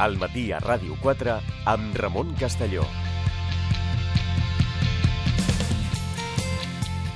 al 0.00 0.16
matí 0.16 0.48
a 0.52 0.58
Ràdio 0.64 0.96
4 1.04 1.36
amb 1.68 1.96
Ramon 2.00 2.32
Castelló. 2.40 2.86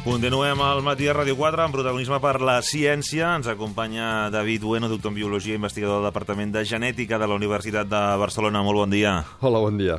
Continuem 0.04 0.60
al 0.60 0.82
matí 0.84 1.08
a 1.08 1.14
Ràdio 1.16 1.32
4 1.38 1.64
amb 1.64 1.72
protagonisme 1.72 2.18
per 2.20 2.36
la 2.44 2.58
ciència. 2.60 3.30
Ens 3.38 3.48
acompanya 3.48 4.28
David 4.28 4.68
Bueno, 4.68 4.90
doctor 4.92 5.14
en 5.14 5.16
Biologia 5.22 5.56
i 5.56 5.56
investigador 5.56 6.02
del 6.02 6.10
Departament 6.12 6.52
de 6.52 6.66
Genètica 6.68 7.16
de 7.16 7.30
la 7.30 7.40
Universitat 7.40 7.88
de 7.88 8.04
Barcelona. 8.20 8.62
Molt 8.62 8.84
bon 8.84 8.92
dia. 8.92 9.22
Hola, 9.40 9.64
bon 9.64 9.80
dia. 9.80 9.96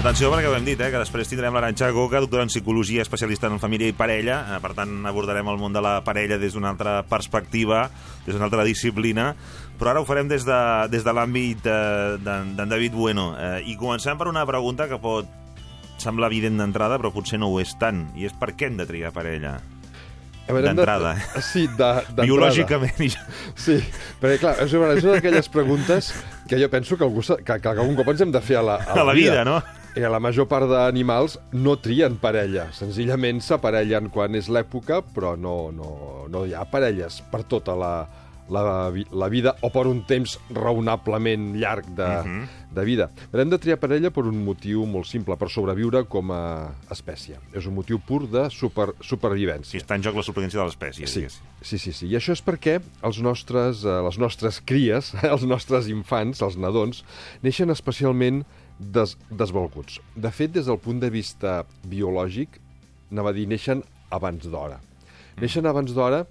Atenció, 0.00 0.30
perquè 0.32 0.48
ho 0.48 0.54
hem 0.56 0.64
dit, 0.64 0.80
eh, 0.80 0.86
que 0.88 0.96
després 0.96 1.28
tindrem 1.28 1.52
l'Aranxa 1.52 1.90
Goga, 1.92 2.22
doctora 2.24 2.46
en 2.46 2.48
Psicologia, 2.48 3.02
especialista 3.04 3.50
en 3.50 3.58
família 3.60 3.90
i 3.90 3.92
parella. 3.92 4.38
Eh, 4.48 4.60
per 4.64 4.70
tant, 4.72 4.94
abordarem 5.04 5.48
el 5.52 5.58
món 5.60 5.74
de 5.74 5.82
la 5.84 5.98
parella 6.00 6.38
des 6.40 6.54
d'una 6.56 6.70
altra 6.70 7.02
perspectiva, 7.04 7.82
des 8.24 8.32
d'una 8.32 8.46
altra 8.46 8.64
disciplina. 8.64 9.34
Però 9.76 9.90
ara 9.90 10.00
ho 10.00 10.06
farem 10.08 10.30
des 10.30 10.46
de, 10.48 10.60
des 10.88 11.04
de 11.04 11.12
l'àmbit 11.12 11.68
eh, 11.68 12.16
d'en 12.16 12.54
de, 12.56 12.64
David 12.64 12.96
Bueno. 12.96 13.34
Eh, 13.36 13.68
I 13.68 13.76
comencem 13.76 14.16
per 14.16 14.30
una 14.30 14.46
pregunta 14.48 14.86
que 14.88 14.96
pot 14.96 15.28
semblar 16.00 16.30
evident 16.32 16.56
d'entrada, 16.56 16.96
però 16.96 17.10
potser 17.12 17.36
no 17.36 17.50
ho 17.52 17.58
és 17.60 17.74
tant. 17.76 18.06
I 18.16 18.24
és 18.24 18.32
per 18.32 18.54
què 18.56 18.70
hem 18.70 18.78
de 18.80 18.86
triar 18.88 19.12
parella? 19.12 19.58
D'entrada. 20.48 21.12
De... 21.12 21.42
Sí, 21.44 21.66
d'entrada. 21.68 22.24
Biològicament. 22.24 23.18
Sí, 23.52 23.76
perquè 24.16 24.40
clar, 24.40 24.54
és 24.64 24.72
una 24.72 24.96
d'aquelles 24.96 25.52
preguntes 25.52 26.08
que 26.48 26.56
jo 26.56 26.70
penso 26.72 26.96
que, 26.96 27.04
algú, 27.04 27.20
que, 27.20 27.60
que 27.60 27.74
algun 27.76 28.00
cop 28.00 28.08
ens 28.14 28.24
hem 28.24 28.32
de 28.32 28.40
fer 28.40 28.62
a 28.62 28.64
la, 28.64 28.78
a 28.80 28.96
la, 28.96 29.04
a 29.04 29.06
la 29.12 29.12
vida, 29.12 29.36
vida 29.36 29.44
no? 29.44 29.60
I 29.98 30.06
la 30.06 30.20
major 30.22 30.46
part 30.46 30.68
d'animals 30.70 31.34
no 31.50 31.74
trien 31.82 32.14
parella. 32.22 32.68
Senzillament 32.76 33.40
s'aparellen 33.42 34.06
quan 34.14 34.36
és 34.38 34.46
l'època, 34.46 35.00
però 35.02 35.34
no, 35.34 35.54
no, 35.74 35.90
no 36.30 36.44
hi 36.46 36.54
ha 36.54 36.62
parelles 36.70 37.18
per 37.32 37.42
tota 37.50 37.74
la, 37.74 37.94
la, 38.54 38.92
la 39.10 39.28
vida 39.28 39.56
o 39.66 39.70
per 39.74 39.88
un 39.90 40.04
temps 40.06 40.36
raonablement 40.54 41.56
llarg 41.58 41.88
de, 41.90 42.06
uh 42.06 42.24
mhm. 42.24 42.38
-huh. 42.38 42.74
de 42.74 42.84
vida. 42.84 43.10
Però 43.32 43.40
hem 43.42 43.50
de 43.50 43.58
triar 43.58 43.78
parella 43.78 44.10
per 44.10 44.24
un 44.26 44.44
motiu 44.44 44.86
molt 44.86 45.06
simple, 45.06 45.36
per 45.36 45.50
sobreviure 45.50 46.04
com 46.04 46.30
a 46.30 46.70
espècie. 46.90 47.38
És 47.52 47.66
un 47.66 47.74
motiu 47.74 47.98
pur 47.98 48.28
de 48.30 48.48
super, 48.50 48.94
supervivència. 49.00 49.78
I 49.78 49.82
està 49.82 49.96
en 49.96 50.02
joc 50.02 50.14
la 50.14 50.22
supervivència 50.22 50.60
de 50.60 50.66
l'espècie. 50.66 51.06
Sí, 51.06 51.26
sí, 51.62 51.78
sí, 51.78 51.92
sí. 51.92 52.06
I 52.06 52.16
això 52.16 52.32
és 52.32 52.44
perquè 52.44 52.80
els 53.02 53.20
nostres, 53.20 53.84
eh, 53.84 54.02
les 54.04 54.18
nostres 54.18 54.62
cries, 54.64 55.14
els 55.34 55.42
nostres 55.42 55.88
infants, 55.88 56.42
els 56.42 56.56
nadons, 56.56 57.04
neixen 57.42 57.70
especialment 57.70 58.44
des, 58.80 59.16
desvalguts. 59.30 60.00
De 60.16 60.30
fet, 60.32 60.52
des 60.52 60.66
del 60.66 60.78
punt 60.80 61.00
de 61.02 61.10
vista 61.12 61.60
biològic, 61.86 62.58
anava 63.12 63.32
a 63.32 63.36
dir, 63.36 63.46
neixen 63.50 63.84
abans 64.10 64.46
d'hora. 64.48 64.80
Mm. 64.80 65.42
Neixen 65.44 65.68
abans 65.68 65.92
d'hora 65.94 66.24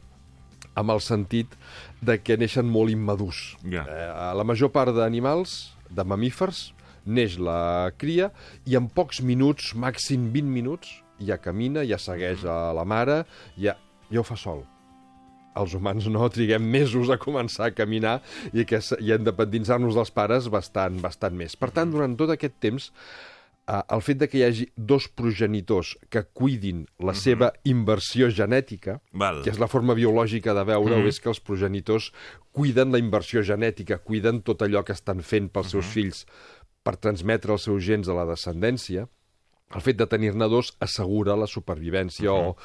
amb 0.79 0.95
el 0.95 1.03
sentit 1.03 1.53
de 2.01 2.17
que 2.21 2.37
neixen 2.39 2.67
molt 2.69 2.91
immadurs. 2.91 3.55
Yeah. 3.63 3.85
Eh, 3.85 4.09
la 4.39 4.47
major 4.47 4.73
part 4.73 4.95
d'animals, 4.95 5.75
de 5.89 6.05
mamífers, 6.05 6.69
neix 7.05 7.37
la 7.41 7.91
cria 7.97 8.29
i 8.69 8.75
en 8.79 8.89
pocs 8.91 9.21
minuts, 9.25 9.73
màxim 9.75 10.29
20 10.33 10.51
minuts, 10.53 10.99
ja 11.19 11.39
camina, 11.41 11.85
ja 11.87 11.99
segueix 11.99 12.45
a 12.47 12.69
la 12.75 12.85
mare, 12.87 13.23
ja, 13.59 13.75
ja 14.09 14.21
ho 14.21 14.27
fa 14.27 14.37
sol 14.39 14.65
els 15.57 15.73
humans 15.73 16.07
no 16.11 16.27
triguem 16.29 16.63
mesos 16.63 17.09
a 17.09 17.17
començar 17.21 17.69
a 17.69 17.75
caminar 17.75 18.19
i, 18.53 18.65
que, 18.65 18.81
i 18.99 19.11
a 19.11 19.17
independitzar-nos 19.19 19.97
dels 19.97 20.13
pares 20.13 20.49
bastant, 20.51 20.99
bastant 21.01 21.35
més. 21.35 21.57
Per 21.59 21.71
tant, 21.75 21.91
durant 21.91 22.15
tot 22.19 22.33
aquest 22.33 22.59
temps, 22.61 22.89
eh, 23.69 23.81
el 23.95 24.03
fet 24.05 24.21
de 24.21 24.29
que 24.29 24.39
hi 24.39 24.45
hagi 24.47 24.67
dos 24.75 25.09
progenitors 25.09 25.95
que 26.09 26.23
cuidin 26.33 26.85
la 26.99 27.11
uh 27.11 27.13
-huh. 27.13 27.21
seva 27.21 27.53
inversió 27.63 28.29
genètica, 28.29 29.01
Val. 29.11 29.43
que 29.43 29.49
és 29.49 29.59
la 29.59 29.67
forma 29.67 29.93
biològica 29.93 30.53
de 30.53 30.63
veure-ho, 30.63 30.99
uh 30.99 31.03
-huh. 31.03 31.07
és 31.07 31.19
que 31.19 31.29
els 31.29 31.39
progenitors 31.39 32.11
cuiden 32.51 32.91
la 32.91 32.99
inversió 32.99 33.43
genètica, 33.43 33.97
cuiden 33.97 34.41
tot 34.41 34.61
allò 34.61 34.83
que 34.83 34.93
estan 34.93 35.21
fent 35.21 35.51
pels 35.51 35.69
seus 35.69 35.85
uh 35.85 35.89
-huh. 35.89 35.93
fills 35.93 36.25
per 36.83 36.97
transmetre 36.97 37.51
els 37.51 37.63
seus 37.63 37.83
gens 37.83 38.07
a 38.07 38.13
la 38.13 38.25
descendència, 38.25 39.07
el 39.75 39.81
fet 39.81 39.97
de 39.97 40.07
tenir-ne 40.07 40.47
dos 40.49 40.73
assegura 40.79 41.35
la 41.35 41.47
supervivència 41.47 42.31
uh 42.31 42.37
-huh. 42.37 42.49
o 42.49 42.57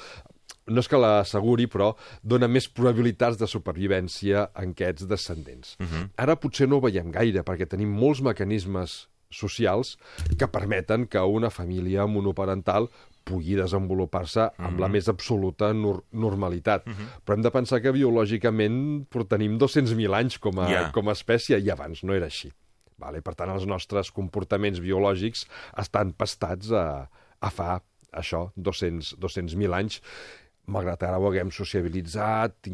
no 0.67 0.81
és 0.81 0.89
que 0.89 1.01
l'asseguri, 1.01 1.67
però 1.71 1.93
dona 2.23 2.49
més 2.49 2.69
probabilitats 2.73 3.39
de 3.41 3.49
supervivència 3.51 4.49
en 4.61 4.73
aquests 4.73 5.09
descendents. 5.09 5.77
Uh 5.81 5.87
-huh. 5.87 6.05
Ara 6.17 6.37
potser 6.37 6.69
no 6.69 6.77
ho 6.77 6.81
veiem 6.81 7.11
gaire, 7.11 7.45
perquè 7.45 7.69
tenim 7.69 7.91
molts 7.91 8.23
mecanismes 8.23 9.09
socials 9.31 9.99
que 10.39 10.49
permeten 10.49 11.07
que 11.07 11.21
una 11.21 11.51
família 11.51 12.07
monoparental 12.07 12.89
pugui 13.25 13.57
desenvolupar-se 13.57 14.41
uh 14.41 14.47
-huh. 14.47 14.67
amb 14.67 14.81
la 14.81 14.89
més 14.89 15.09
absoluta 15.09 15.73
nor 15.73 16.05
normalitat. 16.13 16.87
Uh 16.87 16.93
-huh. 16.93 17.07
Però 17.25 17.35
hem 17.35 17.43
de 17.43 17.51
pensar 17.51 17.81
que 17.81 17.93
biològicament 17.93 19.07
tenim 19.29 19.59
200.000 19.59 20.15
anys 20.15 20.39
com 20.39 20.59
a, 20.59 20.69
yeah. 20.69 20.93
com 20.93 21.09
a 21.09 21.13
espècie 21.13 21.59
i 21.59 21.71
abans 21.71 22.03
no 22.03 22.15
era 22.15 22.27
així. 22.27 22.53
Vale? 22.99 23.23
Per 23.23 23.35
tant, 23.35 23.51
els 23.51 23.67
nostres 23.67 24.11
comportaments 24.11 24.81
biològics 24.81 25.47
estan 25.77 26.13
pastats 26.13 26.71
a, 26.71 27.09
a 27.41 27.51
fa 27.51 27.81
això, 28.13 28.53
200.000 28.57 29.19
200 29.19 29.73
anys 29.73 30.01
malgrat 30.71 31.03
ara 31.07 31.21
ho 31.21 31.29
haguem 31.29 31.51
sociabilitzat, 31.55 32.71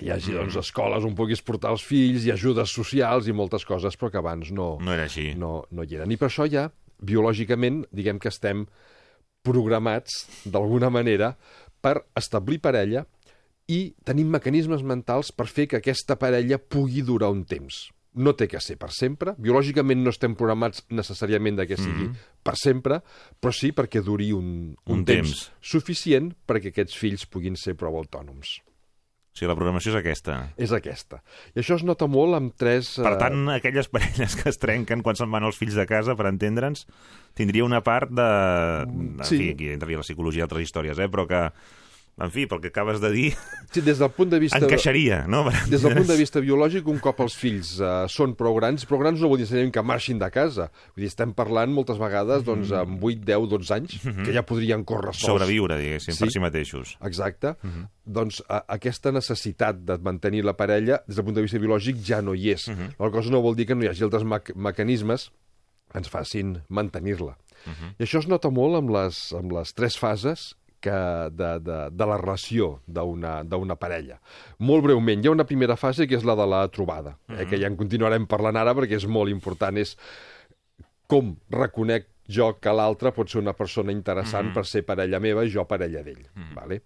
hi 0.00 0.10
hagi 0.10 0.34
doncs, 0.34 0.54
mm. 0.54 0.62
escoles 0.62 1.06
on 1.06 1.16
puguis 1.18 1.42
portar 1.44 1.72
els 1.74 1.84
fills, 1.86 2.26
i 2.26 2.32
ajudes 2.34 2.72
socials 2.74 3.28
i 3.28 3.34
moltes 3.36 3.66
coses, 3.68 3.96
però 3.98 4.12
que 4.12 4.20
abans 4.20 4.52
no, 4.54 4.72
no 4.82 4.94
era 4.94 5.06
així. 5.08 5.30
No, 5.38 5.64
no 5.70 5.86
hi 5.86 5.98
eren. 5.98 6.10
I 6.10 6.18
per 6.20 6.30
això 6.30 6.46
ja, 6.50 6.68
biològicament, 7.02 7.84
diguem 7.94 8.20
que 8.22 8.30
estem 8.32 8.66
programats, 9.46 10.24
d'alguna 10.44 10.90
manera, 10.92 11.34
per 11.80 11.96
establir 12.18 12.60
parella 12.60 13.06
i 13.70 13.94
tenim 14.04 14.28
mecanismes 14.34 14.82
mentals 14.84 15.30
per 15.32 15.46
fer 15.48 15.66
que 15.70 15.80
aquesta 15.80 16.18
parella 16.20 16.58
pugui 16.60 17.00
durar 17.06 17.30
un 17.32 17.46
temps 17.48 17.86
no 18.14 18.34
té 18.34 18.48
que 18.50 18.60
ser 18.62 18.76
per 18.80 18.90
sempre. 18.94 19.34
Biològicament 19.38 20.02
no 20.02 20.10
estem 20.14 20.34
programats 20.38 20.82
necessàriament 20.90 21.60
de 21.60 21.66
que 21.66 21.76
sigui 21.76 22.08
mm 22.08 22.10
-hmm. 22.10 22.42
per 22.42 22.56
sempre, 22.56 23.02
però 23.40 23.52
sí 23.52 23.72
perquè 23.72 24.02
duri 24.02 24.32
un, 24.32 24.74
un, 24.86 24.98
un 24.98 25.04
temps, 25.04 25.28
temps 25.28 25.52
suficient 25.60 26.34
perquè 26.46 26.68
aquests 26.68 26.96
fills 26.96 27.26
puguin 27.26 27.56
ser 27.56 27.74
prou 27.74 27.96
autònoms. 27.96 28.60
O 29.30 29.38
sigui, 29.38 29.46
la 29.46 29.54
programació 29.54 29.92
és 29.92 29.96
aquesta. 29.96 30.36
És 30.58 30.72
aquesta. 30.72 31.22
I 31.54 31.60
això 31.60 31.76
es 31.76 31.84
nota 31.86 32.08
molt 32.10 32.34
amb 32.34 32.54
tres... 32.58 32.96
Per 32.98 33.16
tant, 33.16 33.46
uh... 33.46 33.52
aquelles 33.54 33.88
parelles 33.88 34.34
que 34.34 34.48
es 34.50 34.58
trenquen 34.58 35.02
quan 35.02 35.14
se'n 35.14 35.30
van 35.30 35.46
els 35.46 35.56
fills 35.56 35.74
de 35.78 35.86
casa, 35.86 36.16
per 36.18 36.26
entendre'ns, 36.26 36.86
tindria 37.38 37.64
una 37.64 37.80
part 37.80 38.10
de... 38.10 38.26
En 38.90 39.22
sí. 39.22 39.38
fi, 39.38 39.50
aquí 39.54 39.70
entraria 39.70 40.02
la 40.02 40.02
psicologia 40.02 40.42
i 40.42 40.42
altres 40.42 40.66
històries, 40.66 40.98
eh? 40.98 41.08
però 41.08 41.28
que 41.30 41.52
en 42.20 42.30
fi, 42.32 42.46
pel 42.50 42.60
que 42.60 42.68
acabes 42.68 43.00
de 43.00 43.10
dir... 43.14 43.28
Sí, 43.70 43.80
des 43.86 44.00
del 44.00 44.10
punt 44.10 44.32
de 44.32 44.40
vista... 44.42 44.58
Encaixaria, 44.58 45.22
no? 45.30 45.44
Des 45.70 45.84
del 45.84 45.94
punt 45.94 46.08
de 46.08 46.16
vista 46.18 46.40
biològic, 46.42 46.88
un 46.90 46.98
cop 46.98 47.20
els 47.22 47.36
fills 47.38 47.76
uh, 47.78 48.02
són 48.10 48.34
prou 48.38 48.56
grans, 48.58 48.82
prou 48.88 48.98
grans 48.98 49.22
no 49.22 49.30
vol 49.30 49.38
dir 49.38 49.62
que 49.70 49.84
marxin 49.86 50.18
de 50.18 50.26
casa. 50.34 50.66
Vull 50.96 51.04
dir, 51.04 51.10
estem 51.12 51.32
parlant 51.38 51.70
moltes 51.72 52.00
vegades 52.00 52.42
doncs, 52.44 52.72
mm-hmm. 52.72 52.98
amb 52.98 53.06
8, 53.06 53.22
10, 53.28 53.46
12 53.54 53.74
anys, 53.76 53.94
mm 54.02 54.10
-hmm. 54.10 54.24
que 54.26 54.34
ja 54.34 54.42
podrien 54.42 54.84
córrer 54.84 55.14
sols. 55.14 55.26
Sobreviure, 55.30 55.78
diguéssim, 55.78 56.14
sí? 56.14 56.24
per 56.24 56.32
si 56.32 56.40
mateixos. 56.40 56.96
Exacte. 57.00 57.54
Mm 57.62 57.70
-hmm. 57.70 57.88
Doncs 58.04 58.40
uh, 58.40 58.60
aquesta 58.66 59.12
necessitat 59.12 59.76
de 59.84 59.98
mantenir 59.98 60.44
la 60.44 60.54
parella, 60.54 61.00
des 61.06 61.16
del 61.16 61.24
punt 61.24 61.36
de 61.36 61.42
vista 61.42 61.58
biològic, 61.58 61.96
ja 62.04 62.20
no 62.20 62.34
hi 62.34 62.50
és. 62.50 62.68
Mm 62.68 62.74
-hmm. 62.74 62.90
La 62.98 63.10
cosa 63.10 63.30
no 63.30 63.40
vol 63.40 63.54
dir 63.54 63.66
que 63.66 63.74
no 63.74 63.84
hi 63.84 63.88
hagi 63.88 64.02
altres 64.02 64.24
me 64.24 64.40
mecanismes 64.56 65.30
que 65.90 65.98
ens 65.98 66.08
facin 66.08 66.62
mantenir-la. 66.68 67.36
Uh 67.66 67.72
-huh. 67.72 67.94
I 67.98 68.02
això 68.02 68.18
es 68.18 68.28
nota 68.28 68.50
molt 68.50 68.76
amb 68.76 68.90
les, 68.90 69.32
amb 69.32 69.52
les 69.52 69.74
tres 69.74 69.98
fases 69.98 70.56
que 70.80 70.96
de, 71.36 71.50
de, 71.60 71.78
de 71.92 72.06
la 72.06 72.16
relació 72.20 72.80
d'una 72.86 73.76
parella. 73.80 74.18
Molt 74.58 74.84
breument, 74.84 75.22
hi 75.22 75.28
ha 75.28 75.34
una 75.36 75.46
primera 75.48 75.76
fase 75.76 76.06
que 76.08 76.16
és 76.16 76.26
la 76.26 76.36
de 76.38 76.46
la 76.48 76.66
trobada, 76.68 77.16
eh, 77.28 77.32
mm 77.32 77.36
-hmm. 77.36 77.48
que 77.50 77.60
ja 77.60 77.66
en 77.66 77.76
continuarem 77.76 78.26
parlant 78.26 78.56
ara 78.56 78.74
perquè 78.74 78.96
és 78.96 79.06
molt 79.06 79.30
important, 79.30 79.76
és 79.76 79.96
com 81.06 81.36
reconec 81.50 82.06
jo 82.30 82.52
que 82.60 82.72
l'altre 82.72 83.12
pot 83.12 83.28
ser 83.28 83.40
una 83.40 83.52
persona 83.52 83.92
interessant 83.92 84.46
mm 84.46 84.50
-hmm. 84.50 84.54
per 84.54 84.66
ser 84.66 84.84
parella 84.84 85.20
meva 85.20 85.44
i 85.44 85.50
jo 85.50 85.64
parella 85.64 86.02
d'ell. 86.02 86.26
Mm 86.34 86.42
-hmm. 86.42 86.54
vale? 86.54 86.82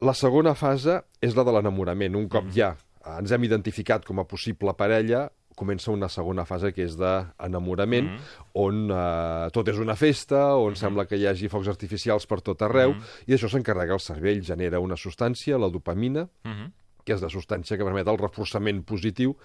La 0.00 0.14
segona 0.14 0.54
fase 0.54 1.02
és 1.20 1.34
la 1.34 1.44
de 1.44 1.52
l'enamorament. 1.52 2.16
Un 2.16 2.28
cop 2.28 2.44
mm 2.44 2.50
-hmm. 2.50 2.54
ja 2.54 2.76
ens 3.18 3.30
hem 3.30 3.44
identificat 3.44 4.04
com 4.04 4.18
a 4.18 4.24
possible 4.24 4.74
parella, 4.74 5.30
comença 5.54 5.92
una 5.92 6.08
segona 6.08 6.44
fase 6.44 6.72
que 6.74 6.84
és 6.84 6.96
d'enamorament, 6.96 8.08
mm 8.10 8.16
-hmm. 8.16 8.50
on 8.54 8.90
eh, 8.90 9.50
tot 9.52 9.68
és 9.68 9.78
una 9.78 9.96
festa, 9.96 10.56
on 10.56 10.70
mm 10.70 10.72
-hmm. 10.72 10.78
sembla 10.78 11.06
que 11.06 11.16
hi 11.16 11.26
hagi 11.26 11.48
focs 11.48 11.68
artificials 11.68 12.26
per 12.26 12.40
tot 12.40 12.62
arreu, 12.62 12.92
mm 12.92 12.98
-hmm. 12.98 13.24
i 13.26 13.34
això 13.34 13.48
s'encarrega 13.48 13.94
el 13.94 14.00
cervell, 14.00 14.42
genera 14.42 14.80
una 14.80 14.96
substància, 14.96 15.58
la 15.58 15.70
dopamina, 15.70 16.28
mm 16.44 16.52
-hmm. 16.52 16.70
que 17.04 17.14
és 17.14 17.20
la 17.20 17.28
substància 17.28 17.76
que 17.76 17.84
permet 17.84 18.06
el 18.08 18.18
reforçament 18.18 18.84
positiu, 18.84 19.36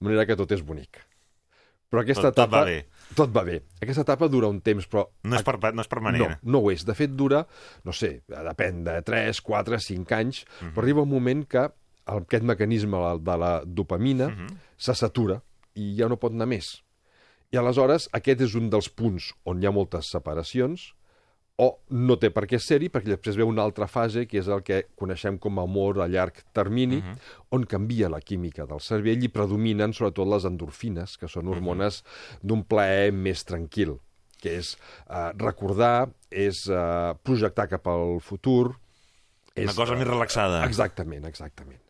de 0.00 0.04
manera 0.04 0.26
que 0.26 0.36
tot 0.36 0.50
és 0.52 0.62
bonic. 0.62 0.98
Però 1.90 2.02
aquesta 2.02 2.30
tot, 2.30 2.38
etapa... 2.38 2.58
Tot 2.58 2.60
va 2.60 2.64
bé. 2.64 2.86
Tot 3.18 3.30
va 3.34 3.42
bé. 3.42 3.62
Aquesta 3.82 4.02
etapa 4.02 4.28
dura 4.28 4.46
un 4.46 4.60
temps, 4.60 4.86
però... 4.86 5.08
No 5.24 5.36
és, 5.36 5.42
per, 5.42 5.74
no 5.74 5.82
és 5.82 5.88
permanent. 5.88 6.22
No, 6.22 6.36
no 6.42 6.58
ho 6.58 6.70
és. 6.70 6.84
De 6.86 6.94
fet, 6.94 7.10
dura, 7.10 7.46
no 7.84 7.92
sé, 7.92 8.22
depèn 8.28 8.84
de 8.84 9.02
3, 9.02 9.40
4, 9.40 9.78
5 9.78 10.14
anys, 10.14 10.44
mm 10.44 10.66
-hmm. 10.66 10.72
però 10.72 10.82
arriba 10.82 11.02
un 11.02 11.08
moment 11.08 11.44
que 11.48 11.68
aquest 12.06 12.44
mecanisme 12.44 12.96
de 13.20 13.36
la 13.36 13.62
dopamina 13.64 14.28
mm 14.28 14.36
-hmm. 14.36 14.56
se 14.76 14.94
satura 14.94 15.42
i 15.74 15.94
ja 15.98 16.08
no 16.08 16.18
pot 16.20 16.32
anar 16.32 16.48
més. 16.50 16.80
I 17.50 17.58
aleshores 17.58 18.08
aquest 18.14 18.40
és 18.46 18.54
un 18.54 18.70
dels 18.70 18.88
punts 18.88 19.32
on 19.44 19.60
hi 19.60 19.66
ha 19.66 19.74
moltes 19.74 20.10
separacions, 20.14 20.92
o 21.60 21.68
no 21.92 22.16
té 22.16 22.30
per 22.32 22.46
què 22.48 22.58
ser-hi, 22.62 22.88
perquè 22.92 23.12
després 23.12 23.36
ve 23.36 23.44
una 23.44 23.64
altra 23.66 23.84
fase, 23.90 24.24
que 24.28 24.38
és 24.40 24.48
el 24.48 24.62
que 24.64 24.78
coneixem 24.96 25.36
com 25.42 25.58
a 25.60 25.64
amor 25.68 26.00
a 26.00 26.06
llarg 26.08 26.40
termini, 26.56 27.00
uh 27.02 27.04
-huh. 27.04 27.16
on 27.50 27.64
canvia 27.64 28.08
la 28.08 28.20
química 28.20 28.66
del 28.66 28.80
cervell 28.80 29.24
i 29.24 29.28
predominen 29.28 29.92
sobretot 29.92 30.28
les 30.28 30.44
endorfines, 30.44 31.18
que 31.18 31.28
són 31.28 31.48
hormones 31.48 32.00
uh 32.00 32.06
-huh. 32.06 32.38
d'un 32.42 32.64
plaer 32.64 33.12
més 33.12 33.44
tranquil, 33.44 33.98
que 34.40 34.56
és 34.58 34.78
eh, 35.10 35.32
recordar, 35.36 36.08
és 36.30 36.66
eh, 36.68 37.14
projectar 37.22 37.68
cap 37.68 37.86
al 37.86 38.20
futur... 38.20 38.76
És, 39.54 39.64
Una 39.64 39.74
cosa 39.74 39.96
més 39.96 40.06
relaxada. 40.06 40.64
Exactament, 40.64 41.26
exactament. 41.26 41.80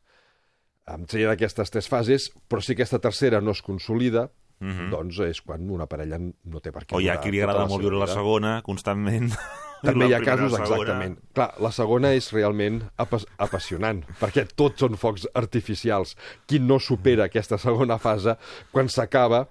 Um, 0.90 1.06
serien 1.10 1.30
aquestes 1.30 1.70
tres 1.70 1.88
fases, 1.90 2.30
però 2.48 2.62
si 2.64 2.74
aquesta 2.74 2.98
tercera 3.02 3.40
no 3.40 3.54
es 3.54 3.62
consolida, 3.62 4.30
uh 4.60 4.66
-huh. 4.66 4.90
doncs 4.90 5.18
és 5.18 5.40
quan 5.40 5.70
una 5.70 5.86
parella 5.86 6.18
no 6.18 6.60
té 6.60 6.72
per 6.72 6.84
què... 6.84 6.96
O 6.96 7.00
hi 7.00 7.08
ha 7.08 7.20
qui 7.20 7.30
li 7.30 7.40
agrada 7.40 7.66
molt 7.66 7.82
viure 7.82 7.98
la 7.98 8.06
segona, 8.06 8.62
constantment. 8.62 9.30
També 9.82 10.06
hi 10.08 10.14
ha 10.14 10.20
casos, 10.20 10.52
exactament. 10.58 11.18
Clar, 11.32 11.54
la 11.58 11.70
segona 11.72 12.12
és 12.12 12.32
realment 12.32 12.82
apa 12.96 13.18
apassionant, 13.38 14.04
perquè 14.22 14.46
tots 14.54 14.80
són 14.80 14.96
focs 14.96 15.26
artificials. 15.34 16.16
Qui 16.46 16.58
no 16.58 16.78
supera 16.78 17.24
aquesta 17.24 17.58
segona 17.58 17.98
fase, 17.98 18.36
quan 18.70 18.88
s'acaba, 18.88 19.48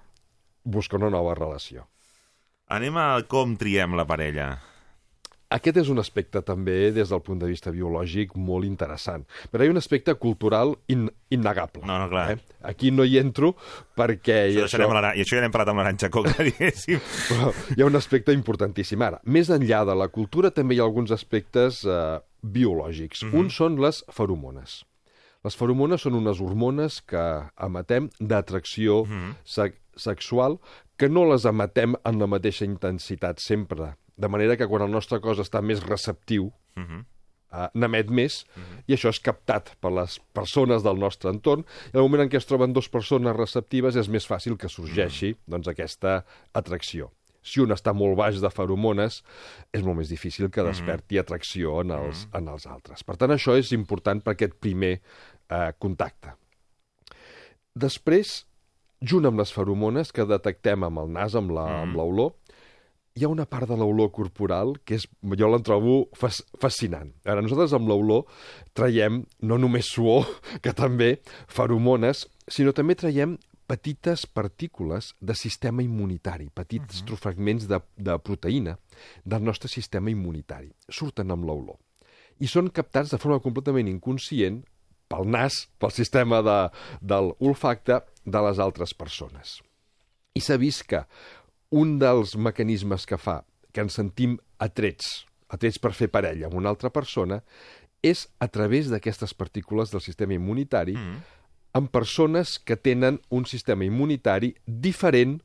busca 0.64 0.96
una 0.96 1.10
nova 1.10 1.34
relació. 1.34 1.88
Anem 2.68 2.96
a 2.96 3.22
com 3.26 3.56
triem 3.56 3.96
la 3.98 4.06
parella. 4.06 4.60
Aquest 5.50 5.80
és 5.82 5.88
un 5.90 5.98
aspecte 5.98 6.42
també, 6.46 6.92
des 6.94 7.10
del 7.10 7.22
punt 7.26 7.40
de 7.40 7.48
vista 7.50 7.72
biològic, 7.74 8.36
molt 8.38 8.68
interessant. 8.68 9.24
Però 9.50 9.64
hi 9.64 9.70
ha 9.70 9.74
un 9.74 9.80
aspecte 9.80 10.14
cultural 10.14 10.76
in 10.94 11.08
innegable. 11.34 11.82
No, 11.86 11.96
no, 11.98 12.06
clar. 12.10 12.36
Eh? 12.36 12.56
Aquí 12.70 12.92
no 12.94 13.02
hi 13.06 13.18
entro 13.18 13.52
perquè... 13.98 14.36
Això, 14.50 14.68
això... 14.68 15.00
I 15.10 15.24
això 15.24 15.38
ja 15.38 15.42
n'hem 15.42 15.54
parlat 15.54 15.72
amb 15.72 15.82
l'Aranxa 15.82 16.10
Coca, 16.14 16.36
diguéssim. 16.48 17.02
Però 17.28 17.50
hi 17.74 17.82
ha 17.82 17.88
un 17.88 17.98
aspecte 17.98 18.34
importantíssim. 18.36 19.02
Ara, 19.02 19.18
més 19.26 19.50
enllà 19.50 19.82
de 19.88 19.96
la 19.98 20.06
cultura, 20.14 20.52
també 20.54 20.76
hi 20.76 20.82
ha 20.82 20.86
alguns 20.86 21.10
aspectes 21.14 21.82
eh, 21.82 22.20
biològics. 22.42 23.24
Mm 23.24 23.30
-hmm. 23.30 23.38
Un 23.40 23.50
són 23.50 23.80
les 23.82 24.04
feromones. 24.10 24.84
Les 25.42 25.56
feromones 25.56 26.02
són 26.02 26.14
unes 26.14 26.40
hormones 26.40 27.00
que 27.00 27.26
emetem 27.58 28.10
d'atracció 28.20 29.04
mm 29.04 29.10
-hmm. 29.10 29.34
se 29.44 29.72
sexual 29.96 30.58
que 30.96 31.08
no 31.08 31.24
les 31.24 31.44
emetem 31.44 31.96
en 32.04 32.18
la 32.18 32.26
mateixa 32.26 32.64
intensitat 32.64 33.40
sempre 33.40 33.96
de 34.20 34.28
manera 34.28 34.56
que 34.56 34.68
quan 34.68 34.84
el 34.84 34.92
nostre 34.92 35.20
cos 35.24 35.40
està 35.40 35.62
més 35.64 35.82
receptiu, 35.86 36.50
uh 36.76 36.82
-huh. 36.82 37.04
uh, 37.52 37.68
n'emet 37.74 38.10
més, 38.10 38.44
uh 38.56 38.62
-huh. 38.62 38.82
i 38.86 38.94
això 38.94 39.08
és 39.08 39.20
captat 39.20 39.76
per 39.80 39.92
les 39.92 40.20
persones 40.32 40.82
del 40.82 40.98
nostre 40.98 41.30
entorn, 41.30 41.64
i 41.92 41.96
el 41.96 42.02
moment 42.02 42.22
en 42.22 42.28
què 42.28 42.36
es 42.36 42.46
troben 42.46 42.72
dues 42.72 42.88
persones 42.88 43.36
receptives 43.36 43.96
és 43.96 44.08
més 44.08 44.26
fàcil 44.28 44.56
que 44.56 44.68
sorgeixi 44.68 45.30
uh 45.30 45.36
-huh. 45.36 45.50
doncs, 45.50 45.68
aquesta 45.68 46.24
atracció. 46.52 47.10
Si 47.42 47.60
un 47.60 47.70
està 47.70 47.94
molt 47.94 48.16
baix 48.16 48.40
de 48.40 48.50
feromones, 48.50 49.24
és 49.72 49.82
molt 49.82 49.96
més 49.96 50.08
difícil 50.08 50.50
que 50.50 50.62
desperti 50.62 51.14
uh 51.14 51.18
-huh. 51.18 51.24
atracció 51.24 51.80
en 51.80 51.90
els, 51.90 52.24
uh 52.24 52.30
-huh. 52.30 52.38
en 52.38 52.48
els 52.48 52.66
altres. 52.66 53.04
Per 53.04 53.16
tant, 53.16 53.30
això 53.30 53.56
és 53.56 53.72
important 53.72 54.22
per 54.22 54.32
aquest 54.32 54.54
primer 54.60 55.00
uh, 55.50 55.72
contacte. 55.78 56.34
Després, 57.74 58.46
junt 59.00 59.26
amb 59.26 59.38
les 59.38 59.52
feromones 59.52 60.12
que 60.12 60.24
detectem 60.24 60.84
amb 60.84 60.98
el 60.98 61.08
nas, 61.08 61.34
amb 61.34 61.50
l'olor, 61.50 62.34
hi 63.20 63.26
ha 63.26 63.28
una 63.28 63.44
part 63.44 63.68
de 63.68 63.76
l'olor 63.76 64.08
corporal 64.16 64.78
que 64.88 64.96
és, 64.96 65.04
jo 65.36 65.48
la 65.52 65.60
trobo 65.60 66.06
fas, 66.16 66.40
fascinant. 66.62 67.10
Ara, 67.28 67.42
nosaltres 67.44 67.74
amb 67.76 67.90
l'olor 67.90 68.24
traiem 68.72 69.20
no 69.44 69.58
només 69.60 69.90
suor, 69.92 70.24
que 70.64 70.72
també 70.72 71.18
feromones, 71.52 72.24
sinó 72.48 72.72
també 72.72 72.96
traiem 72.96 73.36
petites 73.70 74.24
partícules 74.26 75.12
de 75.20 75.36
sistema 75.36 75.84
immunitari, 75.84 76.48
petits 76.48 77.02
uh 77.02 77.06
-huh. 77.06 77.16
fragments 77.16 77.68
de, 77.68 77.78
de 77.96 78.18
proteïna 78.18 78.78
del 79.24 79.44
nostre 79.44 79.68
sistema 79.68 80.10
immunitari. 80.10 80.72
Surten 80.88 81.30
amb 81.30 81.44
l'olor. 81.44 81.76
I 82.40 82.46
són 82.46 82.70
captats 82.70 83.10
de 83.10 83.18
forma 83.18 83.38
completament 83.40 83.86
inconscient 83.86 84.64
pel 85.08 85.28
nas, 85.28 85.68
pel 85.78 85.90
sistema 85.90 86.40
de, 86.42 86.70
de 87.02 87.20
l'olfacte 87.20 88.00
de 88.24 88.40
les 88.48 88.58
altres 88.58 88.94
persones. 88.94 89.60
I 90.34 90.40
s'ha 90.40 90.56
vist 90.56 90.86
que 90.86 91.04
un 91.70 91.98
dels 91.98 92.36
mecanismes 92.36 93.06
que 93.06 93.18
fa 93.18 93.40
que 93.72 93.84
ens 93.84 93.94
sentim 93.94 94.36
atrets, 94.58 95.24
atrets 95.50 95.78
per 95.78 95.92
fer 95.94 96.10
parella 96.10 96.48
amb 96.48 96.58
una 96.58 96.70
altra 96.72 96.90
persona, 96.90 97.40
és 98.02 98.26
a 98.40 98.48
través 98.48 98.88
d'aquestes 98.90 99.34
partícules 99.36 99.92
del 99.92 100.02
sistema 100.02 100.34
immunitari 100.34 100.96
mm. 100.96 101.16
amb 101.78 101.90
persones 101.92 102.58
que 102.58 102.76
tenen 102.76 103.20
un 103.30 103.46
sistema 103.46 103.84
immunitari 103.84 104.54
diferent 104.64 105.38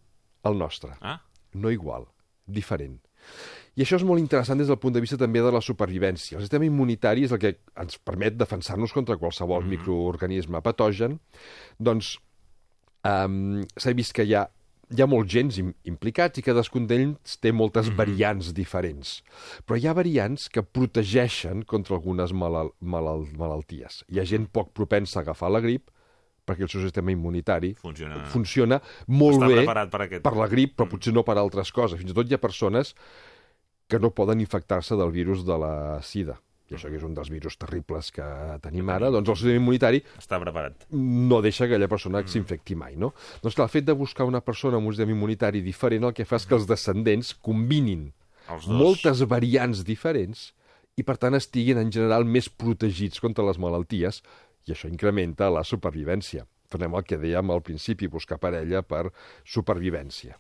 al 0.44 0.58
nostre. 0.58 0.96
Ah. 1.02 1.20
No 1.54 1.72
igual, 1.72 2.08
diferent. 2.46 3.00
I 3.76 3.84
això 3.84 3.98
és 4.00 4.06
molt 4.08 4.22
interessant 4.24 4.62
des 4.62 4.70
del 4.72 4.80
punt 4.80 4.94
de 4.96 5.02
vista 5.04 5.18
també 5.20 5.42
de 5.44 5.52
la 5.52 5.62
supervivència. 5.64 6.38
El 6.38 6.46
sistema 6.46 6.68
immunitari 6.68 7.26
és 7.28 7.34
el 7.36 7.42
que 7.42 7.58
ens 7.82 7.98
permet 8.00 8.38
defensar-nos 8.40 8.94
contra 8.96 9.18
qualsevol 9.20 9.66
mm. 9.66 9.74
microorganisme 9.76 10.62
patogen. 10.64 11.20
Doncs 11.78 12.14
um, 13.04 13.66
s'ha 13.76 13.96
vist 13.98 14.16
que 14.16 14.24
hi 14.24 14.38
ha 14.38 14.46
hi 14.94 15.02
ha 15.02 15.08
molts 15.10 15.32
gens 15.34 15.58
implicats 15.60 16.40
i 16.40 16.44
cadascun 16.46 16.86
d'ells 16.90 17.40
té 17.42 17.52
moltes 17.52 17.88
mm 17.88 17.92
-hmm. 17.92 17.98
variants 17.98 18.54
diferents. 18.54 19.24
Però 19.66 19.78
hi 19.80 19.88
ha 19.88 19.94
variants 19.94 20.50
que 20.50 20.64
protegeixen 20.64 21.64
contra 21.64 21.96
algunes 21.96 22.34
malal 22.34 22.72
malal 22.80 23.26
malalties. 23.38 24.04
Hi 24.10 24.20
ha 24.20 24.26
gent 24.26 24.48
poc 24.52 24.74
propensa 24.74 25.20
a 25.20 25.22
agafar 25.22 25.52
la 25.52 25.62
grip 25.62 25.92
perquè 26.46 26.62
el 26.62 26.70
seu 26.70 26.82
sistema 26.82 27.12
immunitari 27.12 27.74
funciona, 27.74 28.26
funciona 28.26 28.82
molt 29.08 29.42
Està 29.42 29.48
bé 29.48 29.66
per, 29.66 30.02
aquest... 30.02 30.24
per 30.24 30.36
la 30.38 30.48
grip, 30.48 30.76
però 30.76 30.86
mm. 30.86 30.90
potser 30.90 31.14
no 31.14 31.24
per 31.24 31.38
altres 31.38 31.72
coses. 31.72 32.00
Fins 32.00 32.12
i 32.12 32.14
tot 32.14 32.30
hi 32.30 32.36
ha 32.36 32.38
persones 32.38 32.96
que 33.88 34.00
no 34.00 34.12
poden 34.12 34.40
infectar-se 34.40 34.96
del 34.96 35.12
virus 35.12 35.46
de 35.46 35.58
la 35.58 36.02
sida 36.02 36.40
i 36.72 36.76
això 36.76 36.90
que 36.90 36.98
és 36.98 37.06
un 37.06 37.14
dels 37.14 37.30
virus 37.30 37.60
terribles 37.62 38.10
que 38.16 38.26
tenim 38.64 38.90
ara, 38.90 39.12
doncs 39.14 39.30
el 39.30 39.38
sistema 39.38 39.62
immunitari 39.62 40.02
està 40.18 40.40
preparat. 40.42 40.88
No 40.92 41.42
deixa 41.46 41.66
que 41.66 41.76
aquella 41.76 41.90
persona 41.92 42.24
mm. 42.24 42.32
s'infecti 42.34 42.78
mai, 42.80 42.96
no? 42.98 43.12
Doncs 43.44 43.58
clar, 43.58 43.68
el 43.70 43.74
fet 43.76 43.86
de 43.86 43.94
buscar 43.98 44.26
una 44.26 44.42
persona 44.42 44.80
amb 44.82 44.90
un 44.90 44.96
sistema 44.96 45.14
immunitari 45.14 45.62
diferent 45.66 46.10
el 46.10 46.16
que 46.18 46.26
fa 46.26 46.40
és 46.42 46.48
que 46.50 46.58
els 46.58 46.66
descendents 46.70 47.36
combinin 47.46 48.10
moltes 48.70 49.22
variants 49.30 49.84
diferents 49.86 50.50
i, 50.96 51.04
per 51.04 51.18
tant, 51.22 51.38
estiguin 51.38 51.82
en 51.82 51.92
general 51.94 52.26
més 52.26 52.50
protegits 52.50 53.22
contra 53.22 53.46
les 53.46 53.60
malalties 53.62 54.22
i 54.66 54.74
això 54.74 54.90
incrementa 54.90 55.52
la 55.54 55.64
supervivència. 55.68 56.46
Tornem 56.72 56.98
al 56.98 57.06
que 57.06 57.20
dèiem 57.22 57.52
al 57.54 57.62
principi, 57.62 58.10
buscar 58.10 58.40
parella 58.42 58.82
per 58.82 59.12
supervivència. 59.46 60.40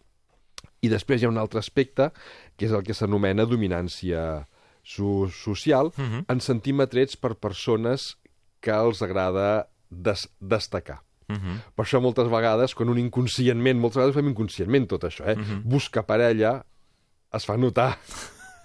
I 0.82 0.90
després 0.90 1.22
hi 1.22 1.28
ha 1.28 1.32
un 1.34 1.42
altre 1.42 1.62
aspecte, 1.62 2.10
que 2.58 2.66
és 2.68 2.74
el 2.74 2.84
que 2.86 2.96
s'anomena 2.98 3.46
dominància 3.46 4.46
so 4.86 5.28
social, 5.34 5.88
uh 5.98 6.04
-huh. 6.04 6.24
ens 6.30 6.46
sentim 6.46 6.80
atrets 6.80 7.18
per 7.18 7.36
persones 7.36 8.16
que 8.62 8.72
els 8.72 9.02
agrada 9.02 9.68
des 9.90 10.30
destacar. 10.40 11.02
Uh 11.28 11.36
-huh. 11.36 11.58
Per 11.76 11.86
això 11.86 12.02
moltes 12.02 12.30
vegades, 12.30 12.76
quan 12.76 12.90
un 12.90 12.98
inconscientment, 12.98 13.80
moltes 13.80 13.98
vegades 13.98 14.16
fem 14.16 14.30
inconscientment 14.30 14.88
tot 14.88 15.04
això, 15.04 15.26
eh? 15.26 15.36
Uh 15.36 15.42
-huh. 15.42 15.62
busca 15.64 16.04
parella, 16.04 16.64
es 17.34 17.46
fa 17.46 17.58
notar 17.58 17.98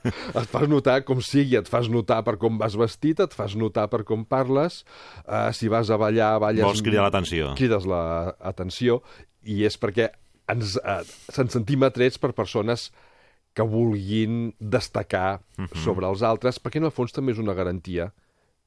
et 0.41 0.49
fas 0.49 0.69
notar 0.69 1.03
com 1.05 1.21
sigui, 1.21 1.57
et 1.57 1.69
fas 1.69 1.89
notar 1.89 2.23
per 2.27 2.37
com 2.41 2.59
vas 2.61 2.77
vestit, 2.79 3.21
et 3.21 3.35
fas 3.37 3.55
notar 3.59 3.89
per 3.89 4.03
com 4.09 4.25
parles, 4.25 4.85
uh, 5.27 5.53
si 5.53 5.69
vas 5.69 5.91
a 5.91 5.99
ballar, 6.01 6.39
balles... 6.43 6.65
Vols 6.65 6.83
cridar 6.83 7.03
l'atenció. 7.03 7.55
Crides 7.59 7.85
l'atenció, 7.85 9.03
i 9.43 9.65
és 9.65 9.77
perquè 9.81 10.11
ens, 10.51 10.77
uh, 10.81 11.03
se'ns 11.33 11.53
sentim 11.53 11.83
atrets 11.87 12.19
per 12.19 12.33
persones 12.33 12.91
que 13.55 13.63
vulguin 13.67 14.55
destacar 14.59 15.41
uh 15.59 15.65
-huh. 15.65 15.77
sobre 15.85 16.07
els 16.07 16.23
altres, 16.23 16.63
perquè 16.63 16.77
en 16.79 16.85
el 16.85 16.91
fons 16.91 17.13
també 17.13 17.33
és 17.33 17.39
una 17.39 17.55
garantia 17.55 18.13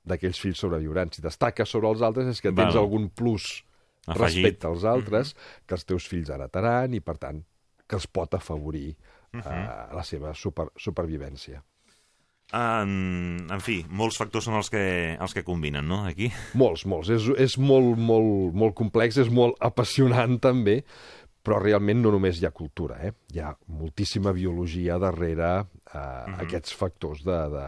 d'aquells 0.03 0.39
fills 0.39 0.59
sobreviurans. 0.59 1.15
Si 1.15 1.21
destaques 1.21 1.69
sobre 1.69 1.89
els 1.89 2.01
altres 2.01 2.27
és 2.27 2.41
que 2.41 2.51
tens 2.51 2.75
Val. 2.75 2.83
algun 2.83 3.09
plus 3.09 3.63
Afegit. 4.05 4.21
respecte 4.21 4.67
als 4.67 4.83
altres 4.83 5.31
uh 5.31 5.37
-huh. 5.37 5.65
que 5.65 5.75
els 5.75 5.85
teus 5.85 6.07
fills 6.07 6.29
heretaran 6.29 6.93
i, 6.93 6.99
per 6.99 7.17
tant, 7.17 7.43
que 7.87 7.95
els 7.95 8.07
pot 8.07 8.33
afavorir 8.33 8.95
uh 9.33 9.39
-huh. 9.39 9.89
uh, 9.89 9.95
la 9.95 10.03
seva 10.03 10.33
super, 10.33 10.67
supervivència. 10.75 11.63
En, 12.53 13.47
en 13.49 13.61
fi, 13.61 13.79
molts 13.89 14.19
factors 14.19 14.45
són 14.45 14.59
els 14.59 14.69
que, 14.69 15.17
els 15.19 15.33
que 15.33 15.43
combinen, 15.43 15.87
no?, 15.87 16.03
aquí? 16.05 16.31
Molts, 16.53 16.85
molts. 16.85 17.09
És, 17.09 17.25
és 17.41 17.57
molt, 17.57 17.97
molt, 17.97 18.53
molt 18.53 18.75
complex, 18.75 19.17
és 19.17 19.31
molt 19.33 19.55
apassionant, 19.59 20.39
també, 20.39 20.83
però 21.43 21.59
realment 21.59 21.99
no 22.01 22.13
només 22.15 22.39
hi 22.39 22.47
ha 22.47 22.53
cultura, 22.55 23.01
eh? 23.03 23.11
hi 23.33 23.41
ha 23.43 23.51
moltíssima 23.75 24.31
biologia 24.31 24.97
darrere 24.97 25.51
eh, 25.59 25.97
uh 25.97 25.99
-huh. 25.99 26.41
aquests 26.45 26.73
factors 26.73 27.23
de, 27.23 27.39
de 27.51 27.65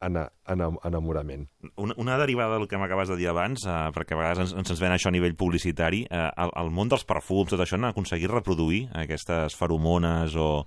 enamorament. 0.00 1.48
Una, 1.76 1.94
una 1.96 2.16
derivada 2.18 2.56
del 2.58 2.66
que 2.68 2.78
m'acabes 2.78 3.08
de 3.08 3.16
dir 3.16 3.28
abans, 3.28 3.66
eh, 3.66 3.90
perquè 3.92 4.16
a 4.16 4.20
vegades 4.20 4.54
ens, 4.56 4.70
ens 4.70 4.80
ven 4.80 4.92
això 4.92 5.08
a 5.08 5.12
nivell 5.12 5.36
publicitari, 5.36 6.06
eh, 6.08 6.30
el, 6.36 6.50
el 6.56 6.70
món 6.70 6.88
dels 6.88 7.04
perfums, 7.04 7.50
tot 7.50 7.60
això, 7.60 7.76
han 7.76 7.90
aconseguit 7.90 8.30
reproduir 8.30 8.88
aquestes 8.92 9.54
feromones 9.54 10.34
o... 10.36 10.66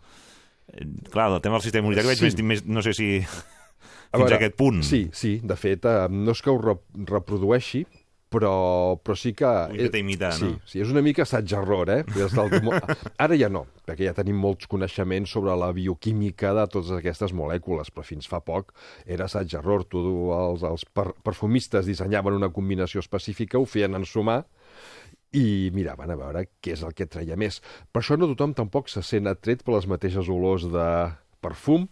Eh, 0.68 0.86
clar, 1.10 1.32
el 1.34 1.42
tema 1.42 1.58
del 1.58 1.66
sistema 1.66 1.84
immunitari 1.88 2.16
sí. 2.16 2.22
veig 2.22 2.38
més, 2.38 2.46
més, 2.46 2.64
no 2.66 2.82
sé 2.86 2.94
si... 2.94 3.10
A 4.14 4.20
fins 4.20 4.28
veure, 4.30 4.36
a 4.36 4.38
aquest 4.38 4.56
punt. 4.56 4.84
Sí, 4.86 5.08
sí, 5.12 5.40
de 5.42 5.56
fet, 5.58 5.86
eh, 5.90 6.08
no 6.14 6.36
és 6.38 6.42
que 6.46 6.54
ho 6.54 6.60
reprodueixi, 6.62 7.88
però, 8.34 8.54
però 8.98 9.16
sí 9.20 9.34
que... 9.38 9.46
Una 9.46 9.76
miqueta 9.76 10.02
imitar, 10.02 10.32
sí, 10.38 10.50
no? 10.50 10.62
Sí, 10.70 10.82
és 10.82 10.92
una 10.94 11.04
mica 11.06 11.26
assaig-error, 11.28 11.92
eh? 11.94 12.02
Des 12.16 12.34
del... 12.34 12.56
Ara 13.24 13.38
ja 13.38 13.50
no, 13.54 13.66
perquè 13.86 14.10
ja 14.10 14.16
tenim 14.18 14.40
molts 14.42 14.70
coneixements 14.72 15.36
sobre 15.38 15.56
la 15.60 15.70
bioquímica 15.76 16.56
de 16.58 16.66
totes 16.74 16.94
aquestes 16.98 17.36
molècules, 17.38 17.94
però 17.94 18.06
fins 18.08 18.30
fa 18.30 18.42
poc 18.46 18.74
era 19.06 19.30
assaig-error. 19.30 19.86
Tu, 19.92 20.02
els, 20.34 20.66
els 20.68 20.88
per, 20.90 21.12
perfumistes 21.26 21.86
dissenyaven 21.90 22.40
una 22.42 22.52
combinació 22.54 23.04
específica, 23.04 23.62
ho 23.62 23.70
feien 23.70 24.00
ensumar, 24.00 24.42
i 25.34 25.72
miraven 25.74 26.14
a 26.14 26.18
veure 26.18 26.46
què 26.62 26.76
és 26.76 26.84
el 26.86 26.94
que 26.98 27.10
treia 27.10 27.38
més. 27.40 27.60
Per 27.92 28.04
això 28.04 28.18
no 28.18 28.30
tothom 28.34 28.54
tampoc 28.58 28.90
se 28.92 29.02
sent 29.06 29.30
atret 29.30 29.66
per 29.66 29.78
les 29.78 29.90
mateixes 29.90 30.30
olors 30.30 30.68
de 30.70 30.88
perfum, 31.44 31.88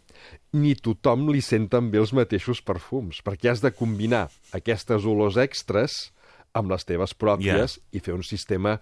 ni 0.55 0.75
tothom 0.79 1.27
li 1.33 1.41
sent 1.43 1.67
també 1.74 2.00
els 2.01 2.13
mateixos 2.15 2.62
perfums, 2.63 3.19
perquè 3.25 3.51
has 3.51 3.63
de 3.63 3.74
combinar 3.75 4.29
aquestes 4.55 5.07
olors 5.10 5.39
extres 5.41 6.12
amb 6.53 6.72
les 6.72 6.86
teves 6.86 7.15
pròpies 7.15 7.77
yeah. 7.77 7.88
i 7.96 8.03
fer 8.03 8.13
un 8.13 8.24
sistema 8.27 8.77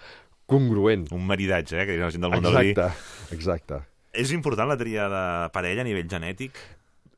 congruent. 0.49 1.07
Un 1.15 1.25
maridatge, 1.29 1.77
eh, 1.77 1.85
que 1.85 1.95
diuen 1.95 2.07
la 2.07 2.15
gent 2.15 2.25
del 2.25 2.33
món 2.33 2.49
exacte, 2.49 2.81
del 2.81 3.29
vi. 3.29 3.37
Exacte. 3.37 3.79
És 4.17 4.33
important 4.33 4.69
la 4.69 4.77
tria 4.79 5.07
de 5.11 5.23
parella 5.53 5.85
a 5.85 5.87
nivell 5.87 6.09
genètic? 6.09 6.57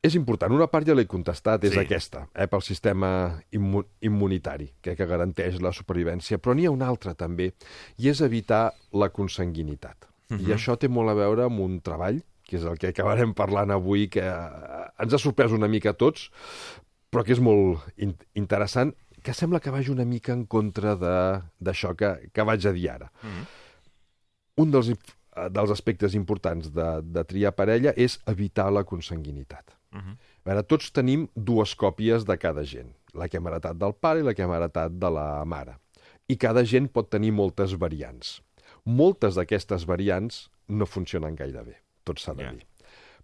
És 0.02 0.16
important. 0.18 0.52
Una 0.54 0.66
part 0.68 0.88
ja 0.90 0.96
l'he 0.98 1.06
contestat, 1.06 1.64
és 1.64 1.76
Sí. 1.76 1.80
aquesta, 1.80 2.28
eh, 2.34 2.48
pel 2.48 2.62
sistema 2.62 3.40
immu 3.52 3.84
immunitari, 4.02 4.72
que, 4.82 4.96
que 4.96 5.06
garanteix 5.06 5.62
la 5.62 5.72
supervivència. 5.72 6.40
Però 6.40 6.56
n'hi 6.56 6.66
ha 6.66 6.72
una 6.72 6.88
altra, 6.88 7.14
també, 7.14 7.54
i 7.98 8.10
és 8.10 8.22
evitar 8.22 8.74
la 8.92 9.10
consanguinitat. 9.10 10.08
Uh 10.30 10.38
-huh. 10.38 10.50
I 10.50 10.54
això 10.54 10.78
té 10.78 10.88
molt 10.88 11.10
a 11.10 11.14
veure 11.14 11.44
amb 11.44 11.60
un 11.60 11.80
treball, 11.82 12.24
que 12.44 12.58
és 12.58 12.64
el 12.64 12.78
que 12.78 12.88
acabarem 12.88 13.34
parlant 13.34 13.72
avui, 13.72 14.10
que 14.10 14.22
eh, 14.22 14.92
ens 15.00 15.14
ha 15.14 15.18
sorprès 15.18 15.52
una 15.52 15.68
mica 15.68 15.92
a 15.92 15.94
tots, 15.94 16.32
però 17.12 17.24
que 17.24 17.34
és 17.34 17.40
molt 17.40 17.80
in 17.98 18.16
interessant, 18.34 18.96
que 19.24 19.34
sembla 19.34 19.60
que 19.60 19.72
vagi 19.72 19.92
una 19.92 20.06
mica 20.06 20.34
en 20.34 20.46
contra 20.46 20.96
d'això 20.98 21.94
que, 21.98 22.30
que 22.34 22.46
vaig 22.48 22.66
a 22.68 22.72
dir 22.74 22.90
ara. 22.90 23.12
Mm 23.24 23.30
-hmm. 23.30 23.46
Un 24.58 24.72
dels, 24.72 24.90
eh, 24.90 25.50
dels 25.50 25.72
aspectes 25.72 26.14
importants 26.14 26.72
de, 26.74 27.02
de 27.04 27.24
triar 27.24 27.52
parella 27.56 27.94
és 27.96 28.20
evitar 28.26 28.72
la 28.72 28.84
consanguinitat. 28.84 29.78
Mm 29.92 30.00
-hmm. 30.00 30.16
A 30.46 30.50
veure, 30.50 30.64
tots 30.64 30.92
tenim 30.92 31.28
dues 31.36 31.76
còpies 31.76 32.26
de 32.26 32.38
cada 32.38 32.64
gent, 32.64 32.96
la 33.14 33.28
que 33.28 33.38
hem 33.38 33.48
heretat 33.48 33.78
del 33.78 33.94
pare 33.94 34.20
i 34.20 34.24
la 34.24 34.34
que 34.34 34.42
hem 34.44 34.52
heretat 34.52 34.92
de 34.92 35.10
la 35.10 35.46
mare. 35.46 35.78
I 36.28 36.38
cada 36.38 36.64
gent 36.66 36.88
pot 36.92 37.10
tenir 37.10 37.32
moltes 37.32 37.78
variants. 37.78 38.42
Moltes 38.86 39.36
d'aquestes 39.36 39.86
variants 39.86 40.50
no 40.68 40.86
funcionen 40.86 41.36
gaire 41.36 41.64
bé, 41.64 41.76
tot 42.04 42.20
s'ha 42.20 42.34
de 42.34 42.44
Ja. 42.44 42.52
dir. 42.52 42.66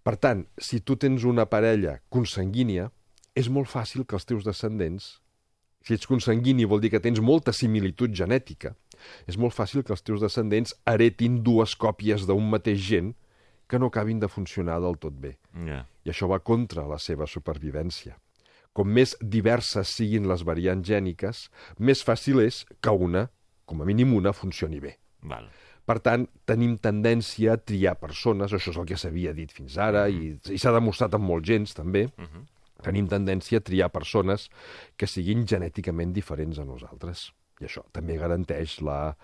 Per 0.02 0.16
tant, 0.16 0.46
si 0.56 0.80
tu 0.80 0.96
tens 0.96 1.24
una 1.24 1.46
parella 1.46 2.00
consanguínia, 2.08 2.90
és 3.34 3.48
molt 3.48 3.68
fàcil 3.68 4.06
que 4.06 4.16
els 4.16 4.24
teus 4.24 4.44
descendents, 4.44 5.20
si 5.88 5.96
ets 5.96 6.06
consanguini 6.06 6.66
vol 6.68 6.82
dir 6.84 6.90
que 6.92 7.00
tens 7.00 7.20
molta 7.24 7.54
similitud 7.56 8.12
genètica, 8.12 8.74
és 9.26 9.38
molt 9.40 9.54
fàcil 9.56 9.80
que 9.86 9.94
els 9.94 10.02
teus 10.04 10.20
descendents 10.20 10.74
heretin 10.90 11.38
dues 11.46 11.72
còpies 11.80 12.26
d'un 12.28 12.44
mateix 12.52 12.82
gen 12.84 13.14
que 13.68 13.78
no 13.80 13.88
acabin 13.88 14.20
de 14.20 14.28
funcionar 14.28 14.80
del 14.84 14.98
tot 15.00 15.14
bé 15.16 15.36
Ja. 15.64 15.86
i 16.04 16.10
això 16.10 16.28
va 16.28 16.40
contra 16.40 16.84
la 16.88 16.98
seva 16.98 17.26
supervivència. 17.26 18.18
Com 18.72 18.92
més 18.92 19.16
diverses 19.20 19.88
siguin 19.96 20.28
les 20.28 20.44
variants 20.44 20.86
gèniques, 20.86 21.48
més 21.78 22.04
fàcil 22.04 22.40
és 22.44 22.66
que 22.80 22.90
una, 22.92 23.30
com 23.64 23.80
a 23.80 23.86
mínim 23.88 24.12
una, 24.14 24.32
funcioni 24.32 24.80
bé. 24.80 24.98
Val. 25.22 25.48
Per 25.88 25.98
tant, 26.04 26.26
tenim 26.44 26.76
tendència 26.76 27.54
a 27.54 27.56
triar 27.56 27.94
persones, 27.96 28.52
això 28.52 28.70
és 28.70 28.76
el 28.76 28.84
que 28.86 28.96
s'havia 29.00 29.32
dit 29.32 29.50
fins 29.50 29.78
ara, 29.80 30.04
i, 30.08 30.36
i 30.52 30.58
s'ha 30.60 30.72
demostrat 30.72 31.14
amb 31.16 31.24
molts 31.24 31.48
gens, 31.48 31.72
també, 31.74 32.10
Mm 32.16 32.24
-hmm. 32.24 32.44
Tenim 32.82 33.08
tendència 33.10 33.58
a 33.58 33.64
triar 33.64 33.90
persones 33.94 34.48
que 34.96 35.06
siguin 35.10 35.46
genèticament 35.46 36.12
diferents 36.14 36.58
a 36.58 36.64
nosaltres. 36.68 37.32
I 37.60 37.66
això 37.66 37.82
també 37.92 38.16
garanteix 38.20 38.80
la, 38.86 39.16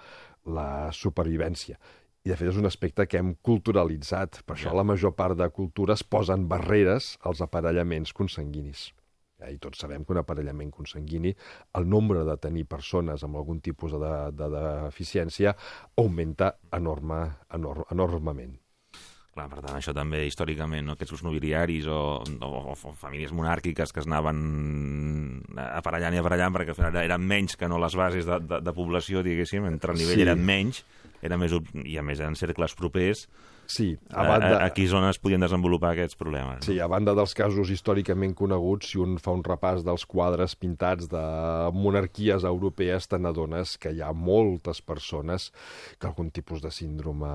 la 0.47 0.91
supervivència. 0.93 1.79
I, 2.25 2.31
de 2.33 2.37
fet, 2.41 2.49
és 2.49 2.57
un 2.59 2.67
aspecte 2.67 3.05
que 3.07 3.19
hem 3.21 3.35
culturalitzat. 3.45 4.43
Per 4.47 4.57
això, 4.57 4.71
Ja. 4.73 4.79
la 4.81 4.85
major 4.85 5.13
part 5.15 5.37
de 5.37 5.49
cultures 5.51 6.03
posen 6.03 6.49
barreres 6.49 7.19
als 7.23 7.43
aparellaments 7.45 8.13
consanguinis. 8.17 8.93
Eh, 9.39 9.53
I 9.53 9.59
tots 9.59 9.79
sabem 9.79 10.05
que 10.05 10.13
un 10.15 10.19
aparellament 10.23 10.71
consanguini, 10.73 11.35
el 11.75 11.87
nombre 11.89 12.25
de 12.25 12.37
tenir 12.39 12.65
persones 12.67 13.23
amb 13.25 13.37
algun 13.37 13.61
tipus 13.61 13.93
de, 13.93 14.13
de, 14.33 14.49
de 14.49 14.65
deficiència 14.87 15.55
augmenta 15.97 16.55
enorme, 16.73 17.21
enorm, 17.53 17.85
enormement. 17.91 18.57
Clar, 19.35 19.49
per 19.51 19.65
tant, 19.65 19.75
això 19.75 19.91
també 19.97 20.21
històricament, 20.29 20.87
no? 20.87 20.95
aquests 20.95 21.25
nobiliaris 21.27 21.89
o, 21.91 22.01
o, 22.23 22.51
o, 22.71 22.93
famílies 23.01 23.33
monàrquiques 23.35 23.91
que 23.91 24.03
es 24.03 24.07
anaven 24.07 25.41
aparellant 25.65 26.15
i 26.15 26.21
aparellant 26.23 26.55
perquè 26.55 26.71
al 26.71 26.79
final 26.79 27.01
eren 27.03 27.25
menys 27.27 27.59
que 27.59 27.67
no 27.71 27.81
les 27.83 27.97
bases 27.99 28.29
de, 28.29 28.39
de, 28.47 28.61
de 28.63 28.77
població, 28.77 29.25
diguéssim, 29.27 29.67
entre 29.71 29.95
el 29.95 29.99
nivell 29.99 30.21
Sí. 30.21 30.23
eren 30.29 30.45
menys, 30.47 30.85
era 31.25 31.39
més, 31.41 31.57
i 31.83 31.99
a 31.99 32.05
més 32.07 32.23
eren 32.23 32.39
cercles 32.39 32.77
propers, 32.79 33.27
Sí, 33.67 33.97
a, 34.11 34.21
a 34.21 34.29
banda... 34.29 34.49
a, 34.59 34.67
a 34.67 34.73
quí 34.77 34.85
zones 34.87 35.19
podien 35.19 35.41
desenvolupar 35.41 35.95
aquests 35.95 36.19
problemes. 36.21 36.67
Sí, 36.67 36.77
a 36.85 36.89
banda 36.91 37.15
dels 37.17 37.33
casos 37.37 37.71
històricament 37.73 38.35
coneguts, 38.37 38.91
si 38.93 39.01
un 39.01 39.17
fa 39.23 39.33
un 39.33 39.41
repàs 39.47 39.81
dels 39.87 40.05
quadres 40.05 40.53
pintats 40.61 41.09
de 41.09 41.25
monarquies 41.73 42.45
europees, 42.45 43.09
te 43.09 43.19
n'adones 43.19 43.79
que 43.81 43.95
hi 43.95 44.05
ha 44.05 44.13
moltes 44.13 44.83
persones 44.85 45.51
que 45.99 46.11
algun 46.11 46.31
tipus 46.31 46.61
de 46.65 46.71
síndrome 46.75 47.33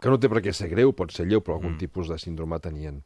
que 0.00 0.12
no 0.12 0.18
té 0.20 0.30
per 0.32 0.42
què 0.44 0.54
ser 0.56 0.70
greu, 0.72 0.94
pot 0.96 1.12
ser 1.14 1.28
lleu, 1.28 1.44
però 1.44 1.58
algun 1.58 1.74
mm. 1.76 1.82
tipus 1.84 2.10
de 2.10 2.18
síndrome 2.20 2.58
tenien. 2.64 3.00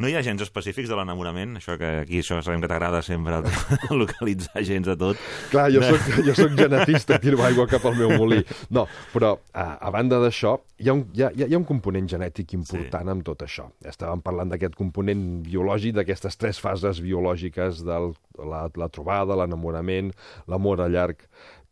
No 0.00 0.08
hi 0.08 0.14
ha 0.16 0.22
gens 0.24 0.40
específics 0.40 0.88
de 0.88 0.96
l'enamorament? 0.96 1.58
Això 1.58 1.74
que 1.76 1.88
aquí 2.00 2.22
això 2.22 2.38
sabem 2.40 2.62
que 2.62 2.68
t'agrada 2.70 3.02
sempre 3.04 3.42
localitzar 4.00 4.62
gens 4.64 4.88
de 4.88 4.94
tot. 4.96 5.20
Clar, 5.52 5.66
jo 5.74 5.82
soc, 5.84 6.06
jo 6.24 6.34
soc 6.38 6.54
genetista, 6.56 7.18
tiro 7.20 7.42
aigua 7.44 7.66
cap 7.68 7.84
al 7.90 7.98
meu 7.98 8.14
molí. 8.16 8.40
No, 8.72 8.86
però 9.12 9.34
a, 9.52 9.66
a 9.76 9.92
banda 9.92 10.16
d'això, 10.22 10.54
hi, 10.80 10.88
ha 10.88 10.96
un, 10.96 11.04
hi, 11.12 11.26
ha, 11.26 11.30
hi 11.36 11.50
ha 11.50 11.60
un 11.60 11.68
component 11.68 12.08
genètic 12.08 12.56
important 12.56 13.04
sí. 13.04 13.14
amb 13.18 13.26
tot 13.28 13.44
això. 13.44 13.68
Estàvem 13.84 14.24
parlant 14.24 14.54
d'aquest 14.54 14.78
component 14.80 15.26
biològic, 15.44 15.98
d'aquestes 16.00 16.40
tres 16.40 16.62
fases 16.62 17.04
biològiques 17.04 17.84
de 17.84 18.00
la, 18.40 18.64
la 18.72 18.92
trobada, 18.92 19.36
l'enamorament, 19.42 20.14
l'amor 20.48 20.86
a 20.86 20.88
llarg 20.88 21.20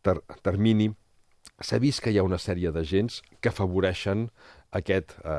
ter, 0.05 0.19
termini. 0.45 0.91
S'ha 1.61 1.79
vist 1.79 2.01
que 2.01 2.11
hi 2.11 2.17
ha 2.17 2.23
una 2.23 2.39
sèrie 2.41 2.71
de 2.71 2.83
gens 2.83 3.21
que 3.39 3.49
afavoreixen 3.49 4.29
aquest 4.71 5.11
eh, 5.23 5.29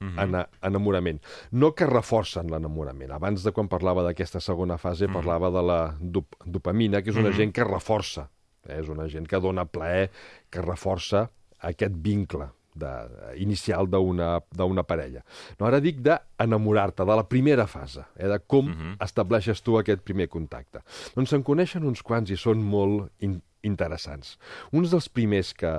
-huh. 0.00 0.22
ena 0.22 0.48
enamorament. 0.62 1.20
No 1.50 1.74
que 1.74 1.86
reforcen 1.86 2.50
l'enamorament. 2.50 3.12
Abans 3.12 3.42
de 3.42 3.52
quan 3.52 3.68
parlava 3.68 4.02
d'aquesta 4.02 4.40
segona 4.40 4.78
fase, 4.78 5.04
uh 5.04 5.10
-huh. 5.10 5.14
parlava 5.14 5.50
de 5.50 5.62
la 5.62 5.96
dop 6.00 6.36
dopamina, 6.44 7.02
que 7.02 7.10
és 7.10 7.16
una 7.16 7.28
uh 7.28 7.32
-huh. 7.32 7.36
gent 7.36 7.52
que 7.52 7.64
reforça. 7.64 8.30
Eh? 8.68 8.80
És 8.80 8.88
una 8.88 9.08
gent 9.08 9.26
que 9.26 9.40
dona 9.40 9.64
plaer, 9.64 10.10
que 10.50 10.62
reforça 10.62 11.30
aquest 11.60 11.92
vincle 11.96 12.48
de, 12.74 13.08
inicial 13.36 13.88
d'una 13.88 14.82
parella. 14.86 15.24
No, 15.58 15.66
ara 15.66 15.80
dic 15.80 16.00
d'enamorar-te, 16.04 17.04
de 17.04 17.16
la 17.16 17.26
primera 17.28 17.66
fase, 17.66 18.04
eh, 18.16 18.28
de 18.28 18.38
com 18.46 18.66
uh 18.66 18.72
-huh. 18.72 19.04
estableixes 19.04 19.62
tu 19.62 19.78
aquest 19.78 20.02
primer 20.02 20.28
contacte. 20.28 20.80
Doncs 21.14 21.30
se'n 21.30 21.42
coneixen 21.42 21.84
uns 21.84 22.02
quants 22.02 22.30
i 22.30 22.36
són 22.36 22.62
molt 22.62 23.12
in 23.18 23.42
interessants. 23.66 24.36
Uns 24.72 24.92
dels 24.94 25.08
primers 25.12 25.52
que, 25.58 25.72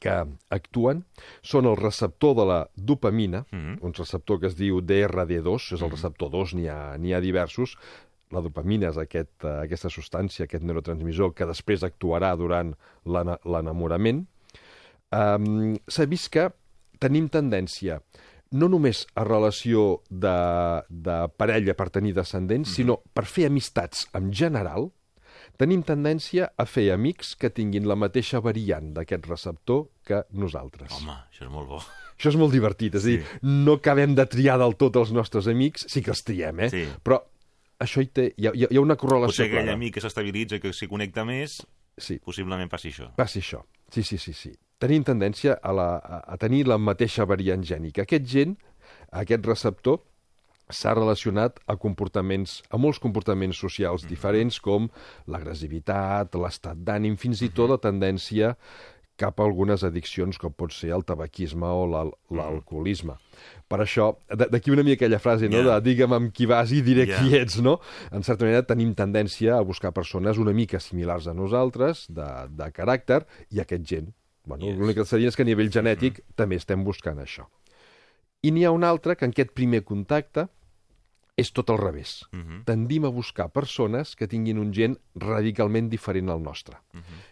que 0.00 0.16
actuen 0.54 1.04
són 1.42 1.68
el 1.70 1.78
receptor 1.80 2.34
de 2.38 2.48
la 2.48 2.60
dopamina, 2.76 3.44
mm 3.50 3.60
-hmm. 3.60 3.78
un 3.82 3.94
receptor 3.94 4.40
que 4.40 4.46
es 4.46 4.56
diu 4.56 4.80
DRD2, 4.80 5.72
és 5.74 5.82
el 5.82 5.90
receptor 5.90 6.30
2, 6.30 6.54
n'hi 6.54 6.68
ha, 6.68 6.94
ha 6.94 7.20
diversos. 7.20 7.76
La 8.30 8.40
dopamina 8.40 8.88
és 8.88 8.96
aquest, 8.96 9.44
uh, 9.44 9.62
aquesta 9.62 9.88
substància, 9.88 10.44
aquest 10.44 10.64
neurotransmissor, 10.64 11.34
que 11.34 11.46
després 11.46 11.82
actuarà 11.82 12.36
durant 12.36 12.74
l'enamorament. 13.04 14.26
Um, 15.12 15.76
S'ha 15.86 16.06
vist 16.06 16.30
que 16.30 16.50
tenim 16.98 17.28
tendència 17.28 18.00
no 18.54 18.68
només 18.68 19.06
a 19.18 19.24
relació 19.24 20.02
de, 20.10 20.34
de 20.88 21.16
parella 21.36 21.74
per 21.74 21.90
tenir 21.90 22.14
descendents, 22.14 22.68
mm 22.68 22.72
-hmm. 22.72 22.76
sinó 22.76 23.02
per 23.12 23.24
fer 23.24 23.46
amistats 23.46 24.08
en 24.14 24.32
general, 24.32 24.90
tenim 25.60 25.82
tendència 25.86 26.48
a 26.58 26.64
fer 26.66 26.88
amics 26.94 27.34
que 27.40 27.50
tinguin 27.50 27.86
la 27.88 27.96
mateixa 27.98 28.40
variant 28.44 28.92
d'aquest 28.96 29.26
receptor 29.30 29.86
que 30.06 30.22
nosaltres. 30.32 30.90
Home, 30.98 31.14
això 31.30 31.46
és 31.46 31.52
molt 31.52 31.68
bo. 31.68 31.82
Això 32.14 32.30
és 32.30 32.36
molt 32.38 32.52
divertit, 32.54 32.94
és 32.94 33.02
sí. 33.02 33.16
dir, 33.16 33.38
no 33.66 33.72
acabem 33.80 34.12
de 34.14 34.22
triar 34.30 34.54
del 34.62 34.76
tot 34.78 34.94
els 35.00 35.10
nostres 35.12 35.48
amics, 35.50 35.82
sí 35.90 35.98
que 36.00 36.12
els 36.14 36.22
triem, 36.22 36.60
eh? 36.62 36.68
Sí. 36.70 36.84
Però 37.02 37.18
això 37.82 38.04
hi, 38.04 38.06
té, 38.06 38.28
hi, 38.38 38.46
ha, 38.46 38.52
hi 38.54 38.78
ha 38.78 38.82
una 38.84 38.94
correlació 38.94 39.32
Potser 39.32 39.48
aquell 39.48 39.64
clara. 39.66 39.74
amic 39.74 39.96
que 39.96 40.02
s'estabilitza, 40.04 40.60
que 40.62 40.70
s'hi 40.72 40.86
connecta 40.88 41.24
més, 41.26 41.58
Sí, 41.98 42.16
possiblement 42.22 42.70
passi 42.70 42.90
això. 42.90 43.08
passi 43.18 43.42
això. 43.42 43.64
Sí, 43.90 44.02
sí, 44.06 44.16
sí, 44.18 44.32
sí. 44.32 44.52
Tenim 44.82 45.02
tendència 45.06 45.58
a, 45.62 45.72
la, 45.74 45.88
a, 45.98 46.20
a 46.34 46.38
tenir 46.38 46.64
la 46.70 46.78
mateixa 46.78 47.26
variant 47.26 47.62
gènica. 47.66 48.02
Aquest 48.06 48.24
gen, 48.30 48.56
aquest 49.10 49.46
receptor, 49.46 50.00
s'ha 50.74 50.94
relacionat 50.94 51.60
a 51.66 51.76
comportaments, 51.80 52.58
a 52.70 52.76
molts 52.80 52.98
comportaments 53.00 53.56
socials 53.62 54.04
diferents 54.10 54.60
com 54.60 54.90
l'agressivitat, 55.30 56.34
l'estat 56.34 56.76
d'ànim, 56.84 57.16
fins 57.20 57.42
i 57.44 57.50
tot 57.54 57.70
la 57.70 57.78
tendència 57.82 58.56
cap 59.16 59.38
a 59.38 59.44
algunes 59.46 59.84
addiccions 59.86 60.38
com 60.42 60.50
pot 60.52 60.72
ser 60.74 60.90
el 60.90 61.04
tabaquisme 61.06 61.68
o 61.70 61.84
l'al- 61.86 62.10
l'alcoholisme. 62.34 63.14
Per 63.70 63.78
això, 63.78 64.16
d'aquí 64.26 64.72
una 64.74 64.82
mica 64.82 65.04
aquella 65.04 65.20
frase, 65.22 65.48
no?, 65.48 65.60
Ja. 65.62 65.78
de 65.78 65.84
digue'm 65.94 66.12
amb 66.12 66.32
qui 66.34 66.46
vas 66.46 66.72
i 66.72 66.80
diré 66.82 67.06
Ja. 67.06 67.20
qui 67.20 67.36
ets, 67.36 67.60
no? 67.62 67.78
En 68.10 68.24
certa 68.24 68.44
manera 68.44 68.66
tenim 68.66 68.92
tendència 68.94 69.56
a 69.56 69.62
buscar 69.62 69.92
persones 69.92 70.36
una 70.36 70.52
mica 70.52 70.80
similars 70.80 71.28
a 71.28 71.34
nosaltres, 71.34 72.06
de, 72.08 72.26
de 72.50 72.72
caràcter, 72.72 73.24
i 73.52 73.60
aquest 73.60 73.84
gent. 73.86 74.12
Bueno, 74.46 74.66
Yes. 74.66 74.78
L'únic 74.78 74.96
que 74.96 75.04
seria 75.04 75.28
és 75.28 75.36
que 75.36 75.42
a 75.42 75.46
nivell 75.46 75.70
genètic 75.70 76.20
també 76.34 76.56
estem 76.56 76.82
buscant 76.84 77.18
això. 77.18 77.46
I 78.42 78.50
n'hi 78.50 78.64
ha 78.64 78.72
un 78.72 78.82
altre 78.84 79.14
que 79.16 79.24
en 79.24 79.30
aquest 79.30 79.52
primer 79.54 79.84
contacte 79.84 80.48
és 81.36 81.50
tot 81.52 81.68
al 81.70 81.78
revés. 81.78 82.24
Mhm. 82.32 82.62
Tendim 82.64 83.04
a 83.04 83.08
buscar 83.10 83.48
persones 83.50 84.14
que 84.14 84.28
tinguin 84.28 84.56
un 84.58 84.72
gen 84.72 84.96
radicalment 85.16 85.88
diferent 85.90 86.28
al 86.30 86.40
nostre. 86.42 86.76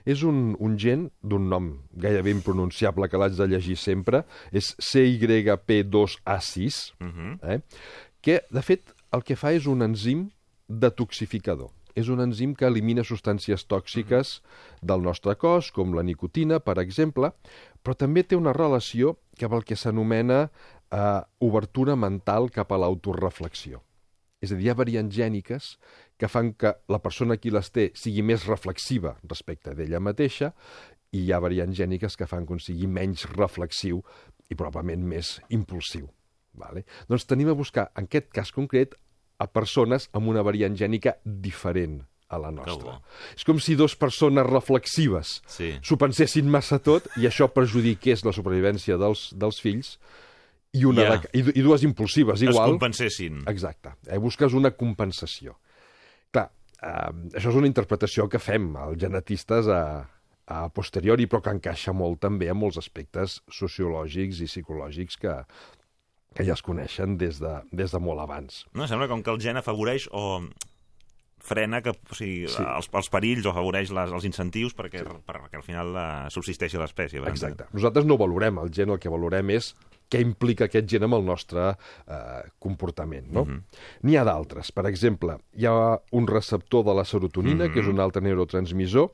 És 0.05 0.23
un, 0.25 0.57
un 0.59 0.77
gen 0.79 1.11
d'un 1.23 1.49
nom 1.49 1.79
gairebé 1.95 2.31
impronunciable 2.35 3.09
que 3.09 3.17
l'haig 3.17 3.33
de 3.39 3.47
llegir 3.47 3.77
sempre, 3.77 4.25
és 4.51 4.75
CYP2A6, 4.81 6.95
Mhm. 6.99 7.39
eh? 7.43 7.61
que, 8.21 8.43
de 8.51 8.63
fet, 8.63 8.93
el 9.13 9.23
que 9.23 9.37
fa 9.37 9.53
és 9.53 9.67
un 9.67 9.83
enzim 9.83 10.31
detoxificador. 10.69 11.71
És 11.95 12.09
un 12.09 12.21
enzim 12.21 12.55
que 12.55 12.65
elimina 12.67 13.03
substàncies 13.05 13.67
tòxiques 13.69 14.41
del 14.81 15.03
nostre 15.03 15.37
cos, 15.37 15.71
com 15.71 15.93
la 15.95 16.03
nicotina, 16.03 16.59
per 16.61 16.79
exemple, 16.79 17.33
però 17.85 17.95
també 17.95 18.25
té 18.25 18.35
una 18.37 18.53
relació 18.55 19.19
cap 19.39 19.53
al 19.53 19.63
que 19.65 19.77
s'anomena 19.77 20.51
eh, 20.91 21.21
obertura 21.41 21.95
mental 21.97 22.51
cap 22.51 22.73
a 22.73 22.79
l'autoreflexió. 22.79 23.83
És 24.43 24.51
a 24.51 24.57
dir, 24.59 24.67
hi 24.67 24.73
ha 24.73 24.79
variants 24.79 25.15
gèniques 25.15 25.77
que 26.19 26.29
fan 26.31 26.53
que 26.59 26.75
la 26.91 26.99
persona 27.03 27.37
qui 27.39 27.53
les 27.55 27.71
té 27.71 27.91
sigui 27.99 28.25
més 28.27 28.47
reflexiva 28.49 29.15
respecte 29.31 29.75
d'ella 29.79 30.01
mateixa 30.03 30.53
i 31.13 31.25
hi 31.27 31.33
ha 31.33 31.41
variants 31.45 31.77
gèniques 31.79 32.17
que 32.19 32.27
fan 32.27 32.47
que 32.49 32.57
un 32.57 32.63
sigui 32.63 32.89
menys 32.91 33.27
reflexiu 33.37 34.03
i 34.51 34.57
probablement 34.59 35.05
més 35.07 35.37
impulsiu. 35.55 36.09
Vale? 36.59 36.85
Doncs 37.09 37.25
tenim 37.29 37.49
a 37.53 37.57
buscar, 37.57 37.91
en 37.97 38.09
aquest 38.11 38.33
cas 38.35 38.51
concret, 38.53 38.97
a 39.41 39.47
persones 39.49 40.09
amb 40.13 40.29
una 40.29 40.43
variant 40.45 40.75
gènica 40.79 41.17
diferent 41.25 42.03
a 42.33 42.39
la 42.41 42.51
nostra. 42.55 42.99
És 43.37 43.45
com 43.45 43.59
si 43.61 43.77
dues 43.77 43.95
persones 43.99 44.47
reflexives 44.49 45.41
Sí. 45.47 45.75
s'ho 45.85 45.99
pensessin 46.01 46.49
massa 46.49 46.79
tot 46.81 47.09
i 47.21 47.27
això 47.29 47.49
perjudiqués 47.53 48.25
la 48.25 48.33
supervivència 48.33 48.97
dels, 48.99 49.31
dels 49.37 49.61
fills 49.61 49.99
i, 50.73 50.85
una 50.89 51.03
Ja. 51.05 51.17
de, 51.19 51.29
i, 51.39 51.45
i 51.61 51.63
dues 51.63 51.83
impulsives, 51.85 52.41
Es 52.43 52.49
igual. 52.49 52.71
compensessin. 52.71 53.43
Exacte. 53.49 53.93
Eh, 54.09 54.19
busques 54.19 54.53
una 54.57 54.71
compensació. 54.73 55.59
Clar, 56.33 56.51
eh, 56.81 57.13
això 57.37 57.51
és 57.53 57.59
una 57.61 57.67
interpretació 57.69 58.29
que 58.29 58.39
fem 58.41 58.75
els 58.77 58.99
genetistes 59.01 59.69
a, 59.69 59.83
a 60.47 60.69
posteriori, 60.71 61.27
però 61.27 61.43
que 61.43 61.51
encaixa 61.55 61.93
molt 61.93 62.21
també 62.21 62.49
amb 62.51 62.61
molts 62.65 62.79
aspectes 62.81 63.41
sociològics 63.53 64.41
i 64.41 64.49
psicològics 64.51 65.17
que, 65.21 65.37
que 66.35 66.45
ja 66.49 66.55
es 66.57 66.63
coneixen 66.65 67.19
des 67.21 67.39
de, 67.39 67.53
des 67.71 67.93
de 67.93 68.01
molt 68.01 68.21
abans. 68.25 68.65
No, 68.75 68.89
sembla 68.89 69.09
com 69.09 69.23
que 69.23 69.31
el 69.31 69.41
gen 69.41 69.57
afavoreix 69.61 70.09
o 70.13 70.41
frena 71.43 71.81
que, 71.83 71.91
o 71.91 72.15
sigui, 72.15 72.47
Sí. 72.49 72.63
els, 72.63 72.89
els 72.95 73.09
perills 73.11 73.47
o 73.47 73.51
afavoreix 73.51 73.91
les, 73.91 74.13
els 74.15 74.25
incentius 74.25 74.75
perquè, 74.79 75.01
sí. 75.03 75.17
perquè 75.27 75.59
al 75.59 75.65
final 75.67 75.89
uh, 75.95 76.31
subsisteixi 76.31 76.79
l'espècie. 76.79 77.21
Exacte. 77.27 77.67
Nosaltres 77.75 78.07
no 78.07 78.17
valorem 78.17 78.59
el 78.63 78.71
gen, 78.71 78.91
el 78.95 79.01
que 79.03 79.11
valorem 79.11 79.51
és 79.51 79.73
què 80.13 80.21
implica 80.21 80.69
aquest 80.69 80.91
gen 80.93 81.09
amb 81.09 81.17
el 81.17 81.25
nostre 81.25 81.71
eh, 81.73 82.43
comportament. 82.61 83.31
No? 83.33 83.47
Mm 83.47 83.51
-hmm. 83.51 83.81
N'hi 84.03 84.17
ha 84.17 84.25
d'altres. 84.29 84.73
Per 84.73 84.87
exemple, 84.87 85.39
hi 85.57 85.67
ha 85.67 85.99
un 86.13 86.27
receptor 86.27 86.85
de 86.85 86.95
la 86.95 87.05
serotonina, 87.05 87.65
mm 87.65 87.69
-hmm. 87.69 87.73
que 87.73 87.81
és 87.81 87.87
un 87.87 88.01
altre 88.01 88.23
neurotransmissor, 88.23 89.11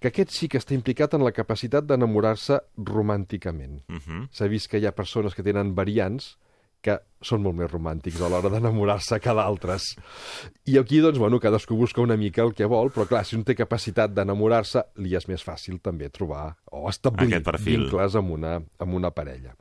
que 0.00 0.08
aquest 0.08 0.30
sí 0.30 0.48
que 0.48 0.58
està 0.58 0.74
implicat 0.74 1.14
en 1.14 1.24
la 1.24 1.32
capacitat 1.32 1.84
d'enamorar-se 1.84 2.60
romànticament. 2.76 3.82
Uh 3.88 3.96
-huh. 3.96 4.28
S'ha 4.30 4.46
vist 4.46 4.70
que 4.70 4.78
hi 4.78 4.86
ha 4.86 4.94
persones 4.94 5.34
que 5.34 5.42
tenen 5.42 5.74
variants 5.74 6.38
que 6.80 6.96
són 7.20 7.42
molt 7.42 7.56
més 7.58 7.70
romàntics 7.70 8.20
a 8.20 8.28
l'hora 8.28 8.48
d'enamorar-se 8.48 9.18
que 9.20 9.34
d'altres. 9.34 9.82
I 10.70 10.78
aquí, 10.78 11.00
doncs, 11.00 11.18
bueno, 11.18 11.40
cadascú 11.40 11.76
busca 11.76 12.00
una 12.00 12.16
mica 12.16 12.42
el 12.42 12.54
que 12.54 12.66
vol, 12.66 12.92
però 12.94 13.06
clar, 13.06 13.24
si 13.24 13.36
un 13.36 13.44
té 13.44 13.56
capacitat 13.58 14.14
d'enamorar-se, 14.14 14.84
li 15.02 15.16
és 15.18 15.26
més 15.28 15.44
fàcil 15.44 15.80
també 15.82 16.08
trobar 16.08 16.56
o 16.70 16.88
establir 16.88 17.42
vincles 17.64 18.14
amb 18.14 18.30
una, 18.30 18.62
amb 18.78 18.94
una 18.94 19.10
parella. 19.10 19.56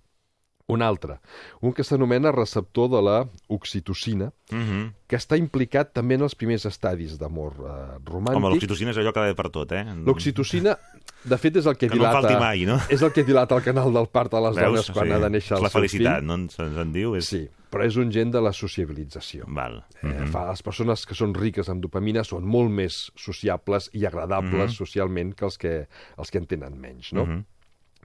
Un 0.70 0.82
altre, 0.84 1.22
un 1.64 1.72
que 1.72 1.84
s'anomena 1.88 2.30
receptor 2.36 2.90
de 2.92 3.00
la 3.02 3.30
oxitocina, 3.48 4.34
Uh 4.52 4.56
-huh. 4.58 4.92
que 5.08 5.16
està 5.18 5.38
implicat 5.38 5.94
també 5.94 6.16
en 6.16 6.22
els 6.22 6.36
primers 6.36 6.66
estadis 6.66 7.18
d'amor 7.18 7.54
eh, 7.60 7.98
romàntic. 8.06 8.36
Home, 8.36 8.50
l'oxitocina 8.50 8.92
és 8.92 8.98
allò 8.98 9.12
que 9.14 9.20
va 9.20 9.26
bé 9.28 9.36
per 9.36 9.50
tot, 9.50 9.72
eh? 9.72 9.84
L'oxitocina, 10.06 10.78
de 11.24 11.38
fet, 11.38 11.56
és 11.58 11.66
el 11.66 11.76
que, 11.78 11.88
Que 11.88 11.96
no 11.96 12.02
dilata... 12.04 12.22
falti 12.22 12.40
mai, 12.40 12.66
no? 12.66 12.80
És 12.90 13.02
el 13.02 13.12
que 13.12 13.24
dilata 13.24 13.56
el 13.56 13.64
canal 13.64 13.92
del 13.94 14.08
part 14.08 14.34
a 14.34 14.40
les 14.42 14.56
Veus? 14.56 14.66
dones 14.68 14.92
quan 14.92 15.08
Sí. 15.08 15.12
ha 15.14 15.20
de 15.20 15.30
néixer 15.30 15.58
el 15.58 15.64
la 15.64 15.70
felicitat, 15.70 16.18
fill. 16.20 16.26
no? 16.28 16.34
Ens, 16.36 16.60
ens 16.60 16.78
en 16.78 16.92
diu? 16.94 17.16
És... 17.16 17.26
Sí, 17.28 17.50
però 17.72 17.86
és 17.86 17.96
un 17.98 18.12
gen 18.12 18.32
de 18.32 18.42
la 18.42 18.52
sociabilització. 18.54 19.46
Val. 19.48 19.84
Eh, 20.04 20.08
Mhm. 20.08 20.28
fa, 20.32 20.50
les 20.50 20.62
persones 20.64 21.06
que 21.06 21.14
són 21.16 21.34
riques 21.34 21.70
en 21.70 21.80
dopamina 21.82 22.24
són 22.24 22.44
molt 22.46 22.70
més 22.70 23.12
sociables 23.16 23.90
i 23.94 24.06
agradables 24.06 24.74
socialment 24.76 25.34
que 25.34 25.46
els 25.46 25.58
que, 25.58 25.88
els 26.18 26.30
que 26.32 26.38
en 26.40 26.46
tenen 26.46 26.78
menys, 26.80 27.14
no? 27.14 27.26
Mhm. 27.26 27.46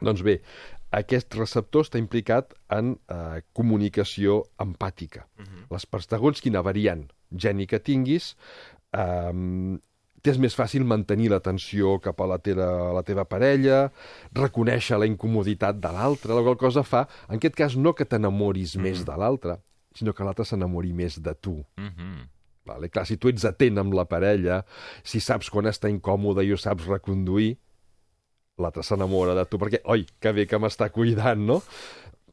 Doncs 0.00 0.22
bé, 0.22 0.42
aquest 0.92 1.34
receptor 1.38 1.86
està 1.86 2.00
implicat 2.00 2.52
en 2.72 2.94
eh, 3.08 3.40
comunicació 3.56 4.42
empàtica. 4.62 5.26
Les 5.72 5.86
per 5.88 6.02
segons 6.04 6.44
quina 6.44 6.62
variant 6.64 7.06
gènica 7.32 7.80
tinguis, 7.80 8.34
eh, 8.92 9.32
t'és 10.22 10.38
més 10.38 10.54
fàcil 10.54 10.84
mantenir 10.86 11.30
l'atenció 11.32 11.96
cap 12.02 12.20
a 12.22 12.28
la, 12.30 12.38
teva, 12.38 12.68
a 12.90 12.92
la 12.94 13.02
teva 13.06 13.24
parella, 13.28 13.88
reconèixer 14.38 15.00
la 15.00 15.08
incomoditat 15.10 15.80
de 15.82 15.90
l'altre, 15.92 16.36
la 16.36 16.44
qual 16.46 16.60
cosa 16.60 16.84
fa, 16.86 17.06
en 17.28 17.40
aquest 17.40 17.58
cas, 17.58 17.76
no 17.76 17.94
que 17.98 18.06
t'enamoris 18.06 18.76
més 18.78 19.02
de 19.08 19.16
l'altre, 19.18 19.58
sinó 19.96 20.14
que 20.14 20.24
l'altre 20.24 20.46
s'enamori 20.48 20.94
més 20.96 21.18
de 21.20 21.34
tu. 21.34 21.58
Mhm. 21.76 22.28
Vale? 22.64 22.88
Clar, 22.94 23.02
si 23.08 23.16
tu 23.18 23.26
ets 23.26 23.42
atent 23.44 23.80
amb 23.82 23.94
la 23.98 24.04
parella, 24.06 24.60
si 25.02 25.18
saps 25.18 25.50
quan 25.50 25.66
està 25.66 25.90
incòmode 25.90 26.44
i 26.46 26.52
ho 26.54 26.56
saps 26.60 26.86
reconduir, 26.86 27.56
l'altre 28.60 28.82
s'enamora 28.84 29.34
de 29.34 29.44
tu, 29.48 29.58
perquè, 29.60 29.80
oi, 29.92 30.04
que 30.20 30.32
bé 30.36 30.46
que 30.46 30.58
m'està 30.60 30.90
cuidant, 30.92 31.40
no? 31.46 31.60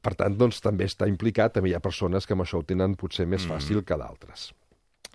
Per 0.01 0.13
tant, 0.15 0.35
doncs, 0.39 0.61
també 0.63 0.85
està 0.87 1.07
implicat, 1.11 1.53
també 1.53 1.69
hi 1.71 1.75
ha 1.75 1.81
persones 1.83 2.25
que 2.27 2.33
amb 2.35 2.43
això 2.45 2.59
ho 2.59 2.63
tenen 2.63 2.95
potser 2.95 3.25
més 3.27 3.45
Mm. 3.45 3.51
fàcil 3.51 3.83
que 3.85 3.97
d'altres. 3.97 4.53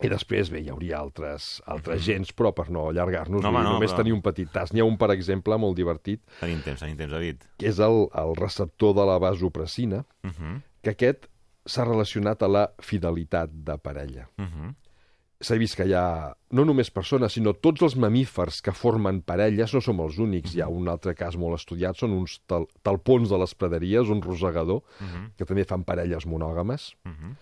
I 0.02 0.08
després, 0.08 0.50
bé, 0.50 0.58
hi 0.60 0.68
hauria 0.70 0.98
altres, 0.98 1.62
altres 1.70 2.02
gens, 2.02 2.32
però 2.34 2.52
per 2.52 2.68
no 2.68 2.88
allargar-nos, 2.88 3.40
Mm-hmm. 3.44 3.52
No, 3.52 3.62
no, 3.62 3.72
només 3.74 3.92
però- 3.92 3.96
tenir 4.02 4.12
un 4.12 4.22
petit 4.22 4.50
tas. 4.50 4.72
N'hi 4.72 4.80
ha 4.80 4.84
un, 4.84 4.96
per 4.98 5.10
exemple, 5.12 5.56
molt 5.56 5.76
divertit, 5.76 6.20
Tenim 6.40 6.60
temps, 6.62 6.80
tenim 6.80 6.96
temps, 6.96 7.12
David. 7.12 7.44
que 7.58 7.68
és 7.68 7.78
el, 7.78 8.08
el 8.12 8.34
receptor 8.36 8.94
de 8.94 9.04
la 9.06 9.18
vasopressina, 9.18 10.04
Uh 10.24 10.30
-huh. 10.30 10.62
que 10.82 10.90
aquest 10.90 11.26
s'ha 11.66 11.84
relacionat 11.84 12.42
a 12.42 12.48
la 12.48 12.72
fidelitat 12.80 13.50
de 13.50 13.78
parella. 13.78 14.28
Uh 14.36 14.44
-huh. 14.44 14.74
S'ha 15.44 15.58
vist 15.60 15.76
que 15.78 15.86
hi 15.88 15.94
ha 15.96 16.32
no 16.56 16.64
només 16.66 16.90
persones, 16.94 17.34
sinó 17.36 17.52
tots 17.54 17.82
els 17.86 17.96
mamífers 18.00 18.60
que 18.64 18.74
formen 18.74 19.20
parelles, 19.26 19.74
no 19.74 19.82
som 19.84 20.00
els 20.04 20.18
únics. 20.22 20.54
Hi 20.54 20.62
ha 20.64 20.68
un 20.70 20.88
altre 20.88 21.14
cas 21.18 21.36
molt 21.40 21.58
estudiat, 21.58 21.98
són 22.00 22.14
uns 22.16 22.38
tal 22.50 22.68
talpons 22.86 23.30
de 23.30 23.40
les 23.42 23.54
praderies, 23.58 24.12
un 24.12 24.22
rosegador, 24.24 24.82
que 25.36 25.48
també 25.48 25.66
fan 25.68 25.84
parelles 25.84 26.26
monògames. 26.26 26.94
Uh 27.04 27.12
-huh. 27.12 27.34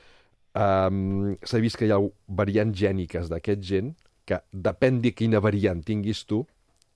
Um, 0.53 1.37
s'ha 1.43 1.59
vist 1.59 1.79
que 1.79 1.87
hi 1.87 1.93
ha 1.93 2.01
variants 2.29 2.77
gèniques 2.77 3.29
d'aquest 3.29 3.63
gen 3.65 3.95
que 4.27 4.41
depèn 4.53 5.01
de 5.01 5.13
quina 5.13 5.41
variant 5.41 5.83
tinguis 5.83 6.27
tu, 6.27 6.47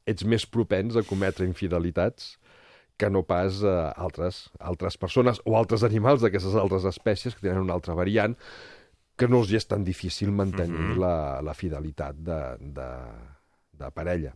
ets 0.04 0.24
més 0.24 0.44
propens 0.46 0.96
a 0.96 1.02
cometre 1.02 1.46
infidelitats 1.46 2.36
que 2.96 3.10
no 3.10 3.22
pas 3.22 3.62
uh, 3.62 3.92
altres, 3.96 4.46
altres 4.60 4.96
persones 4.96 5.40
o 5.44 5.56
altres 5.58 5.84
animals 5.84 6.22
d'aquestes 6.22 6.54
altres 6.54 6.84
espècies 6.84 7.34
que 7.34 7.44
tenen 7.44 7.64
una 7.64 7.74
altra 7.76 7.94
variant 7.94 8.36
que 9.16 9.28
no 9.28 9.40
els 9.42 9.52
és 9.56 9.66
tan 9.66 9.84
difícil 9.84 10.30
mantenir 10.30 10.78
Mhm. 10.92 10.98
la, 11.00 11.40
la 11.42 11.54
fidelitat 11.54 12.16
de, 12.16 12.40
de, 12.60 12.88
de 13.78 13.90
parella. 13.90 14.32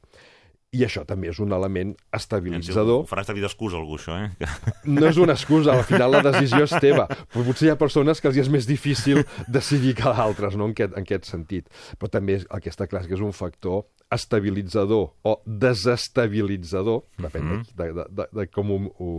I 0.72 0.84
això 0.86 1.02
també 1.04 1.26
és 1.32 1.38
un 1.42 1.50
element 1.52 1.96
estabilitzador. 2.14 3.00
Ho 3.02 3.06
farà 3.10 3.24
servir 3.26 3.42
d'excusa 3.42 3.74
algú, 3.76 3.96
això, 3.98 4.14
eh? 4.22 4.30
No 4.86 5.08
és 5.08 5.16
una 5.18 5.32
excusa, 5.34 5.72
al 5.74 5.82
final 5.82 6.12
la 6.14 6.20
decisió 6.22 6.62
és 6.62 6.70
teva. 6.78 7.08
Però 7.08 7.42
potser 7.44 7.66
hi 7.66 7.70
ha 7.72 7.76
persones 7.76 8.20
que 8.22 8.28
els 8.30 8.36
és 8.38 8.48
més 8.48 8.68
difícil 8.68 9.24
decidir 9.48 9.96
que 9.98 10.12
d'altres, 10.14 10.54
no? 10.54 10.68
en, 10.68 10.70
aquest, 10.76 10.94
en 10.94 11.02
aquest 11.02 11.24
sentit. 11.26 11.66
Però 11.98 12.08
també 12.08 12.38
el 12.46 12.60
que 12.62 12.70
està 12.70 12.86
clar 12.86 13.02
és 13.02 13.08
que 13.10 13.18
és 13.18 13.24
un 13.26 13.32
factor 13.34 13.82
estabilitzador 14.14 15.10
o 15.26 15.34
desestabilitzador, 15.46 17.02
depèn 17.18 17.50
de, 17.50 17.58
de, 17.74 17.92
de, 17.98 18.06
de, 18.20 18.28
de 18.38 18.46
com 18.54 18.70
ho, 18.70 18.78
ho, 18.98 19.10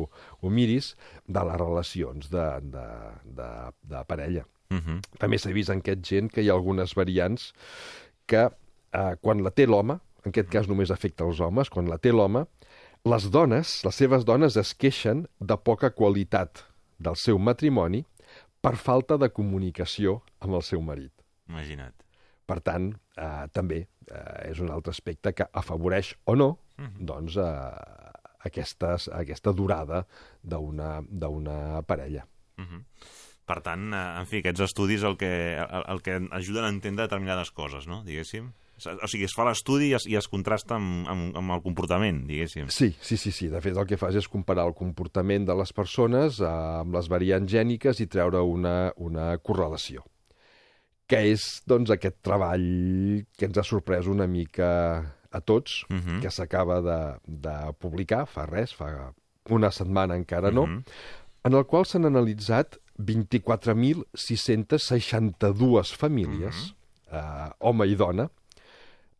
ho 0.41 0.49
miris, 0.49 0.93
de 1.27 1.43
les 1.51 1.59
relacions 1.59 2.29
de, 2.31 2.47
de, 2.63 2.87
de, 3.37 3.51
de 3.91 4.03
parella. 4.07 4.47
Uh 4.71 4.79
-huh. 4.79 4.99
També 5.19 5.37
s'ha 5.37 5.51
vist 5.51 5.69
en 5.69 5.79
aquest 5.83 6.01
gent 6.07 6.31
que 6.31 6.41
hi 6.41 6.49
ha 6.49 6.53
algunes 6.53 6.95
variants 6.95 7.53
que 8.25 8.49
eh, 8.93 9.15
quan 9.21 9.43
la 9.43 9.51
té 9.51 9.67
l'home, 9.67 9.99
en 10.23 10.29
aquest 10.29 10.49
cas 10.49 10.67
només 10.67 10.91
afecta 10.91 11.25
els 11.25 11.39
homes, 11.39 11.69
quan 11.69 11.89
la 11.89 11.97
té 11.97 12.11
l'home, 12.11 12.45
les 13.05 13.29
dones, 13.31 13.83
les 13.83 13.95
seves 13.95 14.25
dones 14.25 14.57
es 14.57 14.73
queixen 14.73 15.27
de 15.39 15.57
poca 15.57 15.89
qualitat 15.89 16.65
del 16.99 17.15
seu 17.15 17.39
matrimoni 17.39 18.05
per 18.61 18.75
falta 18.77 19.17
de 19.17 19.29
comunicació 19.29 20.21
amb 20.39 20.53
el 20.53 20.61
seu 20.61 20.81
marit. 20.81 21.13
Imagina't. 21.49 21.95
Per 22.45 22.59
tant, 22.61 22.91
eh, 23.17 23.47
també 23.51 23.87
eh, 24.11 24.49
és 24.51 24.59
un 24.59 24.69
altre 24.69 24.91
aspecte 24.91 25.33
que 25.33 25.47
afavoreix 25.53 26.15
o 26.25 26.35
no 26.35 26.57
doncs, 26.99 27.37
eh, 27.37 28.11
aquestes, 28.47 29.09
aquesta 29.13 29.53
durada 29.53 30.05
d'una 30.43 31.81
parella. 31.87 32.25
Uh 32.57 32.65
-huh. 32.65 32.83
Per 33.49 33.59
tant, 33.65 33.91
eh, 33.93 34.01
en 34.21 34.27
fi, 34.29 34.41
aquests 34.41 34.65
estudis 34.67 35.03
el 35.07 35.17
que, 35.17 35.31
el, 35.61 35.85
el 35.95 36.01
que 36.05 36.19
ajuden 36.31 36.67
a 36.67 36.73
entendre 36.73 37.07
determinades 37.07 37.51
coses, 37.51 37.87
no?, 37.87 38.03
diguéssim. 38.07 38.51
O 38.81 39.05
sigui, 39.05 39.27
es 39.27 39.35
fa 39.37 39.45
l'estudi 39.45 39.91
i, 39.91 39.93
es, 39.93 40.07
i 40.09 40.15
es 40.17 40.25
contrasta 40.25 40.73
amb, 40.79 41.05
amb, 41.11 41.35
amb 41.37 41.53
el 41.53 41.61
comportament, 41.61 42.23
diguéssim. 42.25 42.71
Sí, 42.73 42.95
sí, 43.01 43.17
sí, 43.17 43.29
sí. 43.29 43.49
De 43.51 43.61
fet, 43.61 43.77
el 43.77 43.85
que 43.85 43.99
fas 44.01 44.17
és 44.17 44.29
comparar 44.29 44.65
el 44.69 44.73
comportament 44.73 45.45
de 45.45 45.57
les 45.59 45.73
persones 45.77 46.39
eh, 46.41 46.49
amb 46.81 46.97
les 46.97 47.09
variants 47.11 47.51
gèniques 47.51 48.01
i 48.01 48.09
treure 48.09 48.41
una, 48.41 48.75
una 48.97 49.35
correlació 49.37 50.05
que 51.11 51.19
és 51.33 51.43
doncs, 51.67 51.91
aquest 51.91 52.21
treball 52.23 52.61
que 53.35 53.49
ens 53.49 53.57
ha 53.59 53.65
sorprès 53.67 54.07
una 54.07 54.29
mica 54.31 54.69
a 55.31 55.41
tots, 55.41 55.83
uh 55.89 55.97
-huh. 55.97 56.21
que 56.21 56.31
s'acaba 56.31 56.81
de, 56.81 57.01
de 57.27 57.73
publicar 57.79 58.25
fa 58.27 58.45
res, 58.45 58.73
fa 58.73 59.13
una 59.49 59.71
setmana 59.71 60.15
encara 60.15 60.51
no, 60.51 60.63
uh 60.63 60.67
-huh. 60.67 60.83
en 61.43 61.53
el 61.53 61.65
qual 61.65 61.85
s'han 61.85 62.05
analitzat 62.05 62.77
24.662 63.05 65.97
famílies, 65.97 66.55
uh 66.55 66.61
-huh. 67.11 67.17
eh, 67.17 67.49
home 67.59 67.87
i 67.87 67.95
dona, 67.95 68.29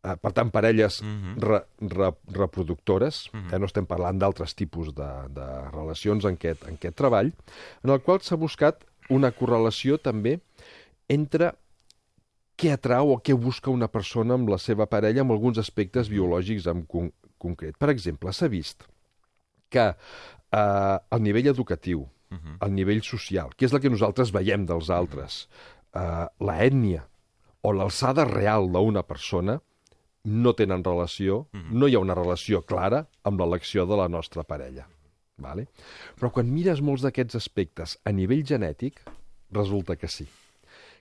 eh, 0.02 0.16
per 0.20 0.32
tant, 0.32 0.50
parelles 0.50 1.00
uh 1.00 1.06
-huh. 1.06 1.38
re, 1.38 1.64
re, 1.80 2.12
reproductores, 2.32 3.26
uh 3.26 3.32
-huh. 3.32 3.54
eh, 3.54 3.58
no 3.58 3.66
estem 3.66 3.86
parlant 3.86 4.18
d'altres 4.18 4.54
tipus 4.54 4.94
de, 4.94 5.28
de 5.28 5.70
relacions 5.70 6.24
en 6.24 6.34
aquest, 6.34 6.62
en 6.68 6.74
aquest 6.74 6.96
treball, 6.96 7.32
en 7.84 7.90
el 7.90 8.00
qual 8.00 8.20
s'ha 8.20 8.36
buscat 8.36 8.84
una 9.08 9.30
correlació 9.30 9.98
també 9.98 10.40
entre 11.08 11.54
què 12.56 12.72
atrau 12.72 13.12
o 13.12 13.18
què 13.18 13.34
busca 13.34 13.70
una 13.70 13.88
persona 13.88 14.34
amb 14.34 14.48
la 14.48 14.58
seva 14.58 14.86
parella 14.86 15.20
amb 15.24 15.34
alguns 15.34 15.58
aspectes 15.58 16.08
biològics 16.08 16.66
en 16.66 16.86
con 16.86 17.12
concret. 17.42 17.78
Per 17.78 17.90
exemple, 17.90 18.32
s'ha 18.32 18.48
vist 18.48 18.86
que 19.72 19.88
eh, 19.90 20.98
el 21.16 21.24
nivell 21.24 21.50
educatiu, 21.50 22.04
uh 22.32 22.38
-huh. 22.38 22.56
el 22.66 22.74
nivell 22.74 23.02
social, 23.02 23.54
que 23.56 23.66
és 23.66 23.72
el 23.72 23.80
que 23.80 23.90
nosaltres 23.90 24.32
veiem 24.32 24.66
dels 24.66 24.90
altres, 24.90 25.48
eh, 25.94 26.26
la 26.40 26.58
ètnia 26.64 27.06
o 27.62 27.72
l'alçada 27.72 28.24
real 28.24 28.70
d'una 28.72 29.02
persona, 29.02 29.60
no 30.24 30.52
tenen 30.54 30.84
relació, 30.84 31.38
uh 31.52 31.60
-huh. 31.60 31.70
no 31.70 31.88
hi 31.88 31.94
ha 31.94 31.98
una 31.98 32.14
relació 32.14 32.62
clara 32.62 33.06
amb 33.22 33.40
l'elecció 33.40 33.86
de 33.86 33.96
la 33.96 34.08
nostra 34.08 34.42
parella. 34.44 34.86
Vale? 35.36 35.66
Però 36.18 36.30
quan 36.30 36.52
mires 36.52 36.80
molts 36.80 37.02
d'aquests 37.02 37.34
aspectes 37.34 37.98
a 38.04 38.12
nivell 38.12 38.44
genètic, 38.46 39.00
resulta 39.50 39.96
que 39.96 40.08
sí. 40.08 40.26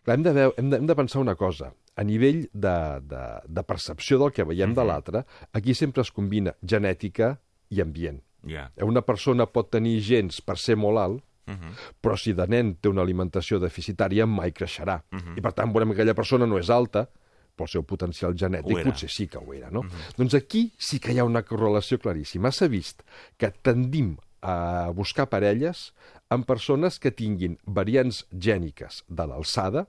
Clar, 0.04 0.18
hem, 0.18 0.24
de 0.24 0.34
veure, 0.34 0.54
hem, 0.58 0.70
de, 0.70 0.78
hem 0.78 0.88
de 0.88 0.96
pensar 0.96 1.22
una 1.22 1.36
cosa. 1.36 1.74
A 1.96 2.04
nivell 2.04 2.50
de, 2.54 3.02
de, 3.02 3.24
de 3.48 3.64
percepció 3.64 4.18
del 4.18 4.32
que 4.32 4.44
veiem 4.44 4.72
uh 4.72 4.76
-huh. 4.76 4.80
de 4.80 4.86
l'altre, 4.86 5.26
aquí 5.54 5.74
sempre 5.74 6.02
es 6.02 6.12
combina 6.12 6.56
genètica 6.62 7.40
i 7.70 7.82
ambient. 7.82 8.22
Yeah. 8.48 8.72
Una 8.82 9.02
persona 9.02 9.46
pot 9.46 9.72
tenir 9.72 10.00
gens 10.02 10.42
per 10.42 10.58
ser 10.58 10.78
molt 10.80 10.98
alt, 11.00 11.28
Uh 11.52 11.56
-huh. 11.58 11.74
però 12.00 12.16
si 12.16 12.34
de 12.34 12.46
nen 12.48 12.76
té 12.80 12.88
una 12.88 13.02
alimentació 13.02 13.58
deficitària 13.60 14.26
mai 14.26 14.52
creixerà. 14.54 15.02
Uh 15.12 15.18
-huh. 15.18 15.38
I 15.38 15.42
per 15.42 15.54
tant 15.54 15.74
veurem 15.74 15.90
que 15.90 15.96
aquella 15.96 16.14
persona 16.14 16.46
no 16.46 16.60
és 16.60 16.70
alta, 16.70 17.10
però 17.56 17.64
el 17.64 17.68
seu 17.68 17.84
potencial 17.84 18.34
genètic 18.38 18.84
potser 18.84 19.10
sí 19.10 19.28
que 19.28 19.38
ho 19.38 19.54
era. 19.54 19.70
No? 19.70 19.80
Uh 19.80 19.86
-huh. 19.86 20.16
Doncs 20.18 20.34
aquí 20.34 20.72
sí 20.78 21.00
que 21.00 21.12
hi 21.12 21.20
ha 21.20 21.24
una 21.24 21.44
correlació 21.44 21.98
claríssima. 22.00 22.52
S'ha 22.52 22.68
vist 22.68 23.04
que 23.38 23.52
tendim 23.52 24.18
a 24.42 24.92
buscar 24.94 25.28
parelles 25.30 25.94
amb 26.30 26.46
persones 26.46 27.00
que 27.00 27.12
tinguin 27.12 27.58
variants 27.66 28.26
gèniques 28.32 29.04
de 29.08 29.24
l'alçada 29.28 29.88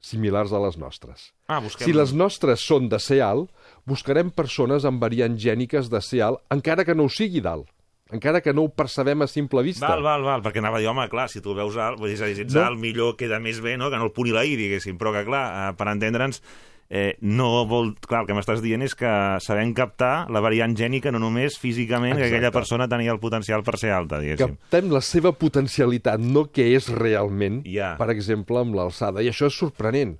similars 0.00 0.52
a 0.52 0.60
les 0.62 0.76
nostres. 0.78 1.32
Ah, 1.48 1.60
busquem... 1.60 1.88
Si 1.88 1.92
les 1.92 2.12
nostres 2.12 2.60
són 2.60 2.88
de 2.88 3.00
ser 3.02 3.20
alt, 3.20 3.50
buscarem 3.88 4.30
persones 4.34 4.86
amb 4.88 5.02
variants 5.02 5.40
gèniques 5.42 5.90
de 5.90 6.00
ser 6.04 6.22
alt, 6.28 6.44
encara 6.54 6.84
que 6.84 6.96
no 6.96 7.08
ho 7.08 7.12
sigui 7.12 7.44
d'alt 7.44 7.68
encara 8.12 8.40
que 8.40 8.54
no 8.56 8.64
ho 8.64 8.70
percebem 8.72 9.20
a 9.20 9.26
simple 9.28 9.62
vista. 9.62 9.88
Val, 9.88 10.00
val, 10.04 10.22
val, 10.24 10.40
perquè 10.44 10.62
anava 10.62 10.78
a 10.78 10.80
dir, 10.80 10.88
home, 10.88 11.04
clar, 11.12 11.28
si 11.28 11.42
tu 11.44 11.52
veus 11.56 11.76
alt, 11.76 12.00
vull 12.00 12.08
dir, 12.08 12.16
si 12.16 12.46
ets 12.46 12.56
no. 12.56 12.64
alt, 12.64 12.80
millor 12.80 13.18
queda 13.20 13.40
més 13.42 13.60
bé, 13.60 13.76
no?, 13.76 13.90
que 13.92 14.00
no 14.00 14.08
el 14.08 14.14
puni 14.16 14.32
l'ahir, 14.32 14.56
diguéssim, 14.60 14.96
però 15.00 15.12
que, 15.12 15.26
clar, 15.28 15.44
eh, 15.52 15.76
per 15.76 15.90
entendre'ns, 15.92 16.40
eh, 16.88 17.16
no 17.20 17.66
vol... 17.68 17.92
Clar, 18.00 18.22
el 18.24 18.30
que 18.30 18.36
m'estàs 18.38 18.62
dient 18.64 18.82
és 18.86 18.94
que 18.96 19.10
sabem 19.44 19.74
captar 19.76 20.28
la 20.32 20.40
variant 20.44 20.72
gènica 20.76 21.12
no 21.12 21.20
només 21.22 21.58
físicament 21.60 22.14
Exacte. 22.14 22.30
que 22.30 22.36
aquella 22.38 22.54
persona 22.54 22.88
tenia 22.88 23.12
el 23.12 23.20
potencial 23.20 23.64
per 23.66 23.76
ser 23.80 23.92
alta, 23.92 24.22
diguéssim. 24.24 24.56
Captem 24.56 24.92
la 24.94 25.04
seva 25.04 25.34
potencialitat, 25.36 26.22
no 26.22 26.48
què 26.48 26.70
és 26.78 26.88
realment, 26.94 27.60
ja. 27.68 27.92
per 28.00 28.08
exemple, 28.14 28.64
amb 28.64 28.78
l'alçada, 28.78 29.24
i 29.24 29.28
això 29.32 29.52
és 29.52 29.60
sorprenent. 29.66 30.16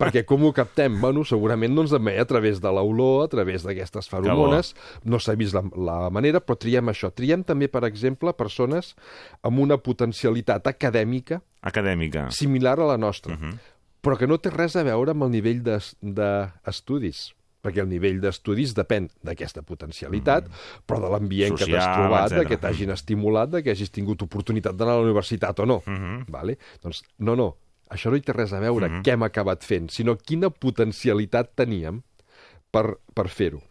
Perquè 0.00 0.24
com 0.28 0.44
ho 0.44 0.52
captem? 0.56 0.98
Bueno, 1.00 1.24
segurament 1.24 1.74
doncs, 1.76 1.94
també 1.96 2.16
a 2.20 2.26
través 2.28 2.60
de 2.60 2.72
l'olor, 2.72 3.26
a 3.26 3.30
través 3.32 3.66
d'aquestes 3.66 4.10
feromones, 4.12 4.74
no 5.04 5.20
s'ha 5.22 5.36
vist 5.38 5.56
la, 5.56 5.62
la 5.76 6.10
manera, 6.10 6.40
però 6.40 6.58
triem 6.60 6.92
això. 6.92 7.12
Triem 7.14 7.44
també, 7.46 7.68
per 7.68 7.84
exemple, 7.88 8.34
persones 8.36 8.94
amb 9.42 9.62
una 9.64 9.78
potencialitat 9.78 10.66
acadèmica 10.66 11.40
acadèmica 11.66 12.28
similar 12.30 12.78
a 12.78 12.92
la 12.92 13.00
nostra. 13.00 13.34
Uh 13.34 13.40
-huh 13.40 13.74
però 14.06 14.14
que 14.14 14.28
no 14.30 14.38
té 14.38 14.52
res 14.54 14.76
a 14.78 14.84
veure 14.86 15.16
amb 15.16 15.26
el 15.26 15.34
nivell 15.34 15.64
d'estudis. 15.66 17.24
De, 17.32 17.36
perquè 17.66 17.82
el 17.82 17.88
nivell 17.90 18.20
d'estudis 18.22 18.76
depèn 18.76 19.08
d'aquesta 19.26 19.64
potencialitat, 19.66 20.46
mm. 20.46 20.84
però 20.86 21.00
de 21.02 21.08
l'ambient 21.10 21.56
que 21.58 21.66
t'has 21.66 21.88
trobat, 21.90 22.30
de 22.30 22.44
que 22.46 22.60
t'hagin 22.62 22.94
estimulat, 22.94 23.50
de 23.56 23.64
que 23.66 23.74
hagis 23.74 23.90
tingut 23.90 24.22
oportunitat 24.22 24.78
d'anar 24.78 24.94
a 24.94 25.00
la 25.00 25.08
universitat 25.08 25.64
o 25.64 25.66
no. 25.66 25.80
Mm 25.82 25.96
-hmm. 25.96 26.24
vale? 26.30 26.58
Doncs 26.82 27.02
no, 27.18 27.34
no, 27.34 27.56
això 27.92 28.10
no 28.10 28.18
hi 28.18 28.24
té 28.24 28.34
res 28.34 28.52
a 28.52 28.60
veure 28.60 28.88
mm 28.88 28.92
-hmm. 28.92 29.04
què 29.04 29.12
hem 29.12 29.22
acabat 29.22 29.64
fent, 29.64 29.90
sinó 29.90 30.16
quina 30.16 30.50
potencialitat 30.50 31.54
teníem 31.54 32.02
per, 32.70 32.98
per 33.14 33.28
fer-ho. 33.28 33.62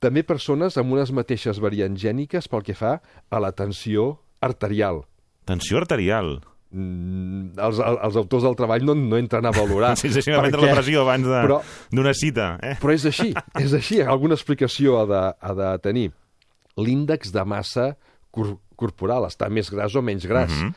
També 0.00 0.22
persones 0.22 0.76
amb 0.78 0.92
unes 0.92 1.12
mateixes 1.12 1.58
variants 1.58 2.00
gèniques 2.00 2.48
pel 2.48 2.62
que 2.62 2.74
fa 2.74 3.00
a 3.30 3.38
la 3.38 3.52
tensió 3.52 4.20
arterial. 4.40 5.04
Tensió 5.44 5.78
arterial? 5.78 6.40
Mm, 6.72 7.52
els, 7.60 7.78
els 7.78 8.16
autors 8.16 8.46
del 8.46 8.56
treball 8.56 8.84
no, 8.84 8.94
no 8.94 9.18
entren 9.20 9.46
a 9.46 9.52
valorar. 9.52 9.96
sí, 10.00 10.08
sí, 10.08 10.22
sí, 10.22 10.32
perquè... 10.32 10.56
la 10.56 10.74
pressió 10.74 11.02
abans 11.02 11.28
d'una 11.92 12.14
cita. 12.14 12.56
Eh? 12.62 12.76
Però 12.80 12.94
és 12.94 13.04
així, 13.06 13.34
és 13.60 13.76
així. 13.76 14.00
Alguna 14.00 14.34
explicació 14.34 15.02
ha 15.02 15.06
de, 15.06 15.22
ha 15.38 15.54
de 15.54 15.70
tenir. 15.84 16.08
L'índex 16.80 17.32
de 17.34 17.44
massa 17.44 17.92
cor 18.32 18.56
corporal 18.82 19.28
està 19.28 19.46
més 19.52 19.68
gras 19.70 19.94
o 19.94 20.02
menys 20.02 20.26
gras. 20.26 20.50
Mhm. 20.50 20.68
-huh. 20.68 20.74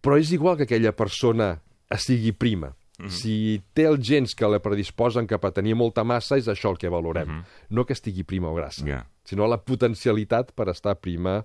Però 0.00 0.18
és 0.20 0.32
igual 0.32 0.56
que 0.56 0.64
aquella 0.64 0.92
persona 0.92 1.58
sigui 1.96 2.32
prima. 2.32 2.74
Mhm. 2.98 3.06
-huh. 3.06 3.10
Si 3.10 3.62
té 3.72 3.82
els 3.82 4.00
gens 4.06 4.34
que 4.34 4.46
la 4.46 4.60
predisposen 4.60 5.26
cap 5.26 5.44
a 5.44 5.50
tenir 5.50 5.74
molta 5.74 6.04
massa, 6.04 6.36
és 6.36 6.46
això 6.46 6.70
el 6.70 6.78
que 6.78 6.88
valorem. 6.88 7.28
Mhm. 7.28 7.40
-huh. 7.40 7.44
No 7.70 7.84
que 7.84 7.92
estigui 7.92 8.24
prima 8.24 8.48
o 8.48 8.54
grassa, 8.54 8.86
yeah. 8.86 9.06
sinó 9.24 9.46
la 9.46 9.58
potencialitat 9.58 10.52
per 10.52 10.68
estar 10.68 10.94
prima 11.00 11.44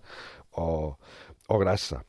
o, 0.51 0.97
o 1.47 1.57
grassa. 1.57 2.03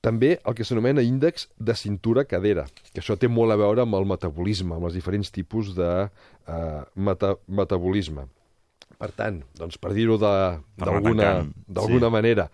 També 0.00 0.38
el 0.46 0.54
que 0.54 0.64
s'anomena 0.64 1.02
índex 1.02 1.50
de 1.58 1.74
cintura-cadera, 1.74 2.64
que 2.92 3.02
això 3.02 3.18
té 3.18 3.28
molt 3.28 3.52
a 3.52 3.56
veure 3.56 3.82
amb 3.82 3.94
el 3.94 4.06
metabolisme, 4.06 4.74
amb 4.74 4.84
els 4.84 4.94
diferents 4.94 5.30
tipus 5.30 5.74
de 5.76 6.08
uh, 6.08 6.82
meta 6.94 7.36
metabolisme. 7.46 8.24
Per 8.98 9.10
tant, 9.12 9.42
doncs 9.58 9.76
per 9.76 9.92
dir-ho 9.92 10.16
d'alguna 10.16 12.06
sí. 12.06 12.10
manera, 12.10 12.50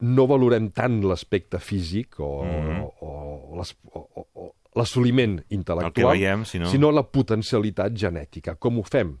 no 0.00 0.26
valorem 0.26 0.70
tant 0.76 1.02
l'aspecte 1.04 1.58
físic 1.58 2.18
o, 2.20 2.44
mm 2.44 2.64
-hmm. 2.64 2.80
o, 2.82 3.06
o, 3.06 3.56
les, 3.58 3.76
o, 3.92 4.26
o 4.34 4.54
l'assoliment 4.76 5.38
intel·lectual, 5.50 6.14
veiem, 6.14 6.46
sinó... 6.48 6.70
sinó 6.72 6.92
la 6.94 7.06
potencialitat 7.08 7.96
genètica. 7.96 8.56
Com 8.60 8.80
ho 8.80 8.86
fem? 8.86 9.16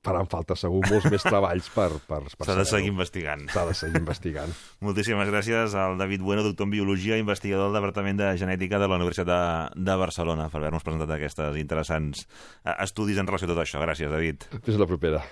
faran 0.00 0.28
falta 0.32 0.56
segur 0.56 0.80
molts 0.88 1.06
més 1.12 1.24
treballs 1.24 1.68
per, 1.74 1.90
per, 2.08 2.22
per 2.32 2.46
S'ha 2.48 2.56
de 2.56 2.64
seguir 2.68 2.90
investigant. 2.92 3.44
S'ha 3.52 3.66
de 3.68 3.74
seguir 3.76 4.00
investigant. 4.00 4.54
Moltíssimes 4.86 5.28
gràcies 5.28 5.76
al 5.76 5.98
David 6.00 6.24
Bueno, 6.24 6.44
doctor 6.46 6.68
en 6.68 6.74
Biologia, 6.74 7.20
investigador 7.20 7.68
del 7.68 7.80
Departament 7.80 8.20
de 8.20 8.32
Genètica 8.40 8.80
de 8.80 8.88
la 8.88 8.96
Universitat 9.00 9.28
de, 9.28 9.84
de 9.90 9.98
Barcelona, 10.00 10.48
per 10.48 10.62
haver-nos 10.62 10.86
presentat 10.86 11.14
aquests 11.18 11.60
interessants 11.60 12.24
eh, 12.24 12.76
estudis 12.78 13.20
en 13.20 13.28
relació 13.28 13.50
a 13.50 13.54
tot 13.54 13.64
això. 13.66 13.84
Gràcies, 13.84 14.12
David. 14.12 14.48
Fins 14.64 14.80
la 14.80 14.88
propera. 14.88 15.24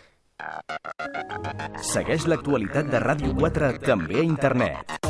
Segueix 1.89 2.29
l'actualitat 2.31 2.93
de 2.93 3.01
Ràdio 3.03 3.35
4 3.41 3.79
també 3.89 4.21
a 4.21 4.27
internet. 4.29 5.08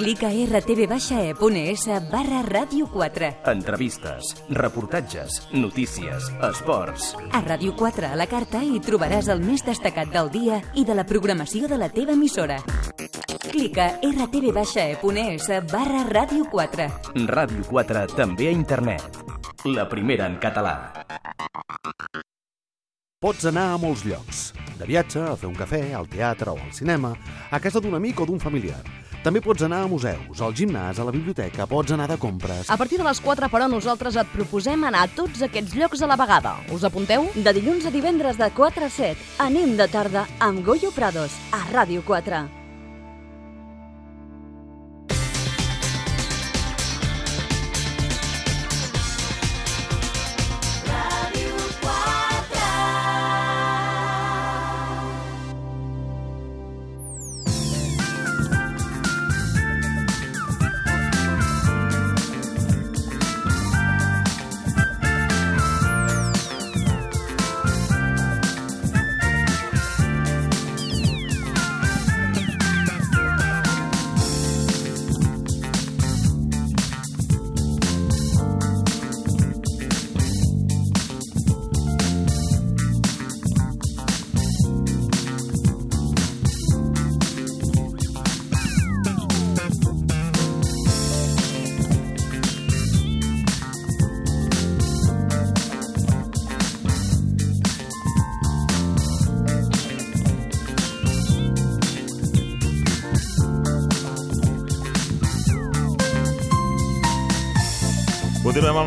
Clica 0.00 0.28
rtv-e.es 0.32 1.84
barra 2.10 2.40
Ràdio 2.42 2.86
4. 2.88 3.28
Entrevistes, 3.52 4.30
reportatges, 4.48 5.48
notícies, 5.52 6.30
esports. 6.48 7.14
A 7.32 7.42
Ràdio 7.44 7.74
4 7.76 8.08
a 8.08 8.16
la 8.16 8.26
carta 8.28 8.62
hi 8.64 8.80
trobaràs 8.84 9.28
el 9.32 9.42
més 9.44 9.64
destacat 9.66 10.08
del 10.12 10.30
dia 10.32 10.60
i 10.74 10.84
de 10.88 10.96
la 10.96 11.04
programació 11.04 11.68
de 11.68 11.76
la 11.80 11.90
teva 11.92 12.16
emissora. 12.16 12.56
Clica 13.50 13.90
rtv-e.es 14.00 15.50
barra 15.72 16.06
Ràdio 16.08 16.48
4. 16.48 16.88
Ràdio 17.28 17.66
4 17.68 18.06
també 18.16 18.48
a 18.48 18.56
internet. 18.56 19.20
La 19.68 19.84
primera 19.88 20.30
en 20.32 20.40
català. 20.40 20.78
Pots 23.20 23.44
anar 23.52 23.74
a 23.74 23.76
molts 23.76 24.06
llocs. 24.08 24.48
De 24.80 24.88
viatge, 24.88 25.20
a 25.20 25.36
fer 25.36 25.50
un 25.50 25.58
cafè, 25.58 25.82
al 25.92 26.08
teatre 26.08 26.54
o 26.54 26.56
al 26.56 26.72
cinema, 26.72 27.12
a 27.50 27.60
casa 27.60 27.84
d'un 27.84 28.00
amic 28.00 28.24
o 28.24 28.28
d'un 28.30 28.40
familiar 28.40 28.80
També 29.20 29.42
pots 29.44 29.60
anar 29.66 29.82
a 29.84 29.88
museus, 29.88 30.40
al 30.40 30.54
gimnàs, 30.56 30.96
a 30.96 31.04
la 31.04 31.12
biblioteca, 31.12 31.66
pots 31.68 31.92
anar 31.92 32.06
de 32.08 32.16
compres. 32.20 32.70
A 32.72 32.78
partir 32.80 32.96
de 32.96 33.04
les 33.04 33.20
4, 33.20 33.50
però, 33.52 33.66
nosaltres 33.68 34.16
et 34.16 34.30
proposem 34.32 34.86
anar 34.88 35.02
a 35.04 35.10
tots 35.12 35.42
aquests 35.44 35.76
llocs 35.76 36.00
a 36.00 36.08
la 36.08 36.16
vegada. 36.16 36.54
Us 36.72 36.86
apunteu? 36.88 37.28
De 37.36 37.52
dilluns 37.52 37.84
a 37.84 37.92
divendres 37.92 38.40
de 38.40 38.48
4 38.56 38.88
a 38.88 38.94
7, 38.96 39.28
anem 39.44 39.76
de 39.76 39.90
tarda 39.92 40.24
amb 40.40 40.64
Goyo 40.64 40.88
Prados, 40.96 41.36
a 41.52 41.60
Ràdio 41.68 42.00
4. 42.08 42.59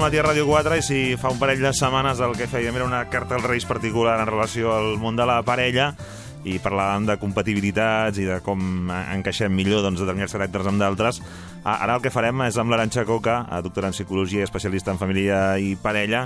Matí 0.03 0.19
a 0.19 0.23
Ràdio 0.25 0.43
4 0.43 0.75
i 0.75 0.81
si 0.83 0.97
fa 1.15 1.29
un 1.31 1.37
parell 1.39 1.61
de 1.63 1.69
setmanes 1.71 2.19
el 2.25 2.33
que 2.35 2.49
fèiem 2.51 2.75
era 2.75 2.83
una 2.83 3.05
carta 3.07 3.37
als 3.37 3.45
Reis 3.47 3.63
particular 3.63 4.17
en 4.19 4.27
relació 4.27 4.73
al 4.75 4.97
món 4.99 5.15
de 5.15 5.23
la 5.23 5.37
parella 5.47 5.93
i 6.43 6.57
parlàvem 6.59 7.05
de 7.07 7.15
compatibilitats 7.21 8.19
i 8.19 8.25
de 8.27 8.41
com 8.43 8.91
encaixem 8.91 9.53
millor 9.55 9.79
doncs, 9.85 10.01
determinats 10.03 10.35
caràcters 10.35 10.67
amb 10.67 10.83
d'altres. 10.83 11.21
Ara 11.63 11.95
el 11.95 12.03
que 12.03 12.11
farem 12.11 12.43
és 12.49 12.59
amb 12.59 12.73
l'Aranxa 12.73 13.05
Coca, 13.07 13.37
doctora 13.63 13.87
en 13.87 13.95
Psicologia 13.95 14.43
i 14.43 14.49
especialista 14.49 14.91
en 14.91 14.99
família 14.99 15.39
i 15.55 15.77
parella, 15.79 16.25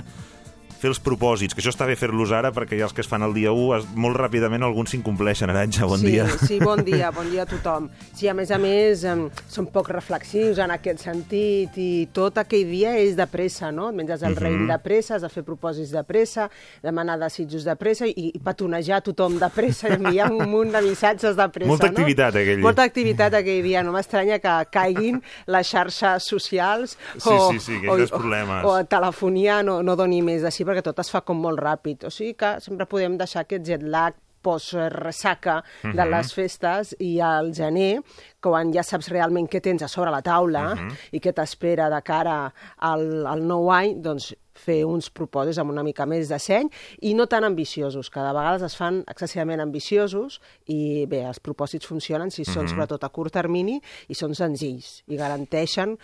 fer 0.78 0.90
els 0.92 1.00
propòsits, 1.02 1.54
que 1.54 1.60
això 1.62 1.72
està 1.74 1.86
bé 1.88 1.96
fer-los 1.98 2.30
ara 2.32 2.52
perquè 2.54 2.76
ja 2.78 2.84
els 2.86 2.92
que 2.94 3.02
es 3.02 3.08
fan 3.10 3.22
el 3.26 3.32
dia 3.34 3.50
1, 3.50 3.76
es, 3.78 3.86
molt 3.98 4.16
ràpidament 4.16 4.62
alguns 4.62 4.92
s'incompleixen. 4.94 5.50
Aranja, 5.50 5.86
bon 5.90 5.98
sí, 5.98 6.12
dia. 6.12 6.26
Sí, 6.46 6.58
bon 6.62 6.84
dia, 6.86 7.10
bon 7.16 7.28
dia 7.30 7.42
a 7.42 7.46
tothom. 7.50 7.88
Sí, 8.14 8.28
a 8.30 8.34
més 8.34 8.50
a 8.54 8.58
més, 8.62 9.02
um, 9.10 9.24
són 9.50 9.66
poc 9.74 9.90
reflexius 9.90 10.58
en 10.62 10.70
aquest 10.74 11.02
sentit 11.02 11.74
i 11.82 11.88
tot 12.14 12.38
aquell 12.38 12.68
dia 12.70 12.94
és 13.02 13.16
de 13.18 13.26
pressa, 13.26 13.72
no? 13.74 13.88
Et 13.90 13.96
menges 13.98 14.22
el 14.22 14.36
Mhm. 14.36 14.42
raïm 14.44 14.66
de 14.68 14.78
pressa, 14.84 15.16
has 15.16 15.22
de 15.22 15.28
fer 15.28 15.42
propòsits 15.42 15.90
de 15.90 16.04
pressa, 16.04 16.48
demanar 16.82 17.18
desitjos 17.18 17.64
de 17.64 17.74
pressa 17.76 18.06
i, 18.06 18.14
i 18.34 18.38
petonejar 18.38 19.00
tothom 19.02 19.38
de 19.40 19.48
pressa 19.50 19.88
i 19.88 19.96
enviar 19.98 20.30
un 20.30 20.48
munt 20.48 20.70
de 20.72 20.82
missatges 20.82 21.34
de 21.36 21.48
pressa, 21.48 21.68
Molta 21.68 21.86
no? 21.88 21.96
activitat, 21.96 22.34
aquell 22.36 22.56
dia. 22.56 22.62
Molta 22.64 22.82
activitat 22.86 23.34
aquell 23.34 23.62
dia. 23.66 23.82
No 23.82 23.92
m'estranya 23.96 24.38
que 24.38 24.54
caiguin 24.70 25.20
les 25.46 25.66
xarxes 25.66 26.22
socials 26.22 26.96
Sí, 27.16 27.30
o, 27.32 27.50
sí, 27.52 27.58
sí, 27.58 27.76
aquells 27.82 28.10
problemes. 28.12 28.64
o, 28.64 28.76
o 28.78 28.84
telefonia 28.84 29.62
no, 29.62 29.82
no 29.82 29.96
doni 29.96 30.20
més 30.22 30.42
de 30.46 30.50
si 30.54 30.64
perquè 30.68 30.82
tot 30.82 30.98
es 31.00 31.10
fa 31.10 31.22
com 31.26 31.40
molt 31.40 31.58
ràpid. 31.60 32.04
O 32.06 32.10
sigui 32.14 32.34
que 32.38 32.56
sempre 32.60 32.86
podem 32.86 33.16
deixar 33.18 33.42
aquest 33.46 33.64
jet 33.66 33.82
lag 33.82 34.14
post-ressaca 34.40 35.62
de 35.82 35.88
Mhm. 36.04 36.10
les 36.10 36.32
festes 36.32 36.94
i 37.00 37.18
al 37.20 37.52
gener, 37.52 38.00
quan 38.40 38.72
ja 38.72 38.82
saps 38.84 39.08
realment 39.10 39.48
què 39.50 39.60
tens 39.60 39.82
a 39.82 39.88
sobre 39.88 40.10
la 40.12 40.22
taula 40.22 40.74
Mhm. 40.76 40.92
i 41.12 41.20
què 41.20 41.32
t'espera 41.34 41.90
de 41.90 42.00
cara 42.02 42.52
al, 42.78 43.26
al 43.26 43.42
nou 43.46 43.70
any, 43.72 43.96
doncs 44.00 44.34
fer 44.54 44.84
uns 44.84 45.10
propòsits 45.10 45.58
amb 45.58 45.70
una 45.70 45.82
mica 45.84 46.06
més 46.06 46.28
de 46.28 46.38
seny 46.38 46.68
i 47.02 47.14
no 47.14 47.26
tan 47.26 47.44
ambiciosos, 47.44 48.10
que 48.10 48.20
de 48.20 48.32
vegades 48.32 48.62
es 48.62 48.76
fan 48.76 49.04
excessivament 49.06 49.60
ambiciosos 49.60 50.40
i 50.66 51.04
bé, 51.06 51.24
els 51.26 51.38
propòsits 51.40 51.86
funcionen 51.86 52.30
si 52.30 52.44
són 52.44 52.62
Mhm. 52.64 52.68
sobretot 52.70 53.04
a 53.04 53.08
curt 53.08 53.32
termini 53.32 53.80
i 54.08 54.14
són 54.14 54.34
senzills 54.34 55.02
i 55.08 55.16
garanteixen 55.16 55.96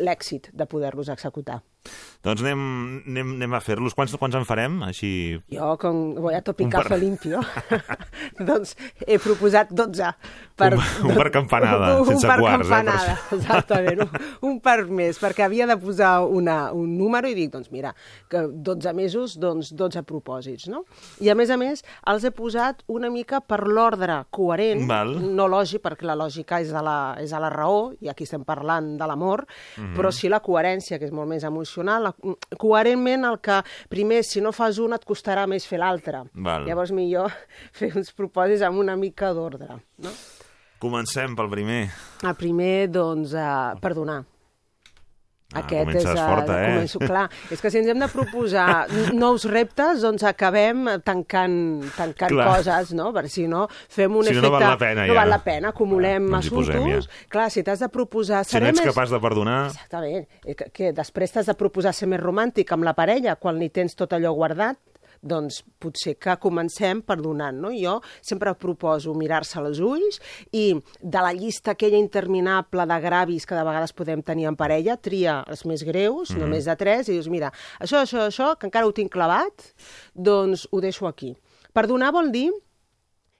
l'èxit 0.00 0.50
de 0.52 0.66
poder-los 0.66 1.08
executar. 1.08 1.62
Doncs 2.24 2.42
anem, 2.42 2.62
anem, 3.06 3.28
anem 3.36 3.52
a 3.54 3.60
fer-los. 3.62 3.94
Quants, 3.94 4.16
quants 4.18 4.34
en 4.34 4.44
farem? 4.44 4.80
Així... 4.82 5.38
Jo, 5.54 5.76
com 5.78 6.14
voy 6.18 6.34
a 6.34 6.40
Un 6.42 6.46
topicazo 6.48 6.88
per- 6.90 6.98
limpio, 6.98 7.40
doncs 8.48 8.74
he 9.06 9.18
proposat 9.22 9.70
12. 9.70 10.08
Un- 10.58 10.74
un 11.06 11.14
per 11.14 11.28
campanada, 11.30 11.92
un 12.02 12.06
sense 12.08 12.26
per 12.26 12.40
quarts, 12.40 12.66
eh, 12.66 12.70
campanada, 12.70 13.14
per 13.28 13.38
exactament, 13.38 14.00
un, 14.02 14.26
un 14.50 14.56
per 14.64 14.76
més, 14.90 15.20
perquè 15.22 15.44
havia 15.46 15.68
de 15.70 15.76
posar 15.78 16.24
una, 16.26 16.72
un 16.74 16.96
número 16.98 17.30
i 17.30 17.36
dic, 17.38 17.52
doncs 17.54 17.70
mira, 17.70 17.92
que 18.28 18.42
12 18.50 18.92
mesos, 18.98 19.36
doncs 19.38 19.70
12 19.78 20.02
propòsits, 20.08 20.66
no? 20.72 20.82
I 21.22 21.30
a 21.30 21.36
més 21.38 21.52
a 21.54 21.58
més, 21.60 21.84
els 22.10 22.26
he 22.26 22.32
posat 22.34 22.82
una 22.90 23.12
mica 23.14 23.38
per 23.40 23.60
l'ordre 23.68 24.24
coherent, 24.34 24.82
Val. 24.90 25.14
no 25.38 25.46
lògic, 25.46 25.84
perquè 25.86 26.08
la 26.10 26.18
lògica 26.18 26.58
és 26.64 26.74
de 26.74 26.82
la, 26.82 26.98
és 27.22 27.30
de 27.30 27.38
la 27.46 27.52
raó, 27.54 27.92
i 28.02 28.10
aquí 28.10 28.26
estem 28.26 28.42
parlant 28.48 28.96
de 28.98 29.06
l'amor, 29.06 29.46
Mhm. 29.78 29.94
però 29.94 30.10
sí 30.10 30.26
la 30.28 30.40
coherència, 30.42 30.98
que 30.98 31.06
és 31.06 31.12
molt 31.14 31.28
més 31.30 31.44
emocional, 31.44 31.76
la, 31.86 32.12
coherentment 32.58 33.28
el 33.28 33.38
que, 33.44 33.60
primer, 33.92 34.22
si 34.26 34.42
no 34.44 34.52
fas 34.56 34.80
un, 34.82 34.96
et 34.96 35.04
costarà 35.08 35.46
més 35.50 35.66
fer 35.68 35.78
l'altre. 35.78 36.24
Llavors, 36.66 36.92
millor 36.94 37.34
fer 37.78 37.92
uns 37.98 38.10
propòsits 38.16 38.64
amb 38.66 38.82
una 38.82 38.96
mica 38.96 39.32
d'ordre, 39.36 39.78
no? 40.02 40.14
Comencem 40.78 41.34
pel 41.34 41.48
primer. 41.50 41.88
El 42.22 42.34
primer, 42.38 42.88
doncs, 42.94 43.32
uh, 43.34 43.74
perdonar. 43.82 44.22
Ah, 45.54 45.62
comences 45.66 46.04
eh, 46.04 46.14
forta, 46.28 46.56
eh? 46.60 46.72
Començo, 46.74 46.98
clar, 47.00 47.22
és 47.48 47.62
que 47.64 47.70
si 47.72 47.78
ens 47.80 47.88
hem 47.88 48.02
de 48.02 48.08
proposar 48.12 48.84
nous 49.16 49.46
reptes, 49.48 50.02
doncs 50.04 50.26
acabem 50.28 50.82
tancant, 51.06 51.54
tancant 51.96 52.34
Clar. 52.34 52.48
coses, 52.50 52.90
no? 52.92 53.06
Perquè 53.16 53.30
si 53.32 53.46
no, 53.48 53.62
fem 53.88 54.12
un 54.12 54.26
Si 54.28 54.34
no, 54.36 54.42
efecte... 54.42 54.44
no 54.44 54.58
val 54.58 54.66
la 54.68 54.76
pena, 54.82 55.06
no 55.08 55.14
ja. 55.14 55.20
val 55.22 55.32
la 55.32 55.38
pena, 55.46 55.70
acumulem 55.72 56.26
Clar, 56.28 56.42
no 56.42 56.42
hi 56.44 56.52
posem, 56.52 56.76
assumptos. 56.76 57.08
Clar, 57.32 57.46
si 57.54 57.64
t'has 57.64 57.80
de 57.80 57.88
proposar... 57.88 58.42
Si 58.44 58.60
no 58.60 58.68
ets 58.68 58.82
més- 58.82 58.90
capaç 58.92 59.14
de 59.16 59.22
perdonar... 59.24 59.56
Exactament. 59.72 60.28
Eh, 60.44 60.54
Que, 60.58 60.68
que 60.74 60.92
després 60.92 61.32
t'has 61.32 61.48
de 61.48 61.54
proposar 61.56 61.94
ser 61.96 62.10
més 62.12 62.20
romàntic 62.20 62.68
amb 62.76 62.84
la 62.84 62.92
parella 62.98 63.36
quan 63.40 63.56
li 63.56 63.70
tens 63.72 63.96
tot 63.96 64.12
allò 64.12 64.34
guardat, 64.36 64.76
doncs 65.22 65.62
potser 65.78 66.16
que 66.18 66.36
comencem 66.40 67.00
perdonant, 67.02 67.56
no? 67.58 67.70
Jo 67.74 68.00
sempre 68.20 68.54
proposo 68.54 69.14
mirar-se 69.14 69.58
als 69.58 69.80
ulls 69.80 70.20
i 70.52 70.74
de 71.02 71.22
la 71.24 71.32
llista 71.32 71.72
aquella 71.72 71.98
interminable 71.98 72.86
de 72.86 73.00
gravis 73.00 73.46
que 73.46 73.54
de 73.54 73.64
vegades 73.64 73.92
podem 73.92 74.22
tenir 74.22 74.46
en 74.48 74.56
parella, 74.56 74.96
tria 74.96 75.44
els 75.48 75.64
més 75.66 75.82
greus, 75.84 76.30
Mhm. 76.30 76.38
només 76.40 76.64
de 76.64 76.76
tres, 76.76 77.08
i 77.08 77.12
dius, 77.12 77.28
mira, 77.28 77.52
això, 77.80 78.02
això, 78.02 78.26
això, 78.28 78.56
que 78.58 78.66
encara 78.66 78.86
ho 78.86 78.92
tinc 78.92 79.10
clavat, 79.10 79.74
doncs 80.14 80.66
ho 80.70 80.80
deixo 80.80 81.06
aquí. 81.06 81.36
Perdonar 81.72 82.12
vol 82.12 82.30
dir 82.32 82.50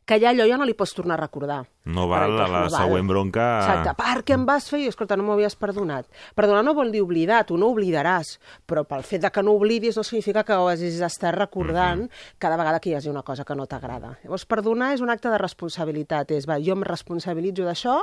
que 0.08 0.16
ja 0.16 0.30
allò 0.32 0.46
ja 0.48 0.56
no 0.56 0.64
li 0.64 0.72
pots 0.72 0.94
tornar 0.96 1.18
a 1.18 1.20
recordar. 1.20 1.58
No 1.84 2.06
val 2.08 2.32
Per 2.32 2.44
a 2.44 2.48
la 2.48 2.62
no 2.64 2.70
val. 2.72 2.74
següent 2.74 3.08
bronca... 3.08 3.44
Exacte, 3.60 3.92
per 3.98 4.22
què 4.24 4.34
em 4.38 4.46
vas 4.48 4.68
fer? 4.72 4.80
I, 4.80 4.88
escolta, 4.88 5.16
no 5.20 5.26
m'ho 5.26 5.34
havies 5.36 5.56
perdonat. 5.60 6.08
Perdonar 6.36 6.64
no 6.64 6.74
vol 6.76 6.90
dir 6.92 7.02
oblidar, 7.04 7.42
tu 7.48 7.58
no 7.60 7.68
oblidaràs, 7.74 8.34
però 8.68 8.86
pel 8.88 9.04
fet 9.04 9.26
de 9.26 9.30
que 9.32 9.44
no 9.44 9.52
oblidis 9.56 10.00
no 10.00 10.04
significa 10.08 10.44
que 10.48 10.56
ho 10.56 10.68
hagis 10.72 10.96
d'estar 11.00 11.34
recordant 11.36 12.06
cada 12.40 12.56
vegada 12.56 12.80
que 12.80 12.90
hi 12.90 12.96
hagi 12.96 13.12
una 13.12 13.22
cosa 13.22 13.44
que 13.44 13.56
no 13.56 13.66
t'agrada. 13.68 14.16
Llavors, 14.24 14.46
perdonar 14.48 14.94
és 14.96 15.04
un 15.04 15.12
acte 15.12 15.28
de 15.28 15.38
responsabilitat, 15.44 16.32
és, 16.32 16.48
va, 16.48 16.56
jo 16.60 16.72
em 16.76 16.84
responsabilitzo 16.88 17.68
d'això 17.68 18.00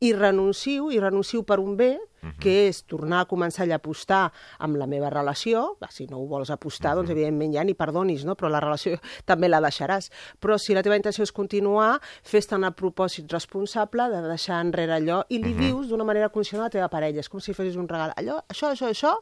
i 0.00 0.12
renuncio, 0.12 0.90
i 0.92 1.00
renuncio 1.00 1.42
per 1.42 1.58
un 1.60 1.76
bé, 1.76 1.96
que 2.42 2.52
és 2.66 2.80
tornar 2.88 3.22
a 3.22 3.28
començar 3.28 3.66
a 3.68 3.76
apostar 3.76 4.32
amb 4.62 4.78
la 4.80 4.88
meva 4.90 5.10
relació, 5.12 5.76
Va, 5.80 5.88
si 5.92 6.06
no 6.10 6.18
ho 6.18 6.26
vols 6.26 6.50
apostar, 6.50 6.94
doncs 6.96 7.12
evidentment 7.12 7.54
ja 7.54 7.64
ni 7.64 7.76
perdonis, 7.78 8.24
no? 8.26 8.34
però 8.34 8.50
la 8.50 8.60
relació 8.60 8.96
també 9.30 9.48
la 9.48 9.60
deixaràs. 9.62 10.10
Però 10.42 10.58
si 10.58 10.74
la 10.74 10.82
teva 10.82 10.98
intenció 10.98 11.24
és 11.26 11.32
continuar, 11.32 11.96
fes-te 12.26 12.58
un 12.58 12.66
propòsit 12.76 13.30
responsable 13.32 14.08
de 14.12 14.22
deixar 14.26 14.60
enrere 14.64 14.96
allò 14.98 15.22
i 15.28 15.40
li 15.42 15.54
dius 15.54 15.88
d'una 15.88 16.08
manera 16.08 16.32
conscient 16.34 16.62
a 16.62 16.66
la 16.66 16.74
teva 16.74 16.90
parella. 16.92 17.22
És 17.22 17.30
com 17.30 17.40
si 17.40 17.54
fessis 17.54 17.78
un 17.78 17.88
regal. 17.88 18.14
Allò, 18.16 18.40
això, 18.50 18.72
això, 18.72 18.90
això, 18.90 19.14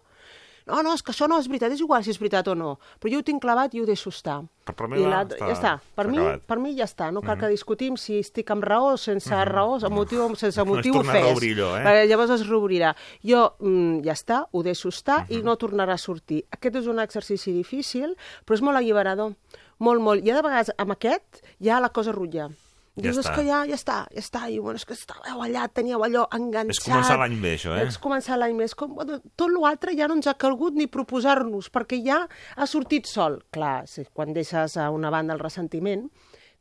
no, 0.66 0.82
no, 0.82 0.94
és 0.94 1.02
que 1.02 1.12
això 1.12 1.26
no 1.28 1.36
és 1.38 1.46
veritat, 1.48 1.72
és 1.72 1.80
igual 1.84 2.02
si 2.04 2.10
és 2.10 2.18
veritat 2.18 2.48
o 2.48 2.54
no, 2.54 2.78
però 3.00 3.12
jo 3.12 3.18
ho 3.20 3.22
tinc 3.26 3.42
clavat 3.42 3.74
i 3.74 3.80
ho 3.82 3.86
deixo 3.86 4.08
estar. 4.08 4.42
Per- 4.64 4.88
I 4.96 5.02
la, 5.04 5.18
està- 5.26 5.36
ja 5.38 5.52
està, 5.52 5.72
per 5.94 6.06
mi, 6.08 6.16
acabat. 6.16 6.40
per 6.48 6.58
mi 6.58 6.70
ja 6.78 6.84
està, 6.88 7.10
no 7.12 7.20
cal 7.20 7.36
que 7.36 7.48
discutim 7.52 7.98
si 8.00 8.18
estic 8.18 8.48
amb 8.50 8.64
raó 8.64 8.94
o 8.94 8.96
sense 8.96 9.28
raó, 9.44 9.74
amb 9.84 9.92
motiu 9.94 10.24
o 10.24 10.34
sense 10.40 10.56
No 10.58 10.64
motiu 10.64 10.94
a 11.00 11.04
fes. 11.04 11.36
allò, 11.36 11.68
eh? 11.76 11.84
Perquè 11.84 12.06
llavors 12.08 12.30
es 12.38 12.46
reobrirà. 12.48 12.94
Jo, 13.22 13.54
mm, 13.60 14.00
ja 14.06 14.12
està, 14.16 14.46
ho 14.50 14.62
deixo 14.62 14.88
estar 14.88 15.26
i 15.28 15.42
no 15.42 15.56
tornarà 15.60 15.92
a 15.94 15.98
sortir. 15.98 16.46
Aquest 16.50 16.76
és 16.76 16.86
un 16.88 16.98
exercici 16.98 17.52
difícil, 17.52 18.16
però 18.46 18.54
és 18.56 18.62
molt 18.62 18.76
alliberador. 18.80 19.34
Molt, 19.78 20.00
molt. 20.00 20.24
I 20.24 20.32
de 20.32 20.40
vegades 20.40 20.70
amb 20.78 20.92
aquest 20.92 21.42
ja 21.60 21.78
la 21.80 21.90
cosa 21.90 22.12
rutlla. 22.12 22.48
Dius, 22.96 23.16
és 23.18 23.24
està. 23.26 23.34
que 23.34 23.42
ja, 23.46 23.64
ja 23.66 23.74
està, 23.74 23.96
ja 24.14 24.20
està. 24.22 24.44
I 24.50 24.60
bueno, 24.62 24.76
és 24.76 24.84
que 24.86 24.94
estàveu 24.94 25.40
allà, 25.42 25.64
teníeu 25.68 25.98
allò 26.06 26.28
enganxat. 26.30 26.70
És 26.76 26.84
començar 26.84 27.16
l'any 27.18 27.40
bé, 27.42 27.54
això, 27.56 27.72
eh? 27.74 27.88
És 27.88 27.98
començar 27.98 28.38
l'any 28.38 28.54
més. 28.54 28.74
Com, 28.78 28.94
bueno, 28.94 29.18
tot 29.34 29.50
l'altre 29.50 29.96
ja 29.98 30.06
no 30.06 30.14
ens 30.14 30.28
ha 30.30 30.34
calgut 30.38 30.78
ni 30.78 30.86
proposar-nos, 30.86 31.72
perquè 31.74 31.98
ja 32.06 32.20
ha 32.54 32.66
sortit 32.70 33.10
sol. 33.10 33.40
Clar, 33.50 33.88
si, 33.90 34.04
quan 34.14 34.32
deixes 34.32 34.76
a 34.78 34.90
una 34.94 35.10
banda 35.10 35.34
el 35.34 35.40
ressentiment, 35.42 36.06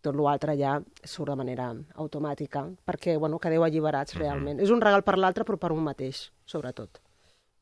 tot 0.01 0.17
l'altre 0.17 0.57
ja 0.57 0.79
surt 1.05 1.29
de 1.29 1.35
manera 1.37 1.69
automàtica, 2.01 2.65
perquè 2.83 3.17
bueno, 3.19 3.37
quedeu 3.39 3.61
Mhm. 3.61 3.67
alliberats 3.69 4.15
realment. 4.17 4.59
És 4.59 4.71
un 4.71 4.81
regal 4.81 5.03
per 5.03 5.17
l'altre, 5.19 5.45
però 5.45 5.57
per 5.59 5.71
un 5.71 5.83
mateix, 5.83 6.31
sobretot. 6.45 6.99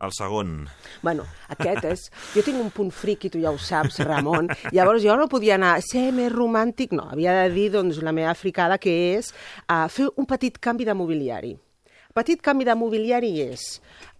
El 0.01 0.13
segon. 0.17 0.67
Bueno, 1.05 1.27
aquest 1.53 1.85
és... 1.85 2.05
Jo 2.33 2.41
tinc 2.45 2.57
un 2.57 2.71
punt 2.73 2.89
friqui, 2.95 3.29
tu 3.29 3.41
ja 3.41 3.51
ho 3.53 3.59
saps, 3.61 3.99
Ramon. 4.07 4.47
Llavors 4.73 5.03
jo 5.05 5.13
no 5.19 5.27
podia 5.29 5.59
anar 5.59 5.75
a 5.77 5.83
ser 5.85 6.07
més 6.15 6.31
romàntic, 6.33 6.95
no. 6.97 7.05
Havia 7.13 7.35
de 7.43 7.51
dir, 7.53 7.67
doncs, 7.75 7.99
la 8.01 8.13
meva 8.15 8.33
fricada, 8.37 8.79
que 8.81 8.95
és 9.17 9.29
uh, 9.67 9.85
fer 9.93 10.09
un 10.17 10.25
petit 10.29 10.57
canvi 10.57 10.87
de 10.89 10.95
mobiliari. 10.97 11.53
Petit 12.17 12.41
canvi 12.43 12.65
de 12.67 12.73
mobiliari 12.75 13.29
és 13.45 13.67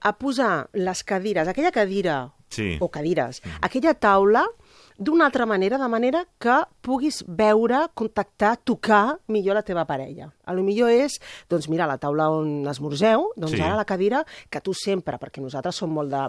a 0.06 0.14
posar 0.16 0.68
les 0.78 1.02
cadires, 1.04 1.50
aquella 1.52 1.74
cadira 1.76 2.22
Sí. 2.52 2.76
o 2.84 2.90
cadires, 2.92 3.40
aquella 3.64 3.94
taula 3.96 4.42
d'una 5.02 5.26
altra 5.26 5.48
manera, 5.50 5.80
de 5.82 5.88
manera 5.90 6.20
que 6.38 6.60
puguis 6.86 7.24
veure, 7.28 7.88
contactar, 7.98 8.52
tocar 8.64 9.18
millor 9.34 9.56
la 9.58 9.64
teva 9.66 9.86
parella. 9.90 10.28
A 10.46 10.54
lo 10.54 10.62
millor 10.62 10.92
és, 10.94 11.16
doncs 11.50 11.66
mira, 11.72 11.88
la 11.90 11.98
taula 11.98 12.28
on 12.30 12.68
esmorzeu, 12.70 13.32
doncs 13.36 13.56
Sí. 13.58 13.62
ara 13.66 13.76
la 13.80 13.86
cadira 13.90 14.24
que 14.50 14.62
tu 14.62 14.76
sempre, 14.78 15.18
perquè 15.18 15.42
nosaltres 15.42 15.76
som 15.82 15.90
molt 15.90 16.12
de, 16.14 16.22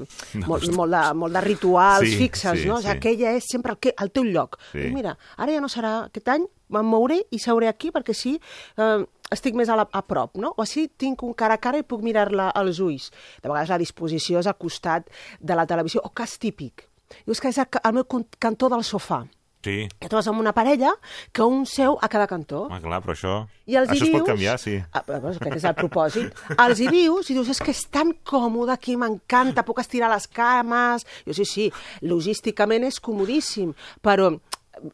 molt, 0.47 0.65
molt 0.73 0.93
de, 0.97 1.03
molt 1.15 1.35
de 1.37 1.41
rituals 1.45 2.09
Sí, 2.09 2.17
fixes, 2.17 2.63
sí, 2.63 2.69
no? 2.69 2.77
O 2.77 2.81
sigui, 2.81 2.91
sí. 2.93 2.97
aquella 2.97 3.33
és 3.37 3.45
sempre 3.53 3.73
el, 3.73 3.79
que, 3.79 3.93
el 4.01 4.11
teu 4.11 4.25
lloc. 4.25 4.57
Sí. 4.73 4.79
Doncs 4.87 4.95
mira, 4.95 5.17
ara 5.37 5.53
ja 5.53 5.61
no 5.61 5.69
serà 5.69 6.07
aquest 6.07 6.29
any, 6.33 6.47
em 6.73 6.87
mouré 6.89 7.19
i 7.31 7.39
seuré 7.39 7.69
aquí 7.69 7.91
perquè 7.93 8.15
així 8.17 8.39
eh, 8.79 9.05
estic 9.33 9.55
més 9.55 9.69
a, 9.69 9.77
la, 9.77 9.85
a 9.93 10.01
prop, 10.03 10.39
no? 10.41 10.55
O 10.57 10.63
així 10.65 10.87
tinc 10.89 11.23
un 11.23 11.35
cara 11.37 11.59
a 11.59 11.61
cara 11.61 11.77
i 11.77 11.85
puc 11.85 12.01
mirar-la 12.01 12.49
als 12.57 12.81
ulls. 12.81 13.11
De 13.43 13.49
vegades 13.53 13.69
la 13.69 13.79
disposició 13.83 14.41
és 14.41 14.49
al 14.49 14.57
costat 14.57 15.11
de 15.41 15.55
la 15.59 15.67
televisió, 15.69 16.01
o 16.05 16.09
cas 16.17 16.39
típic. 16.41 16.89
Dius 17.27 17.41
que 17.41 17.53
és 17.53 17.61
el, 17.63 17.95
meu 17.97 18.07
cantó 18.39 18.71
del 18.73 18.85
sofà. 18.87 19.23
Sí. 19.63 19.87
Que 20.03 20.09
trobes 20.11 20.27
amb 20.27 20.43
una 20.43 20.51
parella 20.51 20.91
que 21.31 21.45
un 21.47 21.63
seu 21.71 21.95
a 22.03 22.09
cada 22.11 22.27
cantó. 22.27 22.65
Home, 22.67 22.81
clar, 22.83 22.99
però 23.05 23.15
això... 23.15 23.35
I 23.71 23.79
els 23.79 23.93
això 23.93 24.01
es 24.01 24.09
dius... 24.09 24.17
pot 24.17 24.31
canviar, 24.33 24.57
sí. 24.59 24.75
Ah, 24.91 25.05
però 25.07 25.31
aquest 25.31 25.61
és 25.61 25.67
el 25.71 25.77
propòsit. 25.79 26.41
els 26.67 26.83
hi 26.83 26.89
dius 26.91 27.31
i 27.31 27.37
dius, 27.39 27.53
és 27.55 27.63
que 27.63 27.71
és 27.71 27.85
tan 27.95 28.11
còmode 28.27 28.75
aquí, 28.75 28.97
m'encanta, 28.99 29.63
puc 29.67 29.79
estirar 29.85 30.11
les 30.11 30.27
cames... 30.27 31.07
Jo, 31.29 31.37
sí, 31.39 31.47
sí, 31.47 31.69
logísticament 32.03 32.89
és 32.91 32.99
comodíssim, 32.99 33.71
però 34.03 34.33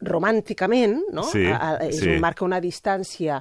romànticament, 0.00 0.98
no? 1.12 1.22
Sí, 1.22 1.44
A- 1.46 1.56
a- 1.56 1.76
és 1.86 2.00
sí. 2.00 2.08
un, 2.10 2.20
marca 2.20 2.44
una 2.44 2.60
distància 2.60 3.40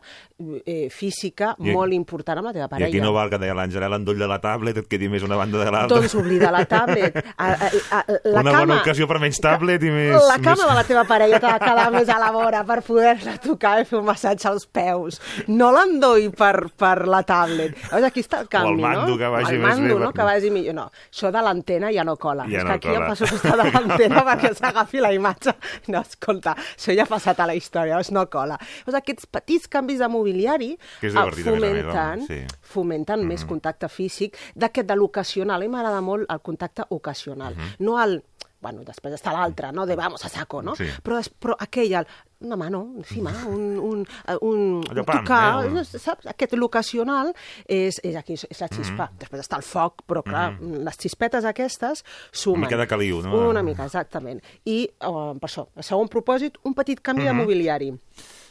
eh, 0.65 0.89
física 0.93 1.55
I- 1.59 1.71
molt 1.73 1.93
important 1.93 2.37
amb 2.39 2.47
la 2.49 2.53
teva 2.53 2.65
I 2.67 2.69
parella. 2.69 2.87
aquí 2.91 3.01
no 3.01 3.13
val 3.13 3.29
que 3.29 3.39
deia 3.41 3.55
l'Àngela, 3.57 3.89
l'endoll 3.89 4.19
de 4.19 4.27
la 4.29 4.39
tablet, 4.39 4.77
et 4.77 4.87
quedi 4.87 5.09
més 5.09 5.23
una 5.23 5.35
banda 5.35 5.57
de 5.57 5.71
l'altra. 5.71 5.97
Doncs 5.97 6.13
oblida 6.15 6.51
la 6.51 6.65
tablet. 6.65 7.15
A, 7.37 7.51
a, 7.51 7.69
a, 7.91 8.05
la 8.25 8.41
Una 8.41 8.51
cama, 8.51 8.59
bona 8.65 8.81
ocasió 8.81 9.07
per 9.07 9.19
menys 9.21 9.39
tablet 9.41 9.83
i 9.83 9.91
més... 9.93 10.15
La 10.27 10.37
cama 10.41 10.63
més... 10.63 10.67
de 10.69 10.75
la 10.77 10.83
teva 10.87 11.03
parella 11.09 11.39
t'ha 11.39 11.53
de 11.57 11.65
quedar 11.65 11.91
més 11.93 12.09
a 12.09 12.17
la 12.19 12.31
vora 12.33 12.63
per 12.65 12.79
poder-la 12.85 13.35
tocar 13.43 13.75
i 13.81 13.85
fer 13.85 13.99
un 13.99 14.05
massatge 14.07 14.47
als 14.49 14.65
peus. 14.65 15.19
No 15.47 15.71
l'endoll 15.75 16.31
per, 16.37 16.69
per 16.77 17.05
la 17.07 17.21
tablet. 17.27 17.75
Llavors 17.91 18.07
aquí 18.09 18.23
està 18.25 18.41
el 18.41 18.49
canvi, 18.49 18.81
mando 18.81 19.13
no? 19.13 19.17
que 19.17 19.27
vagi 19.33 19.53
el 19.55 19.61
més 19.61 19.77
mando, 19.77 19.93
bé 19.97 19.99
no? 20.05 20.11
per- 20.11 20.15
Que 20.17 20.27
vagi 20.31 20.49
millor. 20.53 20.75
No, 20.77 20.87
això 21.11 21.31
de 21.33 21.41
l'antena 21.45 21.91
ja 21.93 22.03
no 22.07 22.15
cola. 22.17 22.45
Ja 22.49 22.57
és 22.61 22.63
no 22.65 22.69
que 22.71 22.75
aquí 22.77 22.87
cola. 22.89 22.99
em 23.05 23.11
passo 23.13 23.29
costat 23.29 23.57
de 23.61 23.69
l'antena 23.71 24.23
perquè 24.31 24.53
s'agafi 24.57 25.03
la 25.03 25.13
imatge. 25.13 25.53
No, 25.93 26.01
escolta, 26.37 26.55
això 26.77 26.95
ja 26.95 27.05
ha 27.05 27.09
passat 27.09 27.39
a 27.39 27.47
la 27.49 27.55
història, 27.57 27.95
llavors 27.95 28.11
no 28.11 28.25
cola. 28.31 28.57
Llavors 28.59 28.99
aquests 29.01 29.27
petits 29.31 29.67
canvis 29.67 29.99
de 29.99 30.09
mobiliari 30.11 30.71
Que 31.01 31.09
és 31.09 31.15
eh, 31.15 31.25
fomenten, 31.43 32.25
sí. 32.27 32.39
fomenten 32.61 33.25
més 33.27 33.45
contacte 33.45 33.89
físic 33.89 34.37
d'aquest 34.55 34.87
de 34.87 34.95
l'ocasional. 34.97 35.61
A 35.61 35.65
mi 35.65 35.71
m'agrada 35.71 36.01
molt 36.01 36.27
el 36.29 36.41
contacte 36.41 36.87
ocasional, 36.89 37.57
no 37.79 37.97
el 38.01 38.21
bueno, 38.67 38.83
després 38.85 39.15
està 39.15 39.31
l'altre, 39.33 39.71
no? 39.71 39.85
De 39.87 39.95
vamos 39.95 40.23
a 40.25 40.29
saco, 40.29 40.61
no? 40.61 40.75
Sí. 40.75 40.85
Però, 41.03 41.15
des- 41.17 41.29
però 41.31 41.55
aquell, 41.63 41.93
el, 42.01 42.07
una 42.45 42.57
mano, 42.59 42.81
encima, 42.99 43.31
un, 43.47 43.63
un, 43.79 44.03
un, 44.45 44.83
Allò, 44.91 44.99
un 45.01 45.05
pam, 45.07 45.23
tocar, 45.23 45.63
eh, 45.63 45.67
un- 45.71 45.79
no, 45.79 45.83
saps? 45.87 46.27
Aquest 46.29 46.53
l'ocasional 46.59 47.31
és, 47.65 47.97
és 48.03 48.15
aquí, 48.19 48.35
és 48.37 48.59
la 48.61 48.67
xispa. 48.69 49.09
Després 49.17 49.41
està 49.45 49.57
el 49.57 49.65
foc, 49.65 50.03
però 50.05 50.21
clar, 50.27 50.51
les 50.61 50.99
xispetes 51.01 51.45
aquestes 51.49 52.03
sumen. 52.31 52.59
Una 52.65 52.67
mica 52.67 52.81
de 52.83 52.87
caliu, 52.91 53.21
no? 53.25 53.49
Una 53.49 53.63
mica, 53.63 53.85
exactament. 53.87 54.43
I, 54.65 54.83
eh, 54.85 55.33
per 55.39 55.49
això, 55.49 55.67
el 55.75 55.83
segon 55.87 56.07
propòsit, 56.13 56.59
un 56.67 56.75
petit 56.77 56.99
canvi 57.01 57.23
de 57.23 57.33
mobiliari. 57.33 57.93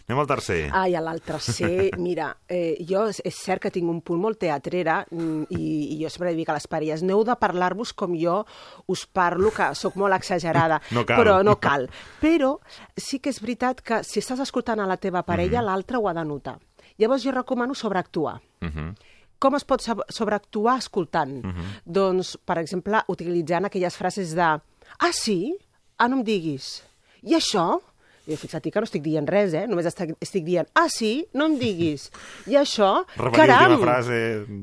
Anem 0.09 0.21
al 0.23 0.27
tercer. 0.31 0.69
Ai, 0.73 0.95
a 0.95 1.01
l'altre 1.03 1.41
C, 1.43 1.91
mira, 1.99 2.29
eh, 2.49 2.77
jo 2.87 3.09
és, 3.11 3.19
és 3.27 3.35
cert 3.43 3.61
que 3.65 3.73
tinc 3.75 3.89
un 3.91 4.01
punt 4.07 4.21
molt 4.23 4.39
teatrera 4.39 5.01
mm, 5.11 5.49
i, 5.51 5.97
i 5.97 5.99
jo 6.03 6.11
sempre 6.15 6.31
dic 6.37 6.49
a 6.49 6.55
les 6.55 6.69
parelles, 6.71 7.03
n'heu 7.03 7.25
de 7.27 7.35
parlar-vos 7.35 7.91
com 7.93 8.15
jo 8.15 8.45
us 8.87 9.03
parlo, 9.07 9.51
que 9.51 9.73
sóc 9.75 9.97
molt 9.99 10.15
exagerada, 10.15 10.79
No 10.95 11.03
cal. 11.05 11.19
però 11.19 11.41
no 11.43 11.57
cal. 11.59 11.89
Però 12.23 12.53
sí 12.97 13.19
que 13.19 13.31
és 13.35 13.41
veritat 13.43 13.83
que 13.83 14.05
si 14.07 14.21
estàs 14.23 14.39
escoltant 14.47 14.79
a 14.79 14.87
la 14.87 14.97
teva 14.97 15.25
parella, 15.27 15.59
Mhm. 15.61 15.67
l'altre 15.67 15.99
ho 15.99 16.07
ha 16.09 16.15
de 16.15 16.25
notar. 16.25 16.59
Llavors 16.99 17.25
jo 17.27 17.33
recomano 17.35 17.75
sobreactuar. 17.75 18.41
Uh 18.63 18.69
-huh. 18.69 18.95
Com 19.39 19.55
es 19.57 19.65
pot 19.65 19.83
sobreactuar 20.09 20.79
escoltant? 20.79 21.45
Mhm. 21.45 21.65
Doncs, 21.85 22.39
per 22.45 22.59
exemple, 22.59 23.03
utilitzant 23.09 23.67
aquelles 23.67 23.97
frases 23.97 24.35
de 24.35 24.41
ah, 24.43 25.13
sí? 25.13 25.55
Ah, 25.99 26.09
no 26.09 26.17
em 26.17 26.23
diguis. 26.25 26.83
I 27.23 27.35
això? 27.35 27.81
I 28.27 28.35
fixa't 28.37 28.65
que 28.73 28.81
no 28.81 28.87
estic 28.89 29.03
dient 29.05 29.29
res, 29.31 29.53
eh? 29.55 29.67
Només 29.71 29.87
estic, 29.87 30.17
estic 30.21 30.45
dient, 30.45 30.67
ah, 30.75 30.89
sí? 30.91 31.27
No 31.35 31.47
em 31.47 31.59
diguis. 31.61 32.09
I 32.51 32.57
això? 32.59 33.05
Repetir 33.17 33.37
caram! 33.47 33.77
frase. 33.83 34.19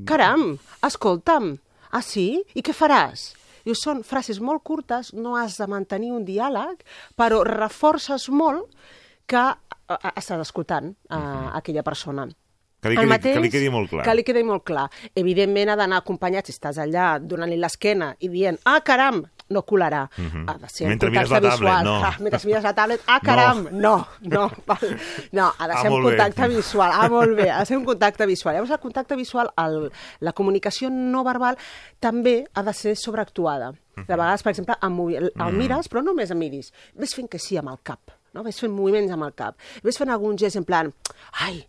Caram! 0.09 0.43
Escolta'm. 0.83 1.53
Ah, 1.91 2.01
sí? 2.01 2.43
I 2.55 2.61
què 2.65 2.73
faràs? 2.75 3.29
Diu, 3.63 3.75
són 3.79 4.01
frases 4.03 4.41
molt 4.43 4.63
curtes, 4.67 5.13
no 5.15 5.37
has 5.39 5.55
de 5.61 5.67
mantenir 5.71 6.11
un 6.11 6.25
diàleg, 6.27 6.81
però 7.15 7.43
reforces 7.47 8.25
molt 8.29 8.67
que 9.25 9.43
eh, 9.53 10.11
estàs 10.19 10.41
escoltant 10.43 10.91
a 11.09 11.53
aquella 11.61 11.83
persona. 11.87 12.27
Que 12.83 12.89
li 12.91 12.97
quedi- 12.99 13.31
que 13.31 13.39
li 13.39 13.49
quedi 13.53 13.69
molt 13.71 13.87
clar. 13.93 14.03
Que 14.03 14.13
li 14.17 14.23
quedi 14.27 14.41
molt 14.43 14.65
clar. 14.67 14.89
Evidentment 15.15 15.69
ha 15.71 15.77
d'anar 15.79 16.01
acompanyat, 16.03 16.45
si 16.49 16.51
estàs 16.51 16.75
allà 16.83 17.13
donant-li 17.23 17.55
l'esquena 17.55 18.09
i 18.19 18.27
dient, 18.27 18.59
ah, 18.65 18.81
caram, 18.83 19.21
no 19.49 19.65
colarà. 19.65 20.09
Ha 20.47 20.57
de 20.57 20.69
ser 20.69 20.85
Mhm. 20.85 20.89
Mentre 20.89 21.09
mires 21.09 21.29
contacte 21.29 21.29
la 21.29 21.39
tablet, 21.39 21.51
visual. 21.51 21.83
no. 21.85 22.05
Ah, 22.05 22.15
mentre 22.19 22.39
mires 22.45 22.63
la 22.63 22.73
tablet, 22.73 23.01
ah, 23.07 23.19
caram, 23.23 23.67
no, 23.71 24.07
no. 24.21 24.51
val. 24.65 24.99
No, 25.31 25.53
ha 25.57 25.67
de 25.67 25.73
Ah, 25.73 25.81
ser 25.81 25.91
un 25.91 26.01
molt 26.01 26.05
bé. 26.11 26.17
contacte 26.17 26.47
visual. 26.55 26.91
Ah, 26.93 27.09
molt 27.09 27.35
bé, 27.35 27.49
ha 27.51 27.59
de 27.59 27.65
ser 27.65 27.77
un 27.77 27.85
contacte 27.85 28.25
visual. 28.25 28.55
Llavors, 28.55 28.71
el 28.71 28.79
contacte 28.79 29.15
visual, 29.15 29.49
el, 29.57 29.91
la 30.19 30.33
comunicació 30.33 30.89
no 30.89 31.23
verbal, 31.23 31.57
també 31.99 32.45
ha 32.53 32.63
de 32.63 32.73
ser 32.73 32.95
sobreactuada. 32.95 33.71
Mhm. 33.95 34.05
De 34.07 34.15
vegades, 34.15 34.41
per 34.43 34.49
exemple, 34.51 34.75
el, 34.81 35.15
el, 35.15 35.31
el 35.35 35.53
mires, 35.53 35.87
però 35.89 36.01
no 36.03 36.11
només 36.11 36.31
el 36.31 36.37
miris. 36.37 36.73
Ves 36.95 37.13
fent 37.13 37.29
que 37.29 37.37
sí 37.39 37.57
amb 37.57 37.69
el 37.69 37.79
cap. 37.83 37.99
No? 38.33 38.43
Ves 38.43 38.59
fent 38.63 38.73
moviments 38.73 39.11
amb 39.13 39.23
el 39.27 39.33
cap. 39.37 39.57
Ves 39.83 39.97
fent 40.01 40.09
algun 40.09 40.37
gest 40.41 40.57
en 40.57 40.63
plan, 40.65 40.89
ai, 41.45 41.59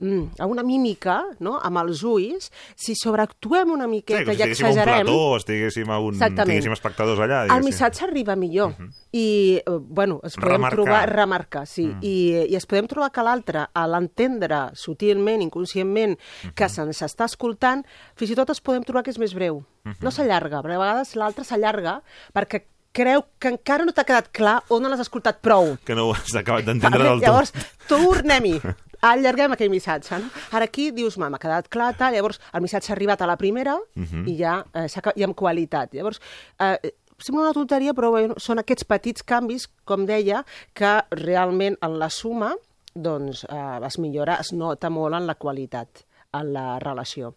mm, 0.00 0.34
alguna 0.44 0.62
mímica, 0.62 1.22
no?, 1.40 1.58
amb 1.62 1.78
els 1.82 2.02
ulls. 2.04 2.50
Si 2.76 2.94
sobreactuem 2.94 3.70
una 3.72 3.84
Sí, 3.86 3.90
miqueta 3.90 4.24
com 4.24 4.34
si 4.34 4.42
i 4.42 4.42
estiguéssim 4.44 4.66
a 4.66 4.68
un 4.68 4.76
exagerem... 4.78 5.06
plató 5.06 5.18
o 5.30 5.36
estiguéssim, 5.36 5.90
a 5.90 5.98
un, 5.98 6.14
Exactament. 6.14 6.48
tinguéssim 6.50 6.72
espectadors 6.76 7.20
allà. 7.20 7.42
El 7.44 7.48
diguéssim. 7.48 7.66
missatge 7.70 8.04
arriba 8.04 8.36
millor. 8.36 8.74
I, 9.12 9.62
eh, 9.64 9.70
bueno, 9.80 10.20
es 10.24 10.36
podem 10.36 10.52
Remarcar. 10.58 10.76
trobar... 10.76 11.02
Remarcar, 11.12 11.66
sí. 11.66 11.86
I, 12.02 12.14
I 12.50 12.56
es 12.56 12.66
podem 12.66 12.86
trobar 12.88 13.10
que 13.12 13.22
l'altre, 13.24 13.66
a 13.72 13.86
l'entendre 13.86 14.70
sutilment, 14.74 15.42
inconscientment, 15.42 16.18
que 16.54 16.68
se'ns 16.68 17.02
està 17.02 17.24
escoltant, 17.28 17.84
fins 18.16 18.30
i 18.32 18.36
tot 18.38 18.50
es 18.50 18.60
podem 18.60 18.84
trobar 18.84 19.02
que 19.04 19.10
és 19.14 19.18
més 19.18 19.32
breu. 19.34 19.62
No 20.00 20.12
s'allarga, 20.14 20.60
perquè 20.62 20.76
a 20.76 20.78
vegades 20.78 21.16
l'altre 21.18 21.42
s'allarga 21.44 21.96
perquè 22.32 22.60
creu 22.92 23.24
que 23.40 23.48
encara 23.48 23.84
no 23.84 23.92
t'ha 23.96 24.04
quedat 24.04 24.28
clar 24.32 24.62
o 24.68 24.78
no 24.80 24.88
l'has 24.92 25.00
escoltat 25.00 25.40
prou. 25.40 25.76
Que 25.84 25.94
no 25.96 26.08
ho 26.10 26.14
has 26.14 26.34
acabat 26.36 26.64
d'entendre 26.68 27.02
del 27.02 27.20
tot. 27.20 27.26
Llavors, 27.26 27.52
tornem-hi. 27.88 28.58
Allarguem 29.02 29.56
aquell 29.56 29.70
missatge, 29.72 30.14
no? 30.22 30.28
Ara 30.54 30.68
aquí 30.68 30.90
dius, 30.94 31.16
m'ha 31.18 31.30
quedat 31.42 31.66
clar, 31.72 31.90
tal, 31.98 32.14
llavors 32.14 32.38
el 32.54 32.62
missatge 32.62 32.92
ha 32.92 32.94
arribat 32.94 33.22
a 33.22 33.26
la 33.26 33.36
primera 33.36 33.78
Mhm. 33.96 34.28
i 34.28 34.36
ja 34.38 34.64
eh, 34.74 34.86
i 35.16 35.24
amb 35.24 35.34
qualitat. 35.34 35.92
Llavors, 35.94 36.20
eh, 36.60 36.78
sembla 37.18 37.42
una 37.48 37.52
tonteria, 37.52 37.94
però 37.94 38.10
bueno, 38.10 38.34
són 38.38 38.58
aquests 38.60 38.84
petits 38.84 39.22
canvis, 39.24 39.68
com 39.84 40.06
deia, 40.06 40.44
que 40.74 41.00
realment 41.10 41.76
en 41.82 41.98
la 41.98 42.10
suma 42.10 42.54
doncs, 42.94 43.44
eh, 43.48 43.80
es 43.86 43.98
millora, 43.98 44.36
es 44.40 44.52
nota 44.52 44.90
molt 44.90 45.14
en 45.14 45.26
la 45.26 45.34
qualitat, 45.34 45.88
en 46.32 46.52
la 46.52 46.78
relació. 46.78 47.34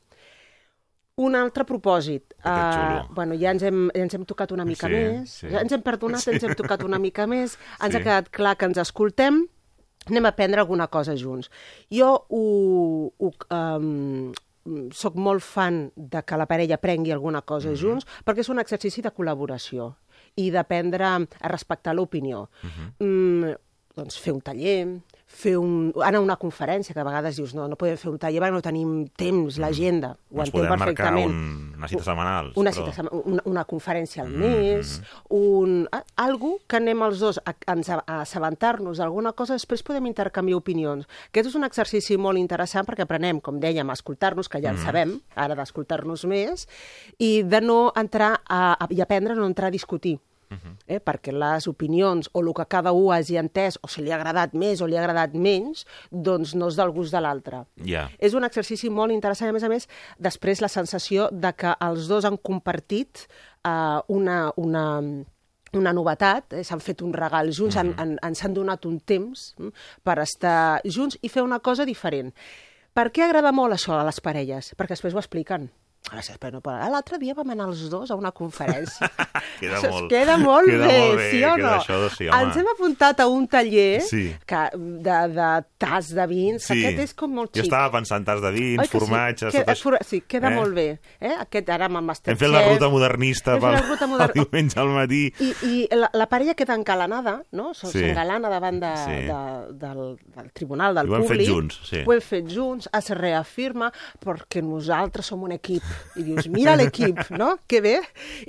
Un 1.18 1.36
altre 1.40 1.64
propòsit. 1.64 2.34
Xulo. 2.44 3.08
bueno, 3.16 3.36
ja 3.40 3.52
ens 3.56 3.64
hem, 3.64 3.86
ja 3.96 4.02
ens 4.04 4.14
hem 4.18 4.26
tocat 4.28 4.52
una 4.52 4.66
mica 4.68 4.88
Sí, 4.90 4.94
més, 4.94 5.30
sí. 5.40 5.48
ja 5.48 5.62
ens 5.64 5.72
hem 5.72 5.82
perdonat, 5.82 6.20
Sí. 6.22 6.32
ens 6.32 6.44
hem 6.44 6.56
tocat 6.60 6.84
una 6.84 7.00
mica 7.00 7.26
més, 7.26 7.58
ens 7.82 7.94
Sí. 7.94 7.98
ha 7.98 8.04
quedat 8.04 8.30
clar 8.30 8.58
que 8.58 8.66
ens 8.66 8.78
escoltem, 8.78 9.48
anem 10.10 10.26
a 10.26 10.30
aprendre 10.30 10.60
alguna 10.60 10.88
cosa 10.88 11.16
junts. 11.16 11.50
Jo 11.90 12.26
ho, 12.30 13.14
ho, 13.18 13.32
um, 13.50 14.34
soc 14.92 15.16
molt 15.16 15.42
fan 15.42 15.92
de 15.96 16.22
que 16.24 16.36
la 16.38 16.46
parella 16.48 16.78
prengui 16.78 17.12
alguna 17.14 17.42
cosa 17.44 17.70
Mhm. 17.70 17.76
junts, 17.78 18.06
perquè 18.26 18.40
és 18.42 18.50
un 18.50 18.60
exercici 18.60 19.02
de 19.02 19.14
col·laboració 19.14 19.96
i 20.36 20.52
d'aprendre 20.52 21.06
a 21.06 21.48
respectar 21.48 21.94
l'opinió. 21.96 22.50
Mhm. 22.62 22.92
mm, 23.00 23.56
doncs 23.96 24.20
fer 24.20 24.34
un 24.34 24.42
taller, 24.42 25.00
fer 25.36 25.58
un, 25.60 25.92
anar 26.00 26.22
a 26.22 26.24
una 26.24 26.38
conferència, 26.40 26.94
que 26.96 27.02
a 27.02 27.06
vegades 27.08 27.36
dius, 27.36 27.52
no, 27.58 27.66
no 27.68 27.76
podem 27.76 27.98
fer 28.00 28.10
un 28.10 28.18
taller 28.22 28.40
perquè 28.40 28.56
no 28.56 28.62
tenim 28.64 28.94
temps, 29.20 29.58
l'agenda, 29.60 30.14
ho 30.32 30.40
Ens 30.40 30.48
entenc 30.48 30.54
podem 30.56 30.70
marcar 30.72 30.86
perfectament. 30.88 31.34
un, 31.36 31.74
una 31.78 31.90
cita 31.92 32.04
setmanal. 32.08 32.52
Una, 32.56 32.72
però... 32.72 32.86
cita, 32.94 33.08
una, 33.20 33.44
una 33.52 33.66
conferència 33.68 34.24
al 34.24 34.32
mes, 34.32 35.02
un, 35.30 35.88
a- 35.92 36.04
algo 36.24 36.56
que 36.68 36.80
anem 36.80 37.04
els 37.06 37.20
dos 37.20 37.42
a, 37.44 37.52
a, 37.68 37.76
a 38.06 38.22
assabentar-nos 38.22 38.98
d'alguna 39.04 39.34
cosa, 39.36 39.58
després 39.60 39.84
podem 39.84 40.08
intercanviar 40.08 40.58
opinions. 40.62 41.04
Aquest 41.30 41.52
és 41.52 41.58
un 41.60 41.68
exercici 41.68 42.16
molt 42.18 42.40
interessant 42.40 42.88
perquè 42.88 43.04
aprenem, 43.04 43.42
com 43.44 43.60
dèiem, 43.60 43.90
a 43.92 43.98
escoltar-nos, 44.00 44.48
que 44.48 44.62
ja 44.64 44.72
en 44.72 44.80
sabem, 44.80 45.18
ara 45.36 45.56
d'escoltar-nos 45.60 46.24
més, 46.32 46.68
i 47.20 47.44
de 47.44 47.60
no 47.62 47.92
entrar 48.00 48.38
a, 48.48 48.62
a, 48.80 48.88
i 48.90 49.02
aprendre 49.04 49.36
a 49.36 49.40
no 49.40 49.46
entrar 49.52 49.68
a 49.68 49.76
discutir. 49.76 50.16
Eh? 50.88 51.00
perquè 51.00 51.34
les 51.34 51.68
opinions 51.68 52.30
o 52.34 52.42
el 52.42 52.52
que 52.54 52.66
cada 52.70 52.92
un 52.92 53.14
hagi 53.14 53.38
entès 53.38 53.78
o 53.82 53.88
se 53.88 54.02
li 54.02 54.12
ha 54.12 54.20
agradat 54.20 54.54
més 54.54 54.82
o 54.82 54.88
li 54.88 54.98
ha 54.98 55.04
agradat 55.04 55.34
menys, 55.34 55.86
doncs 56.12 56.56
no 56.56 56.70
és 56.70 56.76
del 56.76 56.92
gust 56.92 57.14
de 57.14 57.22
l'altre. 57.22 57.64
Ja. 57.86 58.08
És 58.20 58.34
un 58.34 58.44
exercici 58.44 58.90
molt 58.90 59.12
interessant, 59.12 59.50
a 59.50 59.54
més 59.54 59.64
a 59.64 59.70
més, 59.70 59.88
després 60.20 60.62
la 60.62 60.72
sensació 60.72 61.30
de 61.32 61.54
que 61.54 61.76
els 61.88 62.08
dos 62.08 62.26
han 62.26 62.38
compartit 62.38 63.28
uh, 63.66 64.02
una, 64.08 64.52
una, 64.58 64.86
una 65.74 65.94
novetat, 65.94 66.54
eh? 66.54 66.64
s'han 66.64 66.84
fet 66.84 67.02
un 67.06 67.14
regal 67.14 67.52
junts, 67.52 67.78
han, 67.78 67.94
han, 67.98 68.18
han, 68.22 68.38
s'han 68.38 68.56
donat 68.56 68.86
un 68.86 69.00
temps 69.00 69.52
mm, 69.58 69.74
per 70.06 70.20
estar 70.24 70.82
junts 70.86 71.20
i 71.22 71.32
fer 71.32 71.44
una 71.46 71.60
cosa 71.60 71.86
diferent. 71.86 72.34
Per 72.96 73.10
què 73.12 73.26
agrada 73.26 73.52
molt 73.52 73.76
això 73.76 73.98
a 73.98 74.06
les 74.08 74.22
parelles? 74.24 74.72
Perquè 74.78 74.96
després 74.96 75.16
ho 75.16 75.20
expliquen. 75.20 75.68
Però 76.06 76.52
no, 76.54 76.60
però 76.62 76.76
L'altre 76.92 77.18
dia 77.18 77.34
vam 77.34 77.50
anar 77.50 77.66
els 77.72 77.80
dos 77.90 78.12
a 78.12 78.16
una 78.16 78.32
conferència. 78.32 79.08
Queda 79.60 79.78
Això 79.80 79.90
molt- 79.92 80.10
queda 80.12 80.36
molt 80.38 80.68
queda 80.70 80.88
bé, 80.88 81.00
molt 81.00 81.18
bé, 81.18 81.30
sí 81.32 81.40
o 81.44 81.54
no? 81.58 81.70
això 81.80 81.98
sí, 82.14 82.28
home. 82.28 82.44
Ens 82.46 82.58
hem 82.62 82.68
apuntat 82.74 83.20
a 83.24 83.28
un 83.32 83.48
taller 83.48 84.02
Sí. 84.06 84.36
que, 84.46 84.62
de, 84.76 85.18
de 85.34 85.48
tas 85.82 86.10
de 86.14 86.26
vins, 86.28 86.68
que 86.68 86.74
aquest 86.78 87.00
és 87.06 87.14
com 87.18 87.32
molt 87.34 87.52
Jo 87.56 87.62
xic. 87.64 87.70
estava 87.72 87.90
pensant 87.92 88.26
tas 88.28 88.42
de 88.44 88.52
vins, 88.52 88.82
Oi 88.84 88.88
formatges... 88.92 89.52
Sí, 89.54 89.58
tot 89.58 89.66
que, 89.66 89.72
això. 89.74 89.82
for, 89.88 89.98
sí, 90.06 90.22
queda 90.28 90.52
Eh? 90.52 90.56
molt 90.56 90.76
bé. 90.76 90.86
Eh? 91.20 91.34
Aquest 91.40 91.70
ara 91.74 91.86
amb 91.90 92.02
Masterchef... 92.06 92.36
Hem 92.36 92.44
fet 92.44 92.54
la 92.54 92.64
ruta 92.70 92.90
modernista 92.94 93.58
pel, 93.58 93.72
la 93.80 93.82
ruta 93.82 94.08
moder- 94.12 94.30
el 94.36 94.44
diumenge 94.44 94.80
al 94.80 94.90
matí. 94.94 95.24
I, 95.40 95.50
i 95.72 95.88
la, 95.96 96.12
la 96.14 96.28
parella 96.30 96.54
queda 96.54 96.76
encalanada, 96.78 97.38
no? 97.52 97.74
Sí. 97.74 97.90
S'engalana 97.96 98.50
davant 98.54 98.80
de, 98.84 98.94
Sí. 99.06 99.18
de, 99.32 99.42
del, 99.86 100.04
del 100.38 100.52
tribunal, 100.54 100.96
del 100.96 101.08
I 101.08 101.12
ho 101.12 101.16
hem 101.16 101.24
fet 101.26 101.32
públic. 101.40 101.50
junts, 101.50 101.80
sí. 101.90 102.04
Ho 102.06 102.14
hem 102.14 102.22
fet 102.22 102.52
junts, 102.54 102.90
es 102.94 103.10
reafirma 103.16 103.92
perquè 104.24 104.62
nosaltres 104.64 105.26
som 105.26 105.42
un 105.48 105.54
equip. 105.58 105.84
I 106.16 106.24
dius, 106.24 106.48
mira 106.56 106.76
l'equip, 106.76 107.18
no? 107.38 107.58
Que 107.68 107.82
bé. 107.82 108.00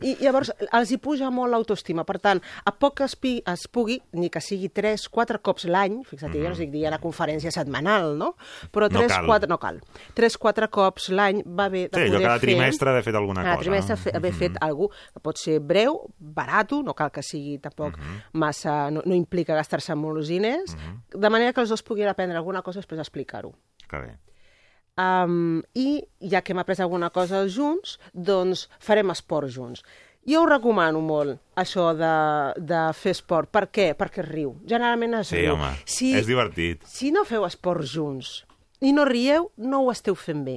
I 0.03 0.16
llavors 0.20 0.53
els 0.72 0.90
hi 0.92 0.99
puja 1.03 1.30
molt 1.34 1.51
l'autoestima. 1.53 2.05
Per 2.07 2.18
tant, 2.22 2.40
a 2.64 2.72
poc 2.72 2.99
que 3.01 3.05
es, 3.05 3.16
pi, 3.16 3.42
es 3.47 3.66
pugui, 3.68 4.01
ni 4.12 4.30
que 4.30 4.40
sigui 4.40 4.68
3, 4.70 5.09
4 5.11 5.40
cops 5.42 5.64
l'any, 5.66 6.03
fixa't, 6.07 6.32
jo 6.34 6.44
no 6.47 6.55
estic 6.55 6.70
dient 6.70 6.94
a 6.94 7.01
conferència 7.03 7.51
setmanal, 7.55 8.16
no? 8.18 8.34
Però 8.72 8.86
Mhm. 8.86 8.92
No 8.97 9.01
3, 9.01 9.12
cal. 9.12 9.26
4, 9.26 9.49
no 9.49 9.59
cal. 9.59 9.80
3, 10.14 10.38
4 10.38 10.70
cops 10.70 11.09
l'any 11.11 11.42
va 11.47 11.68
bé 11.68 11.88
de 11.88 11.99
Sí, 11.99 12.11
poder 12.11 12.22
cada 12.22 12.38
fer... 12.38 12.49
trimestre 12.49 12.90
haver 12.90 13.03
fet 13.05 13.14
alguna 13.14 13.42
cada 13.42 13.57
cosa, 13.57 13.64
trimestre 13.64 13.97
no? 13.97 14.03
fe, 14.03 14.12
haver 14.16 14.32
fet 14.32 14.57
alguna 14.61 14.94
que 15.12 15.20
pot 15.20 15.36
ser 15.38 15.59
breu, 15.61 16.01
barato, 16.18 16.82
no 16.82 16.94
cal 16.94 17.11
que 17.11 17.22
sigui 17.22 17.59
tampoc 17.59 17.97
Mhm. 17.99 18.22
massa... 18.34 18.90
No, 18.90 19.03
no 19.05 19.14
implica 19.14 19.55
gastar-se 19.55 19.94
molts 19.94 20.28
diners, 20.28 20.76
de 21.11 21.30
manera 21.30 21.53
que 21.53 21.61
els 21.61 21.68
dos 21.70 21.82
puguin 21.82 22.07
aprendre 22.09 22.36
alguna 22.38 22.62
cosa 22.62 22.78
i 22.78 22.82
després 22.82 23.01
explicar-ho. 23.01 23.53
Que 23.88 23.99
bé. 23.99 24.18
Um, 24.97 25.62
I 25.76 26.03
ja 26.20 26.40
que 26.42 26.53
hem 26.55 26.59
après 26.62 26.80
alguna 26.80 27.11
cosa 27.12 27.42
junts, 27.49 27.99
doncs 28.14 28.68
farem 28.80 29.11
esport 29.12 29.51
junts. 29.53 29.82
Jo 30.26 30.40
ho 30.42 30.47
recomano 30.49 30.99
molt, 31.05 31.36
això 31.55 31.90
de, 31.94 32.12
de 32.59 32.80
fer 32.99 33.12
esport. 33.14 33.51
Per 33.53 33.66
què? 33.70 33.90
Perquè 33.94 34.24
es 34.24 34.28
riu. 34.30 34.57
Generalment 34.66 35.14
es 35.20 35.28
Sí, 35.28 35.36
riu. 35.42 35.53
home, 35.55 35.68
Si, 35.84 36.14
és 36.16 36.26
divertit. 36.26 36.82
si 36.88 37.12
no 37.12 37.24
feu 37.24 37.44
esport 37.47 37.84
junts 37.86 38.44
i 38.80 38.92
no 38.92 39.05
rieu, 39.05 39.51
no 39.57 39.84
ho 39.84 39.92
esteu 39.92 40.14
fent 40.16 40.42
bé. 40.44 40.57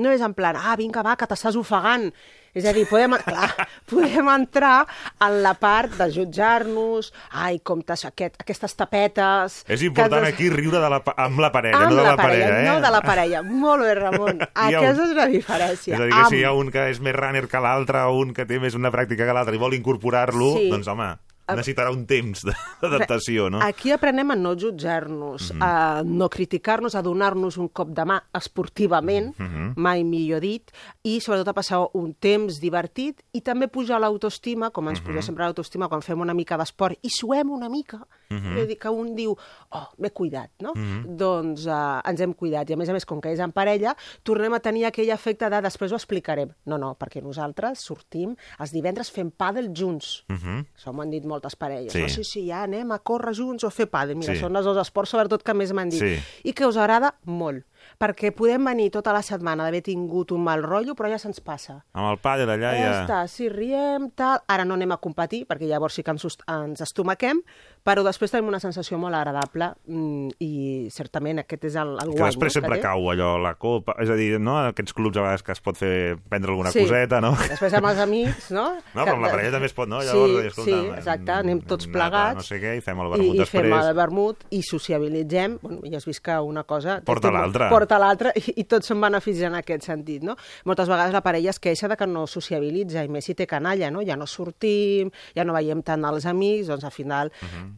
No 0.00 0.12
és 0.16 0.22
en 0.24 0.32
plan, 0.34 0.56
ah, 0.56 0.74
vinga, 0.80 1.02
va, 1.06 1.16
que 1.20 1.28
t'estàs 1.30 1.56
ofegant. 1.60 2.08
És 2.50 2.64
a 2.66 2.72
dir, 2.74 2.82
podem, 2.90 3.12
clar, 3.28 3.46
podem 3.86 4.26
entrar 4.32 4.80
en 5.22 5.36
la 5.44 5.52
part 5.60 5.92
de 6.00 6.08
jutjar-nos, 6.16 7.12
ai, 7.38 7.60
com 7.62 7.78
t'has, 7.86 8.02
aquest, 8.08 8.40
aquestes 8.42 8.74
tapetes... 8.74 9.60
És 9.70 9.84
important 9.86 10.24
que 10.26 10.32
aquí 10.34 10.48
riure 10.50 10.80
de 10.82 10.90
la, 10.90 10.98
amb 11.14 11.38
la 11.44 11.52
parella, 11.54 11.84
amb 11.84 11.92
no 11.94 12.00
de 12.00 12.02
la, 12.02 12.16
la, 12.16 12.16
parella, 12.18 12.48
eh? 12.58 12.66
no 12.66 12.74
de 12.82 12.90
la 12.96 13.02
parella. 13.06 13.42
Molt 13.46 13.86
bé, 13.86 13.94
Ramon. 14.00 14.42
Aquesta 14.66 14.90
un- 14.96 15.04
és 15.06 15.14
la 15.20 15.28
diferència. 15.30 15.94
És 15.94 16.00
a 16.00 16.04
dir, 16.08 16.10
que 16.16 16.20
Amb. 16.24 16.34
si 16.34 16.40
hi 16.42 16.44
ha 16.48 16.52
un 16.58 16.72
que 16.74 16.88
és 16.90 16.98
més 17.06 17.14
runner 17.14 17.46
que 17.46 17.62
l'altre 17.62 18.02
o 18.10 18.18
un 18.24 18.34
que 18.34 18.48
té 18.50 18.58
més 18.58 18.74
una 18.74 18.90
pràctica 18.90 19.28
que 19.28 19.36
l'altre 19.36 19.54
i 19.54 19.62
vol 19.62 19.78
incorporar-lo, 19.78 20.56
Sí. 20.58 20.70
doncs, 20.74 20.90
home, 20.90 21.12
necessitarà 21.58 21.92
un 21.94 22.04
temps 22.08 22.44
d'adaptació, 22.82 23.48
no? 23.52 23.60
Aquí 23.64 23.92
aprenem 23.94 24.30
a 24.32 24.36
no 24.38 24.54
jutjar-nos, 24.58 25.50
a 25.60 26.02
no 26.06 26.28
criticar-nos, 26.32 26.94
a 26.94 27.02
donar-nos 27.02 27.58
un 27.60 27.68
cop 27.68 27.92
de 27.96 28.06
mà 28.08 28.20
esportivament, 28.36 29.32
mai 29.76 30.04
millor 30.04 30.44
dit, 30.44 30.72
i 31.04 31.18
sobretot 31.20 31.50
a 31.52 31.56
passar 31.56 31.82
un 31.98 32.12
temps 32.14 32.60
divertit 32.62 33.22
i 33.32 33.42
també 33.44 33.68
pujar 33.68 34.00
l'autoestima, 34.00 34.70
com 34.70 34.88
ens 34.88 35.02
puja 35.04 35.22
sempre 35.22 35.44
l'autoestima 35.44 35.88
quan 35.88 36.02
fem 36.04 36.20
una 36.20 36.34
mica 36.36 36.58
d'esport 36.60 36.98
i 37.02 37.12
suem 37.12 37.50
una 37.50 37.68
mica. 37.72 38.02
És 38.30 38.62
a 38.62 38.66
dir, 38.66 38.76
que 38.78 38.88
un 38.94 39.14
diu, 39.16 39.32
oh, 39.74 39.86
m'he 39.98 40.10
cuidat, 40.14 40.50
no? 40.62 40.70
Doncs 41.18 41.64
uh, 41.66 42.00
ens 42.06 42.20
hem 42.22 42.32
cuidat. 42.38 42.70
I 42.70 42.74
a 42.74 42.76
més 42.78 42.88
a 42.88 42.94
més, 42.94 43.04
com 43.04 43.20
que 43.20 43.32
és 43.34 43.40
en 43.42 43.50
parella, 43.50 43.96
tornem 44.22 44.54
a 44.54 44.60
tenir 44.62 44.84
aquell 44.86 45.10
efecte 45.10 45.48
de 45.50 45.60
després 45.64 45.90
ho 45.90 45.98
explicarem. 45.98 46.52
No, 46.70 46.78
no, 46.78 46.92
perquè 47.00 47.22
nosaltres 47.24 47.82
sortim 47.82 48.36
els 48.60 48.70
divendres 48.70 49.10
fent 49.10 49.32
pàdel 49.34 49.72
junts. 49.74 50.22
Això 50.30 50.92
m'ho 50.94 51.02
han 51.02 51.10
dit 51.10 51.24
moltes 51.26 51.56
parelles. 51.56 51.92
Sí. 51.92 52.02
No, 52.04 52.08
sí, 52.08 52.22
sí, 52.24 52.46
ja 52.46 52.62
anem 52.68 52.92
a 52.92 53.00
córrer 53.02 53.34
junts 53.34 53.64
o 53.64 53.66
a 53.66 53.74
fer 53.74 53.88
pàdel. 53.90 54.14
Mira, 54.16 54.34
Sí. 54.34 54.40
són 54.40 54.54
els 54.56 54.64
dos 54.64 54.78
esports, 54.78 55.10
sobretot, 55.10 55.42
que 55.42 55.54
més 55.54 55.72
m'han 55.72 55.90
dit. 55.90 56.00
Sí. 56.00 56.16
I 56.44 56.52
que 56.52 56.66
us 56.70 56.76
agrada 56.76 57.14
molt. 57.24 57.64
Perquè 58.00 58.30
podem 58.36 58.64
venir 58.64 58.90
tota 58.94 59.12
la 59.12 59.22
setmana 59.22 59.64
d'haver 59.66 59.82
tingut 59.86 60.32
un 60.32 60.42
mal 60.44 60.62
rotllo, 60.62 60.94
però 60.98 61.10
ja 61.10 61.18
se'ns 61.18 61.40
passa. 61.44 61.80
Amb 61.92 62.10
el 62.12 62.18
pàdel 62.22 62.48
allà 62.48 62.70
Ja 62.74 62.80
ja... 62.80 62.92
està, 63.02 63.20
sí, 63.28 63.48
riem, 63.48 64.10
tal... 64.16 64.40
Ara 64.50 64.64
no 64.64 64.74
anem 64.74 64.92
a 64.92 64.98
competir, 65.02 65.44
perquè 65.48 65.68
llavors 65.68 65.94
sí 65.94 66.02
que 66.02 66.10
ens, 66.14 66.24
ens 66.48 66.80
estomaquem, 66.84 67.40
però 67.86 68.02
després 68.04 68.30
tenim 68.32 68.48
una 68.48 68.60
sensació 68.60 68.98
molt 69.00 69.14
agradable 69.16 69.70
mm, 69.86 70.34
i 70.44 70.88
certament 70.92 71.40
aquest 71.44 71.64
és 71.70 71.76
el, 71.80 71.94
el 72.02 72.10
Que 72.12 72.18
guany. 72.18 72.30
després 72.34 72.50
no, 72.54 72.56
sempre 72.60 72.76
té. 72.78 72.82
cau 72.84 73.06
allò, 73.12 73.30
la 73.40 73.54
copa... 73.60 73.94
És 74.02 74.10
a 74.10 74.16
dir, 74.18 74.38
no? 74.40 74.56
Aquests 74.70 74.92
clubs 74.96 75.16
a 75.16 75.24
vegades 75.24 75.42
que 75.46 75.52
es 75.56 75.60
pot 75.64 75.78
fer 75.80 76.16
prendre 76.28 76.50
alguna 76.52 76.72
Sí. 76.74 76.84
coseta, 76.84 77.20
no? 77.24 77.32
Després 77.48 77.74
amb 77.78 77.88
els 77.90 77.98
amics, 78.04 78.50
no? 78.54 78.66
No, 78.94 79.04
però 79.06 79.14
amb 79.16 79.24
la 79.24 79.30
parella 79.32 79.52
també 79.54 79.66
es 79.70 79.74
pot, 79.76 79.88
no? 79.88 80.00
Llavors, 80.04 80.32
sí, 80.34 80.46
escolta, 80.50 80.70
sí, 80.70 80.90
exacte, 80.98 81.32
anem 81.32 81.60
tots 81.62 81.86
nata, 81.86 81.96
plegats. 81.96 82.36
no 82.36 82.42
sé 82.46 82.58
què, 82.60 82.74
i 82.76 82.82
fem 82.84 83.00
el 83.00 83.06
i, 83.06 83.10
vermut 83.14 83.34
i 83.34 83.38
després. 83.40 83.64
fem 83.64 83.76
el 83.78 83.90
vermut 83.96 84.44
i 84.50 84.60
sociabilitzem. 84.66 85.58
Bueno, 85.62 85.80
ja 85.88 85.96
has 86.00 86.06
vist 86.08 86.22
que 86.24 86.36
una 86.44 86.64
cosa... 86.68 86.98
Porta 87.06 87.30
l'altra. 87.32 87.69
Porta 87.70 87.98
l'altra 88.00 88.32
i, 88.36 88.42
i 88.60 88.64
tots 88.68 88.90
se'n 88.90 89.00
beneficien 89.02 89.54
en 89.54 89.60
aquest 89.60 89.86
sentit, 89.88 90.24
no? 90.26 90.36
Moltes 90.68 90.90
vegades 90.90 91.14
la 91.14 91.22
parella 91.24 91.52
es 91.52 91.60
queixa 91.62 91.88
de 91.90 91.96
que 91.98 92.08
no 92.10 92.26
sociabilitza, 92.30 93.04
i 93.04 93.10
més 93.12 93.26
si 93.26 93.36
té 93.38 93.46
canalla, 93.50 93.90
no? 93.94 94.04
Ja 94.06 94.16
no 94.20 94.26
sortim, 94.30 95.12
ja 95.36 95.46
no 95.46 95.54
veiem 95.56 95.82
tant 95.86 96.04
els 96.08 96.26
amics, 96.30 96.68
doncs 96.70 96.86
al 96.86 96.94
final 96.94 97.32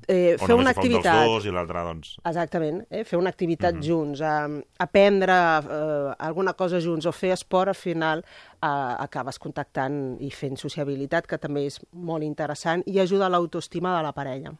eh, 0.08 0.34
O 0.34 0.46
fer 0.46 0.52
només 0.54 0.64
una 0.64 0.74
activitat... 0.74 1.26
dos 1.28 1.46
i 1.46 1.54
l'altre, 1.54 1.84
doncs... 1.88 2.16
Exactament, 2.24 2.82
eh? 2.90 3.04
fer 3.08 3.20
una 3.20 3.32
activitat 3.32 3.80
junts, 3.84 4.22
eh, 4.24 4.62
aprendre 4.82 5.38
eh, 5.62 6.14
alguna 6.28 6.56
cosa 6.58 6.80
junts 6.82 7.06
o 7.06 7.14
fer 7.14 7.32
esport, 7.36 7.72
al 7.72 7.78
final 7.78 8.24
eh, 8.24 8.66
acabes 8.66 9.38
contactant 9.42 10.16
i 10.20 10.32
fent 10.34 10.58
sociabilitat, 10.60 11.28
que 11.28 11.38
també 11.42 11.66
és 11.70 11.80
molt 11.92 12.26
interessant 12.26 12.84
i 12.86 12.98
ajuda 13.02 13.28
a 13.28 13.32
l'autoestima 13.32 13.96
de 13.96 14.02
la 14.06 14.12
parella. 14.16 14.56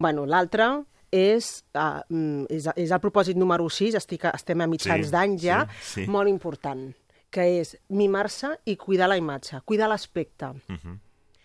bueno, 0.00 0.24
l'altre 0.24 0.66
és, 1.10 1.50
uh, 1.74 2.00
és, 2.48 2.66
és 2.76 2.90
el 2.90 3.02
propòsit 3.02 3.38
número 3.38 3.68
6, 3.68 3.98
estic, 3.98 4.26
estem 4.30 4.62
a 4.62 4.68
mitjans 4.70 5.08
Sí, 5.08 5.12
d'any 5.14 5.36
ja, 5.42 5.64
sí, 5.80 6.04
sí. 6.04 6.08
molt 6.10 6.30
important, 6.30 6.88
que 7.30 7.46
és 7.60 7.76
mimar-se 7.94 8.56
i 8.70 8.76
cuidar 8.78 9.10
la 9.10 9.18
imatge, 9.20 9.62
cuidar 9.66 9.90
l'aspecte. 9.90 10.52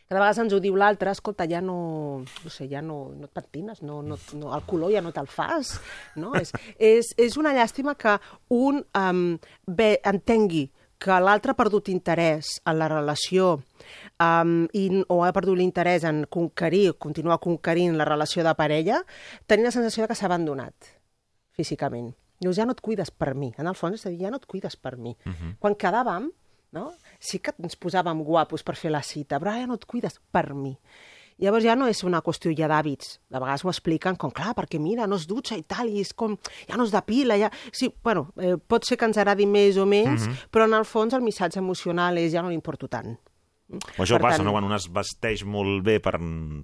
Cada 0.06 0.22
vegada 0.22 0.44
ens 0.44 0.54
ho 0.54 0.60
diu 0.62 0.76
l'altre, 0.78 1.10
escolta, 1.10 1.48
ja 1.50 1.64
no, 1.66 2.22
no 2.22 2.52
sé, 2.54 2.68
ja 2.70 2.82
no, 2.86 3.10
no 3.18 3.26
et 3.26 3.34
pentines, 3.34 3.82
no, 3.82 4.04
no, 4.06 4.20
no, 4.38 4.52
el 4.54 4.66
color 4.70 4.94
ja 4.94 5.02
no 5.02 5.14
te'l 5.16 5.30
fas, 5.30 5.80
no? 6.22 6.36
és, 6.38 6.54
és, 6.78 7.10
és 7.18 7.38
una 7.42 7.56
llàstima 7.58 7.96
que 7.98 8.14
un 8.54 8.84
um, 8.86 9.24
bé, 9.66 9.96
entengui 10.06 10.68
que 11.00 11.16
l'altre 11.20 11.52
ha 11.54 11.60
perdut 11.60 11.90
interès 11.92 12.56
en 12.66 12.78
la 12.80 12.88
relació 12.92 13.56
um, 13.56 14.54
i, 14.74 14.86
o 15.12 15.22
ha 15.26 15.34
perdut 15.36 15.58
l'interès 15.60 16.06
en 16.08 16.24
conquerir, 16.32 16.96
continuar 17.02 17.40
conquerint 17.44 17.98
la 18.00 18.08
relació 18.08 18.46
de 18.46 18.54
parella, 18.56 19.02
tenir 19.48 19.68
la 19.68 19.74
sensació 19.76 20.04
de 20.06 20.12
que 20.12 20.20
s'ha 20.20 20.30
abandonat 20.30 20.94
físicament. 21.56 22.14
Dius, 22.42 22.58
ja 22.58 22.66
no 22.68 22.76
et 22.76 22.82
cuides 22.84 23.12
per 23.12 23.34
mi. 23.36 23.54
En 23.60 23.68
el 23.68 23.78
fons 23.80 23.96
és 23.96 24.08
a 24.08 24.12
dir, 24.12 24.26
ja 24.26 24.32
no 24.32 24.42
et 24.42 24.48
cuides 24.50 24.76
per 24.76 24.98
mi. 24.98 25.16
Uh 25.26 25.32
-huh. 25.32 25.56
Quan 25.60 25.76
quedàvem, 25.76 26.32
no? 26.72 26.94
sí 27.20 27.40
que 27.40 27.54
ens 27.64 27.78
posàvem 27.80 28.24
guapos 28.24 28.64
per 28.64 28.76
fer 28.76 28.92
la 28.92 29.02
cita, 29.02 29.40
però 29.40 29.52
ara 29.52 29.60
ja 29.60 29.68
no 29.68 29.76
et 29.76 29.86
cuides 29.86 30.20
per 30.32 30.54
mi. 30.54 30.78
Llavors 31.44 31.66
ja 31.68 31.76
no 31.76 31.90
és 31.92 32.00
una 32.08 32.22
qüestió 32.24 32.54
ja 32.56 32.70
d'hàbits. 32.72 33.18
De 33.32 33.40
vegades 33.42 33.66
ho 33.66 33.72
expliquen 33.72 34.16
com, 34.16 34.32
clar, 34.32 34.54
perquè 34.56 34.80
mira, 34.80 35.08
no 35.08 35.18
es 35.20 35.26
dutxa 35.28 35.58
i 35.60 35.66
tal, 35.68 35.90
i 35.92 36.00
és 36.00 36.14
com, 36.16 36.38
ja 36.70 36.80
no 36.80 36.88
es 36.88 36.94
depila, 36.96 37.36
ja... 37.42 37.52
Sí, 37.76 37.90
bueno, 38.04 38.30
eh, 38.40 38.56
pot 38.56 38.88
ser 38.88 38.96
que 38.98 39.10
ens 39.10 39.20
agradi 39.20 39.48
més 39.50 39.76
o 39.76 39.86
menys, 39.86 40.30
uh 40.30 40.32
-huh. 40.32 40.50
però 40.52 40.70
en 40.70 40.74
el 40.80 40.86
fons 40.86 41.14
el 41.14 41.22
missatge 41.22 41.60
emocional 41.60 42.18
és 42.18 42.32
ja 42.32 42.42
no 42.42 42.50
li 42.50 42.56
importo 42.56 42.88
tant. 42.88 43.18
O 43.68 44.04
això 44.04 44.20
Per 44.20 44.22
passa, 44.22 44.38
tant- 44.38 44.46
no? 44.46 44.52
Quan 44.54 44.64
un 44.64 44.74
es 44.76 44.86
vesteix 44.94 45.42
molt 45.44 45.84
bé 45.84 46.00
per 46.00 46.20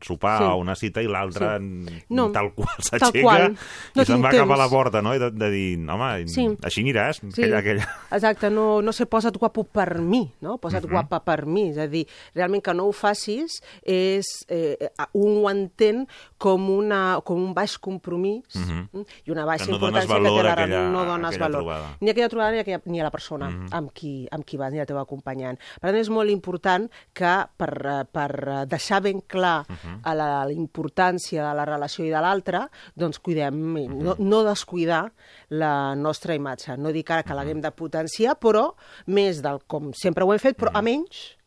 sopar 0.05 0.37
Sí. 0.37 0.43
a 0.43 0.53
una 0.55 0.75
cita 0.75 1.01
i 1.01 1.07
l'altre 1.07 1.57
Sí. 1.57 2.03
no, 2.09 2.31
tal 2.31 2.53
qual 2.53 2.69
s'aixeca. 2.77 3.49
No 3.95 4.01
i 4.03 4.05
se'n 4.05 4.21
va 4.21 4.29
cap 4.29 4.45
a 4.45 4.45
temps. 4.45 4.57
la 4.59 4.69
porta, 4.69 5.01
no? 5.01 5.15
I 5.15 5.17
de, 5.19 5.31
de 5.31 5.49
dir, 5.49 5.89
home, 5.89 6.27
Sí. 6.27 6.45
així 6.61 6.83
aniràs. 6.83 7.19
Sí, 7.33 7.41
Aquella, 7.41 7.57
aquella... 7.57 7.87
exacte, 8.11 8.51
no, 8.51 8.83
no 8.83 8.93
sé, 8.93 9.07
posa't 9.07 9.35
guapo 9.35 9.63
per 9.63 9.97
mi, 9.99 10.31
no? 10.41 10.59
Posa't 10.59 10.83
Mhm. 10.85 10.91
guapa 10.91 11.23
per 11.25 11.47
mi, 11.47 11.69
és 11.71 11.77
a 11.79 11.87
dir, 11.87 12.05
realment 12.35 12.61
que 12.63 12.73
no 12.75 12.85
ho 12.85 12.91
facis 12.93 13.63
és, 13.81 14.45
eh, 14.47 14.77
un 15.13 15.43
ho 15.43 15.49
entén 15.49 16.07
com, 16.37 16.69
una, 16.69 17.19
com 17.23 17.41
un 17.41 17.53
baix 17.55 17.79
compromís 17.79 18.43
mm? 18.55 19.01
i 19.25 19.31
una 19.31 19.43
baixa 19.45 19.65
Mhm. 19.65 19.71
Que 19.71 19.71
no 19.71 19.77
importància 19.87 20.07
que 20.07 20.23
té 20.23 20.43
la 20.43 20.53
aquella- 20.53 20.89
no 20.91 21.03
dones 21.05 21.27
aquella 21.29 21.45
valor. 21.45 21.61
trobada. 21.61 21.87
Mhm. 21.87 21.97
Ni 22.01 22.09
a 22.09 22.11
aquella 22.11 22.29
trobada 22.29 22.51
ni 22.51 22.59
aquella, 22.59 22.81
ni 22.85 22.99
a 23.01 23.03
la 23.03 23.11
persona 23.11 23.67
amb, 23.71 23.89
qui, 23.91 24.27
amb 24.31 24.45
qui 24.45 24.57
vas, 24.57 24.71
ni 24.71 24.77
a 24.77 24.83
la 24.83 24.85
teva 24.85 25.01
acompanyant. 25.01 25.57
Per 25.81 25.89
tant, 25.89 25.95
és 25.99 26.09
molt 26.09 26.29
important 26.29 26.90
que 27.13 27.45
per, 27.57 28.05
per 28.11 28.65
deixar 28.67 29.01
ben 29.01 29.21
clar 29.21 29.65
Mhm. 29.67 29.99
a 30.03 30.13
la, 30.15 30.45
la 30.45 30.51
importància 30.51 31.47
de 31.49 31.53
la 31.55 31.65
relació 31.65 32.05
i 32.05 32.09
de 32.09 32.21
l'altre, 32.21 32.67
doncs 32.95 33.19
cuidem, 33.19 33.77
i 33.77 33.87
Mhm. 33.87 34.03
no, 34.03 34.15
no 34.19 34.43
descuidar 34.43 35.11
la 35.49 35.95
nostra 35.95 36.35
imatge. 36.35 36.77
No 36.77 36.91
dic 36.91 37.09
ara 37.11 37.23
que 37.23 37.33
l'haguem 37.33 37.61
de 37.61 37.71
potenciar, 37.71 38.37
però 38.39 38.73
més 39.07 39.41
del 39.41 39.59
com 39.67 39.91
sempre 39.93 40.23
ho 40.23 40.31
hem 40.33 40.39
fet, 40.39 40.57
però 40.57 40.71
a 40.73 40.81
menys 40.81 41.37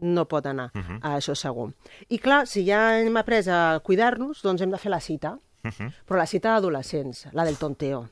no 0.00 0.26
pot 0.26 0.44
anar, 0.46 0.70
uh 0.74 0.80
-huh. 0.80 1.00
això 1.00 1.34
segur. 1.34 1.72
I 2.08 2.18
clar, 2.18 2.46
si 2.46 2.64
ja 2.66 2.98
hem 3.00 3.16
après 3.16 3.46
a 3.48 3.80
cuidar-nos, 3.80 4.42
doncs 4.42 4.60
hem 4.60 4.70
de 4.70 4.78
fer 4.78 4.90
la 4.90 5.00
cita, 5.00 5.38
uh 5.64 5.70
-huh. 5.70 5.92
però 6.06 6.16
la 6.16 6.26
cita 6.26 6.50
d'adolescents, 6.50 7.28
la 7.32 7.44
del 7.44 7.56
tonteo. 7.56 8.08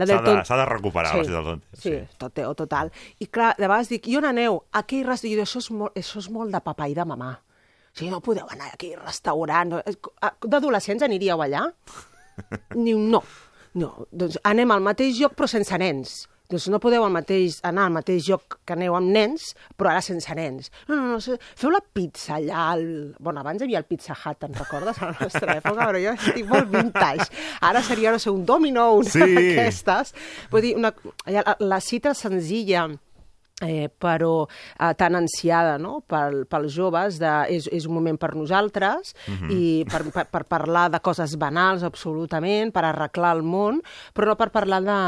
La 0.00 0.06
S'ha 0.08 0.16
del 0.16 0.24
de, 0.24 0.30
ton- 0.30 0.44
s'ha 0.48 0.56
de 0.60 0.64
recuperar 0.70 1.12
la 1.16 1.24
cita 1.24 1.36
del 1.36 1.44
tonteo, 1.44 1.68
Sí, 1.76 1.82
sí. 1.82 1.92
sí, 1.98 2.16
tonteo 2.18 2.54
total. 2.58 2.90
I 3.20 3.26
clar, 3.28 3.52
de 3.58 3.66
vegades 3.68 3.88
dic, 3.92 4.08
i 4.08 4.16
on 4.16 4.24
aneu? 4.24 4.62
A 4.72 4.80
aquell 4.84 5.04
dic, 5.22 5.38
això 5.44 5.58
és, 5.60 5.70
molt, 5.70 5.94
això 6.00 6.18
és 6.22 6.30
molt 6.30 6.50
de 6.54 6.60
papa 6.64 6.88
i 6.88 6.94
de 6.96 7.04
mamà. 7.04 7.32
O 7.90 7.98
sigui, 7.98 8.10
no 8.10 8.20
podeu 8.22 8.46
anar 8.48 8.70
a 8.70 8.74
aquell 8.78 8.96
restaurant. 9.04 9.68
no? 9.74 9.82
És- 9.84 9.98
a- 10.22 10.34
D'adolescents 10.46 11.02
aniríeu 11.02 11.42
allà? 11.42 11.66
Diu, 12.74 12.98
no. 12.98 13.22
No, 13.74 14.06
doncs 14.10 14.38
anem 14.42 14.70
al 14.74 14.80
mateix 14.82 15.18
lloc 15.20 15.34
però 15.38 15.46
sense 15.46 15.76
nens. 15.78 16.28
Doncs 16.50 16.66
no 16.72 16.80
podeu 16.82 17.04
al 17.06 17.12
mateix, 17.14 17.60
anar 17.66 17.84
al 17.86 17.92
mateix 17.94 18.26
lloc 18.28 18.56
que 18.66 18.74
aneu 18.74 18.96
amb 18.98 19.12
nens, 19.14 19.52
però 19.78 19.92
ara 19.92 20.00
sense 20.02 20.34
nens. 20.34 20.70
No, 20.88 20.96
no, 20.98 21.12
no, 21.14 21.36
feu 21.56 21.70
la 21.70 21.80
pizza 21.80 22.34
allà 22.40 22.64
al... 22.72 22.82
Bueno, 23.20 23.44
abans 23.44 23.62
hi 23.62 23.68
havia 23.68 23.78
el 23.78 23.86
Pizza 23.86 24.16
Hut, 24.18 24.40
te'n 24.42 24.56
recordes, 24.58 24.98
a 24.98 25.12
la 25.12 25.16
nostra 25.20 25.56
època? 25.60 25.86
Però 25.92 26.00
jo 26.02 26.14
estic 26.16 26.48
molt 26.50 26.72
vintage. 26.72 27.28
Ara 27.70 27.82
seria, 27.86 28.10
no 28.10 28.18
sé, 28.18 28.32
un 28.34 28.42
domino, 28.48 28.88
una 28.98 29.10
Sí. 29.10 29.20
d'aquestes. 29.36 30.14
Vull 30.50 30.66
dir, 30.66 30.74
una, 30.80 30.90
la, 31.30 31.56
la 31.60 31.80
cita 31.80 32.14
senzilla 32.18 32.88
eh, 33.60 33.88
però 33.98 34.46
eh, 34.78 34.94
tan 34.96 35.14
ansiada 35.18 35.76
no? 35.78 36.00
pel, 36.06 36.46
pels 36.50 36.72
joves, 36.74 37.18
de, 37.20 37.30
és, 37.52 37.68
és 37.72 37.86
un 37.86 37.94
moment 37.94 38.16
per 38.18 38.34
nosaltres 38.34 39.14
Mhm. 39.28 39.50
i 39.52 39.84
per, 39.90 40.02
per, 40.12 40.26
per 40.30 40.44
parlar 40.48 40.88
de 40.90 41.00
coses 41.00 41.36
banals 41.38 41.82
absolutament, 41.84 42.72
per 42.72 42.84
arreglar 42.84 43.34
el 43.36 43.42
món, 43.42 43.80
però 44.14 44.26
no 44.32 44.36
per 44.36 44.50
parlar 44.50 44.80
de... 44.82 44.98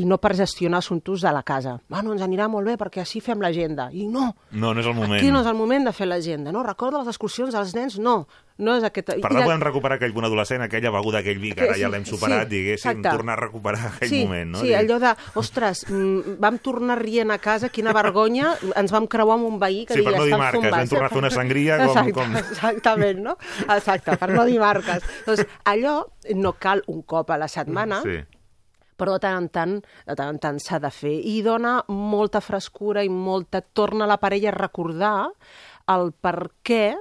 i 0.00 0.04
no 0.04 0.18
per 0.18 0.34
gestionar 0.36 0.78
assumptes 0.82 1.22
de 1.22 1.32
la 1.32 1.42
casa. 1.42 1.78
Bueno, 1.88 2.12
ens 2.12 2.22
anirà 2.22 2.48
molt 2.48 2.66
bé 2.66 2.76
perquè 2.80 3.00
així 3.02 3.20
fem 3.20 3.40
l'agenda. 3.40 3.88
I 3.92 4.06
no, 4.06 4.34
No, 4.50 4.74
no 4.74 4.80
és 4.80 4.86
el 4.86 4.94
moment. 4.94 5.18
aquí 5.20 5.30
no 5.30 5.40
és 5.40 5.46
el 5.46 5.54
moment 5.58 5.84
de 5.86 5.92
fer 5.92 6.06
l'agenda. 6.06 6.52
No, 6.52 6.62
recorda 6.62 6.98
les 6.98 7.08
excursions 7.08 7.52
dels 7.54 7.74
nens? 7.74 7.98
No, 7.98 8.26
no 8.58 8.76
és 8.76 8.84
aquest... 8.84 9.06
Per 9.14 9.20
tant, 9.22 9.38
de- 9.40 9.44
podem 9.44 9.60
recuperar 9.64 9.96
aquell 9.96 10.12
punt 10.12 10.26
adolescent, 10.26 10.62
aquella 10.62 10.90
beguda, 10.90 11.18
aquell 11.22 11.38
vi, 11.38 11.52
que 11.52 11.62
ara 11.64 11.74
Sí, 11.74 11.80
ja 11.80 11.88
l'hem 11.88 12.04
superat, 12.04 12.48
sí, 12.48 12.56
diguéssim, 12.56 12.90
exacte. 12.90 13.08
tornar 13.16 13.38
a 13.38 13.40
recuperar 13.46 13.86
aquell 13.94 14.08
sí, 14.08 14.20
moment, 14.24 14.50
no? 14.52 14.58
Sí, 14.60 14.66
Dir- 14.68 14.76
allò 14.76 14.98
de, 15.00 15.14
ostres, 15.40 15.86
mm, 15.88 16.36
vam 16.38 16.58
tornar 16.58 16.98
rient 17.02 17.30
a 17.30 17.38
casa, 17.38 17.68
quina 17.70 17.92
vergonya, 17.92 18.54
ens 18.76 18.92
vam 18.92 19.06
creuar 19.06 19.38
amb 19.38 19.46
un 19.48 19.58
veí 19.58 19.86
que 19.86 19.94
Sí, 19.94 20.02
per 20.02 20.12
deia, 20.12 20.18
no 20.18 20.24
dir 20.24 20.32
"Estan 20.34 20.40
marques, 20.44 20.60
zumbats". 20.62 20.76
vam 20.78 20.88
tornar 20.88 21.06
a 21.06 21.08
fer 21.14 21.18
una 21.18 21.30
sangria 21.30 21.78
com- 21.78 21.88
Exacte, 21.88 22.12
com- 22.12 22.36
Exactament, 22.36 23.18
no? 23.20 23.36
Exacte, 23.68 24.16
per 24.16 24.30
no 24.30 24.44
dir 24.44 24.58
marques. 24.60 25.02
Doncs 25.26 25.46
allò 25.64 26.06
no 26.34 26.52
cal 26.54 26.82
un 26.86 27.02
cop 27.02 27.30
a 27.30 27.38
la 27.38 27.48
setmana, 27.48 28.02
Sí. 28.02 28.20
però 28.96 29.14
de 29.14 29.20
tant 29.20 29.36
en 29.40 29.48
tant, 29.48 29.72
de 30.06 30.14
tant 30.14 30.28
en 30.28 30.38
tant 30.38 30.58
s'ha 30.60 30.78
de 30.78 30.90
fer. 30.90 31.14
I 31.24 31.40
dona 31.42 31.82
molta 31.88 32.40
frescura 32.40 33.02
i 33.02 33.08
molta... 33.08 33.60
Torna 33.62 34.06
la 34.06 34.18
parella 34.18 34.50
a 34.50 34.54
recordar 34.54 35.30
el 35.88 36.12
per 36.12 36.50
què 36.62 36.94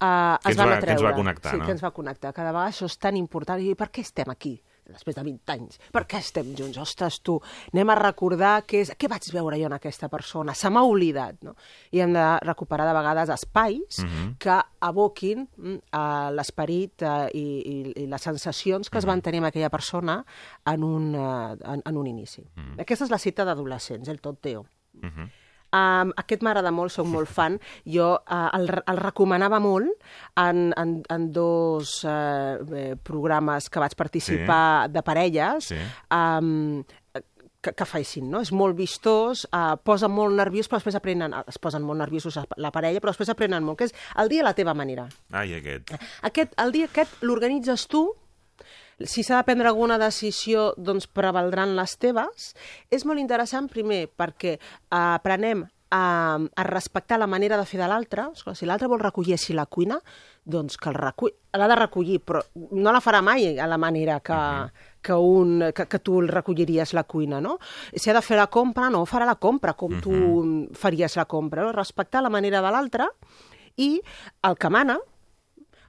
uh, 0.00 0.38
Que 0.42 0.48
es 0.50 0.56
ens 0.56 0.56
van 0.58 0.68
va- 0.68 0.76
atreure. 0.78 0.86
que 0.86 0.92
ens 0.92 1.04
va 1.04 1.14
connectar, 1.14 1.52
sí, 1.52 1.58
no? 1.58 1.64
que 1.66 1.72
ens 1.72 1.84
va 1.84 1.90
connectar. 1.92 2.32
Cada 2.32 2.52
vegada 2.52 2.70
això 2.72 2.86
és 2.86 2.98
tan 2.98 3.16
important. 3.16 3.60
I 3.60 3.74
per 3.74 3.90
què 3.90 4.00
estem 4.02 4.30
aquí? 4.30 4.60
després 4.90 5.14
de 5.14 5.22
20 5.22 5.52
anys. 5.52 5.76
Per 5.94 6.00
què 6.04 6.18
estem 6.18 6.48
junts? 6.58 6.74
Ostres, 6.82 7.20
tu, 7.22 7.36
anem 7.72 7.90
a 7.92 7.94
recordar 7.94 8.64
què, 8.66 8.80
és, 8.82 8.88
què 8.98 9.06
vaig 9.06 9.22
veure 9.30 9.54
jo 9.60 9.68
en 9.68 9.72
aquesta 9.76 10.08
persona. 10.10 10.50
Se 10.58 10.66
m'ha 10.68 10.82
oblidat, 10.82 11.36
no? 11.46 11.52
I 11.94 12.00
hem 12.02 12.12
de 12.16 12.24
recuperar 12.42 12.88
de 12.88 12.94
vegades 12.96 13.30
espais 13.30 14.00
que 14.42 14.56
aboquin 14.80 15.46
a 15.92 16.32
l'esperit 16.34 17.02
eh, 17.06 17.28
i, 17.38 17.44
i, 17.62 17.76
i 18.02 18.06
les 18.10 18.20
sensacions 18.26 18.90
que 18.90 18.98
es 18.98 19.06
van 19.06 19.22
tenir 19.22 19.38
amb 19.44 19.52
aquella 19.52 19.70
persona 19.70 20.24
en 20.66 20.82
un, 20.82 21.14
eh, 21.14 21.56
en, 21.70 21.82
en 21.86 21.96
un 21.96 22.08
inici. 22.10 22.42
Aquesta 22.76 23.04
és 23.06 23.10
la 23.14 23.18
cita 23.22 23.44
d'adolescents, 23.46 24.08
el 24.08 24.18
tonteo. 24.20 24.66
Um, 25.70 26.10
aquest 26.18 26.42
m'agrada 26.42 26.72
molt, 26.74 26.92
sóc 26.94 27.08
molt 27.10 27.30
fan. 27.30 27.58
Jo 27.86 28.12
uh, 28.18 28.48
el, 28.58 28.68
el 28.80 29.00
recomanava 29.00 29.60
molt 29.62 29.90
en, 30.40 30.70
en, 30.78 30.96
en 31.10 31.28
dos 31.34 32.00
uh, 32.04 32.58
eh, 32.74 32.94
programes 32.96 33.70
que 33.70 33.82
vaig 33.82 33.94
participar 33.98 34.88
sí. 34.88 34.94
de 34.96 35.04
parelles. 35.06 35.70
Sí. 35.70 35.78
Um, 36.10 36.82
que, 37.60 37.74
que 37.76 37.84
facin, 37.84 38.30
no? 38.32 38.40
És 38.40 38.50
molt 38.56 38.76
vistós, 38.78 39.44
uh, 39.52 39.76
posa 39.84 40.08
molt 40.08 40.32
nerviós, 40.38 40.68
però 40.68 40.80
després 40.80 40.96
aprenen, 40.96 41.34
es 41.44 41.60
posen 41.60 41.84
molt 41.84 42.00
nerviosos 42.00 42.38
la 42.56 42.72
parella, 42.72 43.02
però 43.02 43.12
després 43.12 43.32
aprenen 43.32 43.66
molt, 43.66 43.80
que 43.80 43.90
és 43.90 43.94
el 44.22 44.32
dia 44.32 44.40
a 44.44 44.48
la 44.48 44.54
teva 44.56 44.74
manera. 44.74 45.06
Ai, 45.36 45.52
aquest. 45.58 45.92
Aquest, 46.26 46.56
el 46.64 46.72
dia 46.72 46.88
aquest 46.88 47.20
l'organitzes 47.20 47.84
tu, 47.92 48.06
si 49.04 49.24
s'ha 49.24 49.40
de 49.40 49.48
prendre 49.48 49.68
alguna 49.70 49.98
decisió, 49.98 50.70
doncs 50.76 51.08
prevaldran 51.08 51.76
les 51.78 51.96
teves. 52.00 52.54
És 52.92 53.06
molt 53.08 53.20
interessant, 53.22 53.68
primer, 53.72 54.06
perquè 54.16 54.56
eh, 54.56 54.60
aprenem 55.00 55.66
a, 55.90 56.38
a 56.38 56.64
respectar 56.64 57.18
la 57.18 57.26
manera 57.26 57.58
de 57.58 57.66
fer 57.66 57.80
de 57.80 57.88
l'altre. 57.90 58.28
Si 58.54 58.68
l'altre 58.68 58.88
vol 58.90 59.02
recollir 59.02 59.34
així 59.34 59.56
la 59.56 59.66
cuina, 59.66 59.98
doncs 60.44 60.78
que. 60.78 60.92
L'ha 60.94 61.68
de 61.68 61.78
recollir, 61.78 62.20
però 62.22 62.42
no 62.54 62.92
la 62.94 63.02
farà 63.02 63.20
mai 63.26 63.58
a 63.58 63.66
la 63.66 63.78
manera 63.78 64.20
que, 64.22 64.40
que, 65.02 65.14
un, 65.14 65.70
que, 65.74 65.86
que 65.90 65.98
tu 65.98 66.20
el 66.22 66.30
recolliries 66.30 66.94
la 66.94 67.04
cuina, 67.04 67.40
no? 67.40 67.58
Si 67.94 68.10
ha 68.10 68.14
de 68.14 68.22
fer 68.22 68.38
la 68.38 68.46
compra, 68.46 68.90
no 68.90 69.02
farà 69.06 69.26
la 69.26 69.38
compra 69.42 69.74
com 69.74 69.98
tu 70.02 70.14
faries 70.78 71.16
la 71.18 71.26
compra, 71.26 71.66
no? 71.66 71.72
Respectar 71.74 72.22
la 72.22 72.30
manera 72.30 72.62
de 72.62 72.70
l'altre 72.70 73.10
i 73.76 73.96
el 74.46 74.58
que 74.60 74.70
mana, 74.70 74.98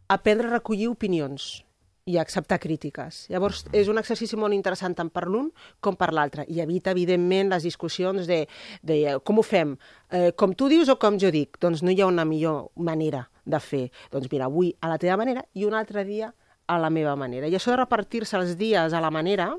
aprendre 0.09 0.49
a 0.49 0.57
recollir 0.57 0.89
opinions 0.89 1.61
i 2.05 2.17
acceptar 2.17 2.59
crítiques. 2.59 3.25
Llavors, 3.29 3.65
és 3.77 3.89
un 3.91 4.01
exercici 4.01 4.37
molt 4.39 4.55
interessant 4.55 4.95
tant 4.97 5.11
per 5.13 5.27
l'un 5.29 5.51
com 5.79 5.95
per 5.95 6.11
l'altre 6.13 6.45
i 6.49 6.61
evita, 6.63 6.95
evidentment, 6.95 7.51
les 7.53 7.63
discussions 7.67 8.27
de, 8.27 8.45
de 8.81 8.97
eh, 9.05 9.17
com 9.23 9.39
ho 9.39 9.45
fem, 9.45 9.75
eh, 10.09 10.31
com 10.37 10.55
tu 10.57 10.69
dius 10.71 10.89
o 10.89 10.97
com 11.01 11.19
jo 11.21 11.31
dic. 11.33 11.59
Doncs 11.61 11.83
no 11.85 11.93
hi 11.93 12.01
ha 12.01 12.09
una 12.09 12.25
millor 12.25 12.71
manera 12.75 13.27
de 13.45 13.59
fer. 13.59 13.89
Doncs 14.11 14.31
mira, 14.31 14.49
avui 14.49 14.73
a 14.81 14.89
la 14.89 14.97
teva 15.01 15.19
manera 15.21 15.45
i 15.53 15.65
un 15.65 15.77
altre 15.77 16.05
dia 16.05 16.31
a 16.67 16.79
la 16.79 16.89
meva 16.89 17.15
manera. 17.15 17.47
I 17.47 17.57
això 17.57 17.73
de 17.73 17.81
repartir-se 17.83 18.37
els 18.39 18.55
dies 18.57 18.93
a 18.93 19.03
la 19.03 19.11
manera 19.11 19.51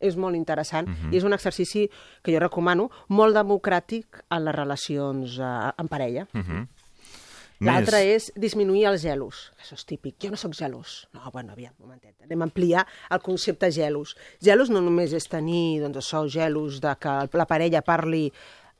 és 0.00 0.16
molt 0.16 0.36
interessant 0.36 0.88
uh 0.88 0.94
-huh. 0.94 1.12
i 1.12 1.16
és 1.16 1.24
un 1.24 1.32
exercici 1.32 1.90
que 2.22 2.32
jo 2.32 2.38
recomano 2.40 2.90
molt 3.08 3.36
democràtic 3.36 4.24
en 4.30 4.44
les 4.44 4.54
relacions 4.54 5.38
eh, 5.38 5.72
en 5.76 5.88
parella. 5.88 6.26
Uh 6.32 6.40
-huh. 6.40 6.66
L'altre 7.60 8.00
és 8.14 8.30
disminuir 8.40 8.86
els 8.88 9.02
gelos. 9.04 9.50
Això 9.60 9.76
és 9.76 9.84
típic. 9.84 10.16
Jo 10.24 10.30
no 10.32 10.38
sóc 10.40 10.54
gelós. 10.56 11.02
No, 11.12 11.28
bueno, 11.32 11.52
aviam, 11.52 11.74
un 11.78 11.90
momentet. 11.90 12.14
Anem 12.24 12.40
a 12.40 12.48
ampliar 12.48 12.86
el 13.12 13.20
concepte 13.20 13.68
gelos. 13.74 14.14
Gelos 14.40 14.72
no 14.72 14.80
només 14.80 15.12
és 15.12 15.28
tenir, 15.28 15.82
doncs 15.82 16.00
això, 16.00 16.24
gelos 16.28 16.80
de 16.80 16.94
que 17.00 17.14
la 17.36 17.46
parella 17.50 17.84
parli 17.84 18.30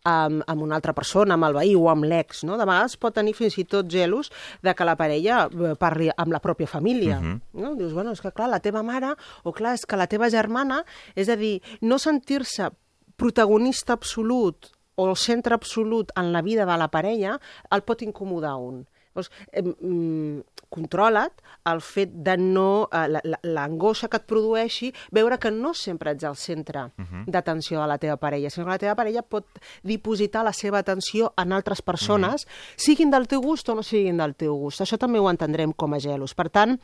amb, 0.09 0.41
amb 0.49 0.65
una 0.65 0.79
altra 0.79 0.95
persona, 0.97 1.37
amb 1.37 1.51
el 1.51 1.59
veí 1.59 1.75
o 1.77 1.91
amb 1.93 2.09
l'ex, 2.09 2.41
no? 2.49 2.57
De 2.57 2.65
vegades 2.65 2.97
pot 2.97 3.15
tenir 3.15 3.35
fins 3.37 3.59
i 3.61 3.67
tot 3.69 3.89
gelos 3.93 4.33
de 4.65 4.75
que 4.75 4.89
la 4.89 4.97
parella 4.97 5.43
eh, 5.51 5.75
parli 5.81 6.09
amb 6.17 6.33
la 6.33 6.41
pròpia 6.41 6.67
família. 6.67 7.19
Uh 7.19 7.25
-huh. 7.25 7.41
no? 7.53 7.75
Dius, 7.77 7.93
bueno, 7.93 8.13
és 8.13 8.21
que 8.21 8.33
clar, 8.33 8.49
la 8.49 8.61
teva 8.61 8.83
mare, 8.83 9.15
o 9.43 9.53
clar, 9.53 9.75
és 9.75 9.87
que 9.87 9.97
la 9.97 10.07
teva 10.07 10.31
germana, 10.31 10.85
és 11.15 11.29
a 11.29 11.37
dir, 11.37 11.61
no 11.81 11.99
sentir-se 11.99 12.71
protagonista 13.17 13.93
absolut 13.93 14.73
o 15.01 15.09
el 15.09 15.17
centre 15.17 15.55
absolut 15.57 16.13
en 16.21 16.33
la 16.35 16.43
vida 16.45 16.67
de 16.69 16.77
la 16.79 16.89
parella 16.93 17.39
el 17.71 17.83
pot 17.89 18.03
incomodar 18.05 18.57
un. 18.61 18.83
Llavors, 19.11 19.31
eh, 19.51 19.63
mm, 19.63 20.41
controla't 20.71 21.33
el 21.67 21.81
fet 21.83 22.13
de 22.15 22.37
no... 22.39 22.89
Eh, 22.93 23.09
la- 23.11 23.21
la- 23.25 23.41
l'angoixa 23.43 24.07
que 24.09 24.21
et 24.21 24.27
produeixi 24.31 24.93
veure 25.11 25.39
que 25.43 25.51
no 25.51 25.73
sempre 25.75 26.13
ets 26.15 26.23
el 26.29 26.37
centre 26.37 26.85
uh 26.85 26.91
-huh. 27.03 27.25
d'atenció 27.27 27.81
de 27.81 27.89
la 27.89 27.99
teva 27.99 28.17
parella, 28.19 28.51
sinó 28.51 28.67
que 28.67 28.71
la 28.73 28.79
teva 28.79 28.95
parella 28.95 29.23
pot 29.23 29.47
dipositar 29.83 30.45
la 30.45 30.53
seva 30.53 30.79
atenció 30.79 31.33
en 31.37 31.53
altres 31.53 31.83
persones, 31.83 32.45
uh 32.45 32.49
-huh. 32.49 32.75
siguin 32.77 33.11
del 33.11 33.27
teu 33.27 33.41
gust 33.41 33.69
o 33.69 33.75
no 33.75 33.83
siguin 33.83 34.17
del 34.17 34.35
teu 34.37 34.55
gust. 34.55 34.81
Això 34.81 34.97
també 34.97 35.19
ho 35.19 35.29
entendrem 35.31 35.73
com 35.73 35.93
a 35.95 35.99
gelos. 35.99 36.35
Per 36.35 36.49
tant, 36.49 36.79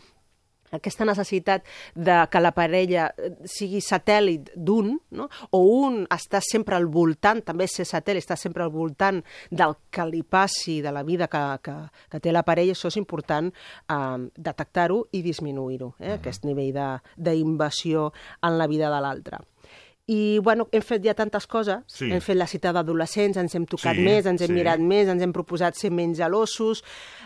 aquesta 0.72 1.04
necessitat 1.04 1.64
de 1.94 2.16
que 2.30 2.40
la 2.40 2.52
parella 2.52 3.12
eh, 3.16 3.30
sigui 3.44 3.80
satèl·lit 3.80 4.50
d'un, 4.56 4.98
no? 5.10 5.28
o 5.50 5.58
un 5.86 6.06
està 6.10 6.40
sempre 6.42 6.76
al 6.76 6.86
voltant, 6.86 7.42
també 7.44 7.66
ser 7.68 7.84
satèl·lit, 7.86 8.24
està 8.24 8.36
sempre 8.36 8.62
al 8.64 8.70
voltant 8.70 9.22
del 9.50 9.76
que 9.90 10.06
li 10.06 10.22
passi, 10.22 10.80
de 10.82 10.92
la 10.92 11.02
vida 11.02 11.28
que, 11.28 11.44
que, 11.62 11.76
que 12.10 12.20
té 12.20 12.32
la 12.32 12.42
parella, 12.42 12.72
això 12.72 12.88
és 12.88 12.96
important 12.96 13.50
eh, 13.52 14.28
detectar-ho 14.36 15.06
i 15.12 15.22
disminuir-ho, 15.22 15.94
eh? 15.98 16.04
Uh 16.06 16.08
-huh. 16.10 16.14
aquest 16.20 16.44
nivell 16.44 16.72
de- 16.72 17.00
d'invasió 17.16 18.12
en 18.42 18.58
la 18.58 18.66
vida 18.66 18.90
de 18.90 19.00
l'altre. 19.00 19.38
I, 20.06 20.38
bueno, 20.38 20.68
hem 20.70 20.82
fet 20.86 21.02
ja 21.02 21.16
tantes 21.18 21.48
coses. 21.50 21.80
Sí. 21.90 22.06
Hem 22.14 22.20
fet 22.22 22.38
la 22.38 22.46
cita 22.46 22.70
d'adolescents, 22.74 23.40
ens 23.42 23.56
hem 23.58 23.64
tocat 23.66 23.98
Sí, 23.98 24.04
més, 24.06 24.26
ens 24.30 24.44
hem 24.44 24.52
sí. 24.52 24.54
mirat 24.54 24.78
més, 24.78 25.08
ens 25.10 25.22
hem 25.24 25.32
proposat 25.34 25.74
ser 25.74 25.90
menys 25.90 26.20
gelosos, 26.20 26.84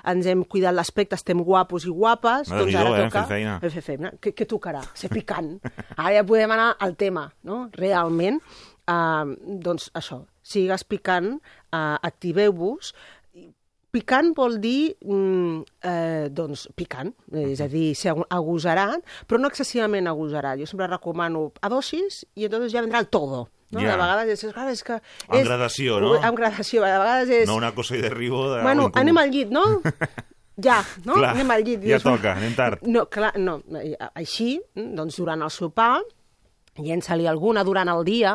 ens 0.08 0.24
hem 0.30 0.46
cuidat 0.48 0.72
l'aspecte, 0.72 1.18
estem 1.18 1.42
guapos 1.44 1.84
i 1.84 1.92
guapes. 1.92 2.48
doncs 2.48 2.72
Déu-n'hi-do, 2.72 2.96
eh? 2.96 3.04
Toca... 3.10 3.26
Hem 3.60 3.74
fet 3.76 3.84
feina. 3.84 4.12
Què, 4.16 4.32
què 4.32 4.48
tocarà? 4.48 4.80
Ser 4.96 5.12
picant. 5.12 5.58
Ara 6.00 6.14
ja 6.16 6.24
podem 6.24 6.56
anar 6.56 6.72
al 6.80 6.96
tema, 6.96 7.26
no? 7.44 7.66
Realment, 7.76 8.40
uh, 8.88 9.28
doncs 9.60 9.90
això, 10.00 10.22
sigues 10.40 10.84
picant, 10.88 11.34
uh, 11.76 11.98
activeu-vos, 12.00 12.94
Picant 13.90 14.32
vol 14.36 14.60
dir, 14.62 14.94
mm, 15.02 15.62
eh, 15.82 16.28
doncs, 16.30 16.68
picant, 16.78 17.10
és 17.34 17.60
a 17.60 17.66
dir, 17.68 17.94
ser 17.98 18.14
agosarat, 18.30 19.02
però 19.26 19.40
no 19.40 19.50
excessivament 19.50 20.06
agosarat. 20.06 20.60
Jo 20.60 20.68
sempre 20.70 20.86
recomano 20.86 21.48
a 21.60 21.68
dosis 21.68 22.24
i 22.36 22.46
entonces 22.46 22.72
ja 22.72 22.84
vendrà 22.84 23.00
el 23.02 23.08
todo. 23.08 23.48
No? 23.70 23.80
Ja. 23.80 23.92
De 23.92 23.98
vegades 23.98 24.44
és, 24.44 24.52
clar, 24.52 24.68
és 24.70 24.82
que... 24.82 24.98
Amb 25.28 25.40
és, 25.40 25.46
gradació, 25.46 26.00
no? 26.02 26.14
Amb 26.18 26.38
gradació, 26.38 26.82
de 26.82 26.98
vegades 26.98 27.34
és... 27.42 27.48
No 27.50 27.58
una 27.58 27.70
cosa 27.74 27.96
i 27.98 28.02
derribo 28.02 28.48
de... 28.50 28.62
Bueno, 28.66 28.88
anem 28.98 29.18
al 29.18 29.30
llit, 29.30 29.50
no? 29.54 29.64
Ja, 30.60 30.82
no? 31.06 31.14
Clar, 31.16 31.30
anem 31.32 31.50
al 31.54 31.62
llit. 31.64 31.80
ja 31.80 31.96
Dius, 31.96 32.04
toca, 32.04 32.34
anem 32.36 32.52
tard. 32.52 32.82
No, 32.84 33.06
clar, 33.08 33.30
no. 33.40 33.60
Així, 34.12 34.58
doncs, 34.76 35.16
durant 35.16 35.40
el 35.46 35.52
sopar, 35.54 36.02
llença-li 36.80 37.28
alguna 37.30 37.64
durant 37.64 37.88
el 37.88 38.04
dia, 38.04 38.34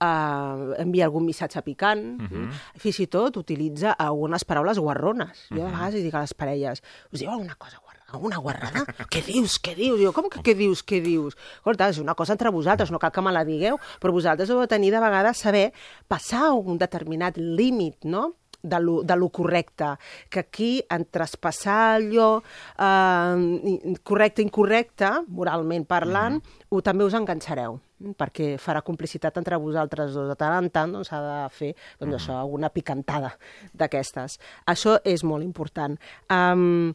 eh, 0.00 0.82
envia 0.82 1.04
algun 1.06 1.24
missatge 1.24 1.62
picant, 1.62 2.20
uh 2.20 2.22
Mhm. 2.22 2.48
-huh. 2.48 2.78
fins 2.78 3.00
i 3.00 3.06
tot 3.06 3.36
utilitza 3.36 3.92
algunes 3.92 4.44
paraules 4.44 4.78
guarrones. 4.78 5.46
Jo 5.50 5.66
a 5.66 5.70
vegades 5.70 6.02
dic 6.02 6.14
a 6.14 6.20
les 6.20 6.34
parelles, 6.34 6.82
us 7.12 7.20
diu 7.20 7.30
alguna 7.30 7.54
cosa 7.56 7.78
guarrona? 7.78 7.94
Alguna 8.14 8.36
guarrada? 8.38 8.84
què 9.10 9.24
dius, 9.24 9.58
què 9.60 9.74
dius? 9.74 10.00
Jo, 10.00 10.12
com 10.12 10.28
que 10.30 10.38
què 10.40 10.54
dius, 10.54 10.84
què 10.86 11.00
dius? 11.02 11.34
Escolta, 11.56 11.88
és 11.88 11.98
una 11.98 12.14
cosa 12.14 12.32
entre 12.32 12.50
vosaltres, 12.50 12.90
no 12.92 12.98
cal 12.98 13.10
que 13.10 13.20
me 13.22 13.32
la 13.32 13.44
digueu, 13.44 13.76
però 14.00 14.12
vosaltres 14.12 14.48
heu 14.50 14.60
de 14.60 14.68
tenir 14.68 14.92
de 14.92 15.00
vegades 15.00 15.36
saber 15.38 15.72
passar 16.06 16.52
un 16.52 16.78
determinat 16.78 17.36
límit, 17.36 18.04
no?, 18.04 18.34
de 18.62 18.80
lo, 18.80 19.02
de 19.02 19.14
lo 19.16 19.28
correcte, 19.28 19.84
que 20.30 20.38
aquí 20.40 20.82
en 20.88 21.04
traspassar 21.10 21.96
allò 22.00 22.40
eh, 22.78 23.98
correcte 24.02 24.40
incorrecte, 24.42 25.10
moralment 25.28 25.84
parlant, 25.86 26.40
ho, 26.70 26.80
també 26.82 27.04
us 27.04 27.14
enganxareu 27.14 27.80
perquè 28.18 28.54
farà 28.60 28.82
complicitat 28.82 29.36
entre 29.40 29.58
vosaltres 29.60 30.14
dos. 30.14 30.28
De 30.28 30.36
tant 30.38 30.56
en 30.58 30.70
tant 30.70 30.94
doncs, 30.94 31.10
s'ha 31.10 31.20
de 31.24 31.36
fer 31.54 31.72
doncs, 32.00 32.16
això, 32.18 32.38
alguna 32.38 32.70
picantada 32.74 33.34
d'aquestes. 33.72 34.38
Això 34.66 34.98
és 35.04 35.24
molt 35.24 35.44
important. 35.44 35.98
Um, 36.30 36.94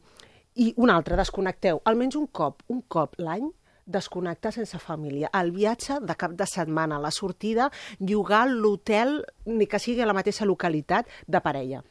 I 0.59 0.73
un 0.77 0.91
altre, 0.91 1.15
desconnecteu. 1.15 1.81
Almenys 1.85 2.17
un 2.19 2.27
cop, 2.27 2.63
un 2.67 2.81
cop 2.87 3.15
l'any, 3.17 3.47
desconnectar 3.89 4.51
sense 4.53 4.77
família. 4.77 5.29
El 5.33 5.53
viatge 5.55 5.99
de 6.01 6.15
cap 6.19 6.35
de 6.37 6.45
setmana, 6.45 6.99
la 6.99 7.11
sortida, 7.11 7.71
llogar 7.99 8.47
l'hotel, 8.49 9.23
ni 9.45 9.65
que 9.65 9.79
sigui 9.79 10.03
a 10.03 10.09
la 10.09 10.17
mateixa 10.17 10.45
localitat, 10.45 11.09
de 11.27 11.41
parella 11.41 11.81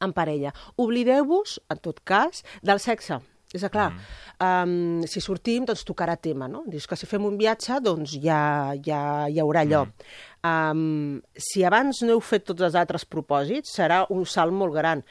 en 0.00 0.12
parella. 0.12 0.52
Oblideu-vos, 0.76 1.60
en 1.72 1.80
tot 1.80 2.02
cas, 2.04 2.44
del 2.62 2.80
sexe. 2.80 3.20
És 3.54 3.62
a 3.62 3.70
clar, 3.70 3.92
mm. 3.92 4.00
um, 4.42 5.04
si 5.06 5.22
sortim, 5.22 5.66
doncs 5.68 5.84
tocarà 5.86 6.16
tema, 6.18 6.48
no? 6.50 6.64
Dius 6.66 6.88
que 6.90 6.98
si 6.98 7.06
fem 7.06 7.24
un 7.28 7.36
viatge, 7.38 7.78
doncs 7.84 8.16
ja, 8.22 8.74
ja 8.82 9.00
hi 9.30 9.38
haurà 9.42 9.62
allò. 9.62 9.84
Mm. 9.86 10.16
Um, 10.46 11.20
si 11.38 11.62
abans 11.66 12.02
no 12.02 12.16
heu 12.16 12.22
fet 12.22 12.46
tots 12.50 12.66
els 12.66 12.74
altres 12.78 13.06
propòsits, 13.06 13.70
serà 13.78 14.02
un 14.14 14.26
salt 14.26 14.54
molt 14.54 14.74
gran. 14.74 15.04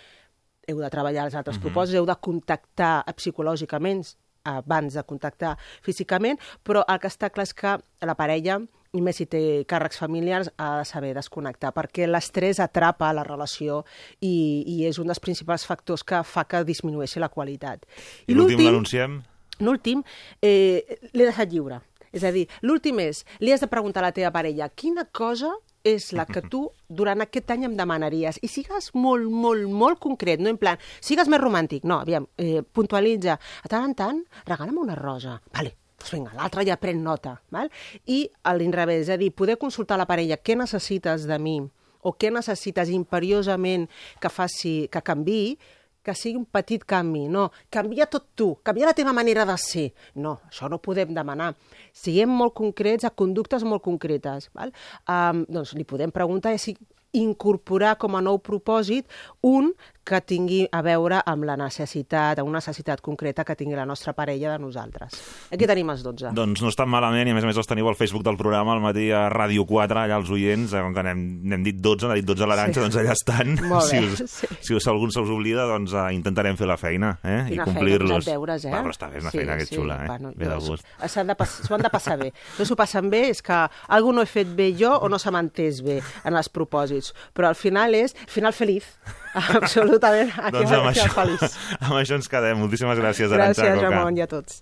Heu 0.68 0.82
de 0.82 0.92
treballar 0.92 1.30
els 1.30 1.36
altres 1.36 1.56
mm 1.56 1.62
-hmm. 1.62 1.72
propòsits, 1.72 1.98
heu 1.98 2.06
de 2.06 2.20
contactar 2.20 3.06
psicològicament 3.16 4.04
abans 4.46 4.94
de 4.94 5.04
contactar 5.04 5.58
físicament, 5.82 6.40
però 6.64 6.84
el 6.88 7.00
que 7.00 7.08
està 7.08 7.32
clar 7.34 7.44
és 7.44 7.54
que 7.54 7.78
la 8.02 8.16
parella 8.16 8.60
i 8.96 9.04
més 9.04 9.20
si 9.20 9.28
té 9.30 9.42
càrrecs 9.70 10.00
familiars, 10.02 10.50
ha 10.58 10.80
de 10.80 10.88
saber 10.88 11.14
desconnectar, 11.18 11.74
perquè 11.76 12.08
l'estrès 12.10 12.62
atrapa 12.64 13.12
la 13.16 13.26
relació 13.28 13.84
i, 14.20 14.64
i 14.66 14.82
és 14.88 15.00
un 15.02 15.12
dels 15.12 15.22
principals 15.24 15.68
factors 15.68 16.06
que 16.08 16.24
fa 16.24 16.46
que 16.50 16.64
disminueixi 16.68 17.22
la 17.24 17.32
qualitat. 17.34 17.86
I 18.28 18.38
l'últim 18.38 18.66
l'anunciem? 18.66 19.22
L'últim, 19.64 20.02
eh, 20.44 20.98
l'he 21.14 21.28
deixat 21.28 21.52
lliure. 21.52 21.80
És 22.16 22.24
a 22.24 22.32
dir, 22.32 22.46
l'últim 22.64 23.00
és, 23.04 23.24
li 23.44 23.52
has 23.52 23.64
de 23.64 23.72
preguntar 23.72 24.04
a 24.04 24.10
la 24.10 24.16
teva 24.16 24.32
parella 24.36 24.70
quina 24.72 25.04
cosa 25.12 25.52
és 25.86 26.10
la 26.18 26.26
que 26.26 26.42
tu 26.52 26.66
durant 26.88 27.22
aquest 27.24 27.52
any 27.54 27.68
em 27.68 27.78
demanaries 27.78 28.40
i 28.44 28.50
sigues 28.52 28.92
molt, 28.96 29.30
molt, 29.30 29.68
molt 29.70 30.02
concret, 30.04 30.42
no 30.42 30.52
en 30.52 30.60
plan, 30.60 30.82
sigues 31.04 31.32
més 31.32 31.44
romàntic, 31.44 31.86
no, 31.88 32.02
aviam, 32.04 32.28
eh, 32.42 32.64
puntualitza, 32.64 33.38
a 33.38 33.72
tant 33.72 33.92
en 33.92 33.98
tant, 33.98 34.22
regala'm 34.50 34.80
una 34.82 34.98
rosa, 35.00 35.40
vale, 35.54 35.76
doncs 35.96 36.14
vinga, 36.14 36.34
l'altre 36.36 36.66
ja 36.68 36.78
pren 36.80 37.02
nota, 37.04 37.38
val? 37.54 37.72
i 38.06 38.26
a 38.44 38.54
l'inrevés, 38.56 39.08
és 39.08 39.14
a 39.14 39.18
dir, 39.18 39.32
poder 39.32 39.58
consultar 39.62 39.98
la 39.98 40.08
parella 40.10 40.38
què 40.38 40.58
necessites 40.60 41.26
de 41.30 41.40
mi 41.40 41.58
o 42.06 42.14
què 42.14 42.30
necessites 42.34 42.92
imperiosament 42.94 43.88
que 44.22 44.30
faci, 44.30 44.76
que 44.94 45.02
canvi, 45.02 45.58
que 46.06 46.14
sigui 46.14 46.38
un 46.38 46.46
petit 46.46 46.84
canvi, 46.86 47.26
no, 47.34 47.48
canvia 47.74 48.06
tot 48.06 48.28
tu, 48.38 48.52
canvia 48.64 48.92
la 48.92 48.98
teva 48.98 49.14
manera 49.16 49.46
de 49.50 49.56
ser. 49.58 49.88
No, 50.22 50.38
això 50.52 50.70
no 50.70 50.78
podem 50.78 51.16
demanar. 51.18 51.56
Siguem 51.98 52.30
molt 52.30 52.54
concrets 52.58 53.08
a 53.08 53.10
conductes 53.10 53.66
molt 53.66 53.82
concretes. 53.84 54.52
Val? 54.54 54.76
Um, 55.10 55.42
doncs 55.50 55.74
li 55.74 55.88
podem 55.88 56.14
preguntar 56.14 56.54
si 56.62 56.76
incorporar 57.16 57.96
com 57.98 58.16
a 58.16 58.22
nou 58.22 58.38
propòsit 58.44 59.10
un 59.42 59.72
que 60.06 60.20
tingui 60.22 60.68
a 60.72 60.82
veure 60.86 61.18
amb 61.26 61.44
la 61.50 61.56
necessitat, 61.58 62.38
amb 62.40 62.48
una 62.52 62.60
necessitat 62.62 63.02
concreta 63.02 63.44
que 63.44 63.56
tingui 63.58 63.76
la 63.76 63.86
nostra 63.90 64.14
parella 64.14 64.52
de 64.54 64.60
nosaltres. 64.62 65.16
Aquí 65.52 65.66
tenim 65.66 65.90
els 65.90 66.04
12. 66.06 66.30
Doncs 66.38 66.62
no 66.62 66.70
estan 66.70 66.88
malament, 66.90 67.28
i 67.28 67.32
a 67.32 67.36
més 67.36 67.44
a 67.44 67.48
més 67.50 67.58
els 67.58 67.68
teniu 67.68 67.88
al 67.90 67.96
Facebook 67.98 68.24
del 68.24 68.38
programa, 68.38 68.74
al 68.76 68.82
matí 68.84 69.08
a 69.12 69.24
Ràdio 69.34 69.66
4, 69.66 70.00
allà 70.04 70.20
els 70.22 70.30
oients, 70.30 70.72
eh, 70.74 70.82
com 70.86 70.94
que 70.94 71.04
n'hem 71.08 71.24
n'hem 71.50 71.64
dit 71.66 71.80
12, 71.82 72.06
n'ha 72.08 72.16
dit 72.20 72.26
12 72.30 72.44
a 72.46 72.48
l'Aranxa, 72.52 72.80
Sí. 72.80 72.86
doncs 72.86 72.96
allà 73.02 73.12
estan. 73.18 73.56
Molt 73.68 73.90
si, 73.90 73.98
us, 73.98 74.24
sí. 74.30 74.48
si 74.62 74.74
us, 74.78 74.88
algun 74.88 75.10
se'ls 75.12 75.30
oblida, 75.34 75.66
doncs 75.66 75.94
uh, 75.94 76.06
intentarem 76.14 76.56
fer 76.56 76.68
la 76.70 76.78
feina, 76.78 77.16
eh? 77.24 77.46
Quina 77.50 77.64
I 77.64 77.66
complir-los. 77.66 78.24
feina, 78.26 78.38
deures, 78.38 78.66
eh? 78.66 78.72
Va, 78.72 78.84
però 78.86 78.94
està 78.94 79.10
bé, 79.10 79.18
és 79.18 79.24
una 79.26 79.32
feina 79.32 79.58
que 79.58 79.64
és 79.64 79.70
xula, 79.74 79.98
eh? 80.04 80.08
Bueno, 80.08 80.32
Ve 80.36 80.46
de 80.46 80.52
doncs, 80.52 80.70
gust. 80.70 80.86
s'han 81.08 81.28
de 81.28 81.36
pas- 81.36 81.50
S'ho 81.66 81.74
han 81.74 81.82
de 81.82 81.90
passar 81.90 82.18
bé. 82.20 82.32
No 82.60 82.66
s'ho 82.66 82.76
passen 82.76 83.10
bé, 83.10 83.30
és 83.30 83.42
que 83.42 83.58
algú 83.90 84.14
no 84.14 84.22
he 84.22 84.26
fet 84.30 84.54
bé 84.56 84.70
jo 84.78 84.94
o 85.02 85.10
no 85.10 85.18
se 85.18 85.32
m'ha 85.32 85.40
entès 85.42 85.82
bé 85.82 86.02
en 86.24 86.36
els 86.36 86.50
propòsits. 86.50 87.14
Però 87.34 87.48
al 87.48 87.56
final 87.56 87.96
és 87.96 88.14
final 88.28 88.54
feliç. 88.54 88.84
Absolutament. 89.34 89.95
Aquí 90.04 90.58
Doncs 90.58 90.76
amb 90.80 90.92
això, 90.92 91.08
feliç. 91.14 91.58
amb 91.86 91.96
això 92.02 92.20
ens 92.20 92.28
quedem. 92.32 92.60
Moltíssimes 92.66 93.00
gràcies, 93.02 93.32
Arantxa 93.32 93.70
Gràcies. 93.70 93.88
Ramon, 93.88 94.20
i 94.20 94.26
a 94.26 94.30
tots. 94.32 94.62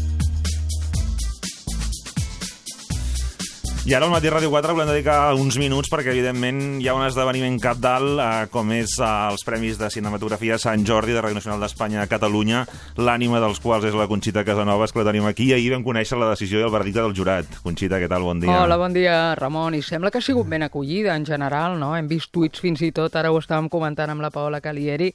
I 3.83 3.95
ara 3.97 4.05
al 4.05 4.11
Matí 4.13 4.29
Ràdio 4.29 4.51
4 4.53 4.75
volem 4.77 4.89
dedicar 4.91 5.31
uns 5.33 5.55
minuts 5.57 5.89
perquè, 5.89 6.11
evidentment, 6.13 6.59
hi 6.83 6.85
ha 6.85 6.93
un 6.93 7.01
esdeveniment 7.01 7.55
capdalt, 7.59 8.19
eh, 8.21 8.43
com 8.53 8.69
és 8.75 8.91
eh, 9.01 9.07
els 9.31 9.41
Premis 9.43 9.79
de 9.79 9.87
Cinematografia 9.89 10.59
Sant 10.61 10.83
Jordi 10.85 11.15
de 11.15 11.23
Ràdio 11.23 11.39
Nacional 11.39 11.63
d'Espanya 11.65 12.03
a 12.03 12.09
Catalunya, 12.11 12.61
l'ànima 13.01 13.39
dels 13.41 13.57
quals 13.59 13.87
és 13.89 13.97
la 13.97 14.05
Conxita 14.11 14.43
Casanovas, 14.45 14.93
que 14.93 15.01
la 15.01 15.07
tenim 15.09 15.25
aquí. 15.25 15.49
Ahir 15.55 15.71
vam 15.73 15.81
conèixer 15.87 16.19
la 16.21 16.29
decisió 16.29 16.61
i 16.61 16.67
el 16.67 16.69
veredicte 16.75 17.01
del 17.01 17.15
jurat. 17.17 17.49
Conxita, 17.65 17.97
què 17.97 18.09
tal? 18.11 18.21
Bon 18.29 18.39
dia. 18.43 18.53
Hola, 18.61 18.77
bon 18.77 18.93
dia, 18.93 19.15
Ramon. 19.39 19.73
I 19.73 19.81
sembla 19.81 20.11
que 20.13 20.21
ha 20.21 20.27
sigut 20.29 20.45
ben 20.51 20.61
acollida, 20.67 21.15
en 21.17 21.25
general, 21.25 21.79
no? 21.81 21.95
Hem 21.97 22.11
vist 22.11 22.29
tuits 22.31 22.61
fins 22.61 22.85
i 22.85 22.91
tot, 22.93 23.17
ara 23.17 23.33
ho 23.33 23.41
estàvem 23.41 23.65
comentant 23.73 24.13
amb 24.13 24.21
la 24.21 24.29
Paola 24.29 24.61
Calieri, 24.61 25.09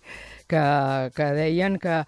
que, 0.51 0.65
que 1.15 1.31
deien 1.39 1.79
que 1.79 2.03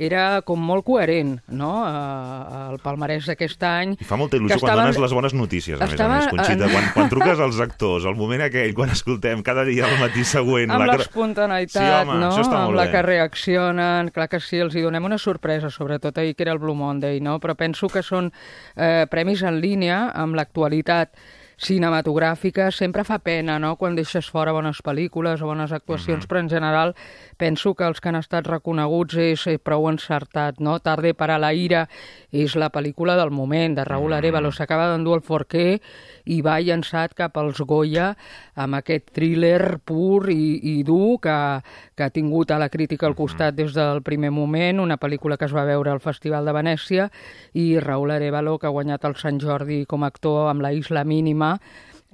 era 0.00 0.40
com 0.48 0.56
molt 0.64 0.80
coherent, 0.86 1.34
no?, 1.52 1.70
eh, 1.84 2.60
el 2.72 2.78
palmarès 2.80 3.26
d'aquest 3.28 3.60
any. 3.68 3.90
I 4.00 4.06
fa 4.08 4.16
molta 4.16 4.38
il·lusió 4.38 4.56
que 4.56 4.62
quan 4.62 4.70
estaven- 4.72 4.86
dones 4.88 5.00
les 5.02 5.12
bones 5.12 5.34
notícies, 5.36 5.76
a 5.76 5.84
Estava- 6.00 6.16
més 6.16 6.26
a 6.26 6.32
més, 6.32 6.48
Conxita. 6.48 6.68
Quan, 6.72 6.86
quan 6.94 7.08
truques 7.12 7.40
als 7.46 7.60
actors, 7.60 8.04
el 8.10 8.16
moment 8.16 8.42
aquell, 8.46 8.72
quan 8.74 8.90
escoltem 8.90 9.42
cada 9.46 9.64
dia 9.68 9.84
al 9.86 9.98
matí 10.00 10.24
següent... 10.24 10.70
amb 10.72 10.86
la... 10.86 10.96
l'espontaneïtat, 10.98 11.78
Sí, 11.80 11.88
home, 12.02 12.18
no? 12.20 12.30
això 12.32 12.44
està 12.46 12.56
amb 12.60 12.70
molt 12.70 12.76
la 12.80 12.86
bé. 12.88 12.92
que 12.96 13.02
reaccionen, 13.02 14.10
clar 14.14 14.28
que 14.32 14.40
sí, 14.40 14.58
els 14.58 14.74
hi 14.74 14.82
donem 14.82 15.04
una 15.04 15.18
sorpresa, 15.18 15.70
sobretot 15.70 16.18
ahir 16.18 16.34
que 16.34 16.42
era 16.46 16.52
el 16.52 16.58
Blue 16.62 16.74
Monday, 16.74 17.20
no? 17.20 17.38
però 17.40 17.54
penso 17.54 17.88
que 17.88 18.02
són 18.02 18.32
eh, 18.76 19.06
premis 19.10 19.42
en 19.42 19.60
línia 19.60 20.10
amb 20.14 20.34
l'actualitat 20.34 21.14
cinematogràfica, 21.60 22.70
sempre 22.72 23.04
fa 23.04 23.18
pena 23.20 23.58
no? 23.60 23.74
quan 23.76 23.94
deixes 23.96 24.30
fora 24.32 24.52
bones 24.52 24.80
pel·lícules 24.84 25.42
o 25.42 25.46
bones 25.46 25.70
Mhm. 25.70 25.76
actuacions, 25.76 26.26
però 26.26 26.40
en 26.40 26.48
general 26.48 26.94
penso 27.36 27.74
que 27.74 27.84
els 27.84 28.00
que 28.00 28.08
han 28.08 28.16
estat 28.16 28.46
reconeguts 28.46 29.14
és 29.16 29.46
eh, 29.46 29.58
prou 29.58 29.88
encertat. 29.88 30.58
No? 30.60 30.78
Tarde 30.80 31.14
para 31.14 31.38
la 31.38 31.52
ira 31.54 31.88
és 32.32 32.56
la 32.56 32.70
pel·lícula 32.70 33.16
del 33.16 33.30
moment, 33.30 33.74
de 33.76 33.82
Mhm. 33.82 33.88
Raúl 33.88 34.12
Arevalo, 34.12 34.52
s'acaba 34.52 34.88
d'endur 34.90 35.16
el 35.16 35.22
Forqué 35.22 35.80
i 36.24 36.40
va 36.42 36.60
llançat 36.60 37.14
cap 37.14 37.36
als 37.36 37.60
Goya 37.60 38.16
amb 38.54 38.74
aquest 38.74 39.10
thriller 39.12 39.78
pur 39.84 40.30
i, 40.30 40.60
i 40.62 40.82
dur 40.82 41.18
que, 41.20 41.62
que 41.96 42.02
ha 42.02 42.10
tingut 42.10 42.50
a 42.50 42.58
la 42.58 42.68
crítica 42.68 43.06
al 43.06 43.14
costat 43.14 43.54
des 43.54 43.74
del 43.74 44.02
primer 44.02 44.30
moment, 44.30 44.80
una 44.80 44.98
pel·lícula 44.98 45.36
que 45.36 45.44
es 45.46 45.54
va 45.54 45.64
veure 45.64 45.90
al 45.90 46.00
Festival 46.00 46.44
de 46.44 46.52
Venècia 46.52 47.10
i 47.54 47.78
Raúl 47.80 48.10
Arevalo, 48.10 48.58
que 48.58 48.66
ha 48.66 48.70
guanyat 48.70 49.04
el 49.04 49.16
Sant 49.16 49.40
Jordi 49.40 49.84
com 49.86 50.04
a 50.04 50.06
actor 50.08 50.50
amb 50.50 50.60
la 50.62 50.72
Isla 50.72 51.04
Mínima, 51.04 51.49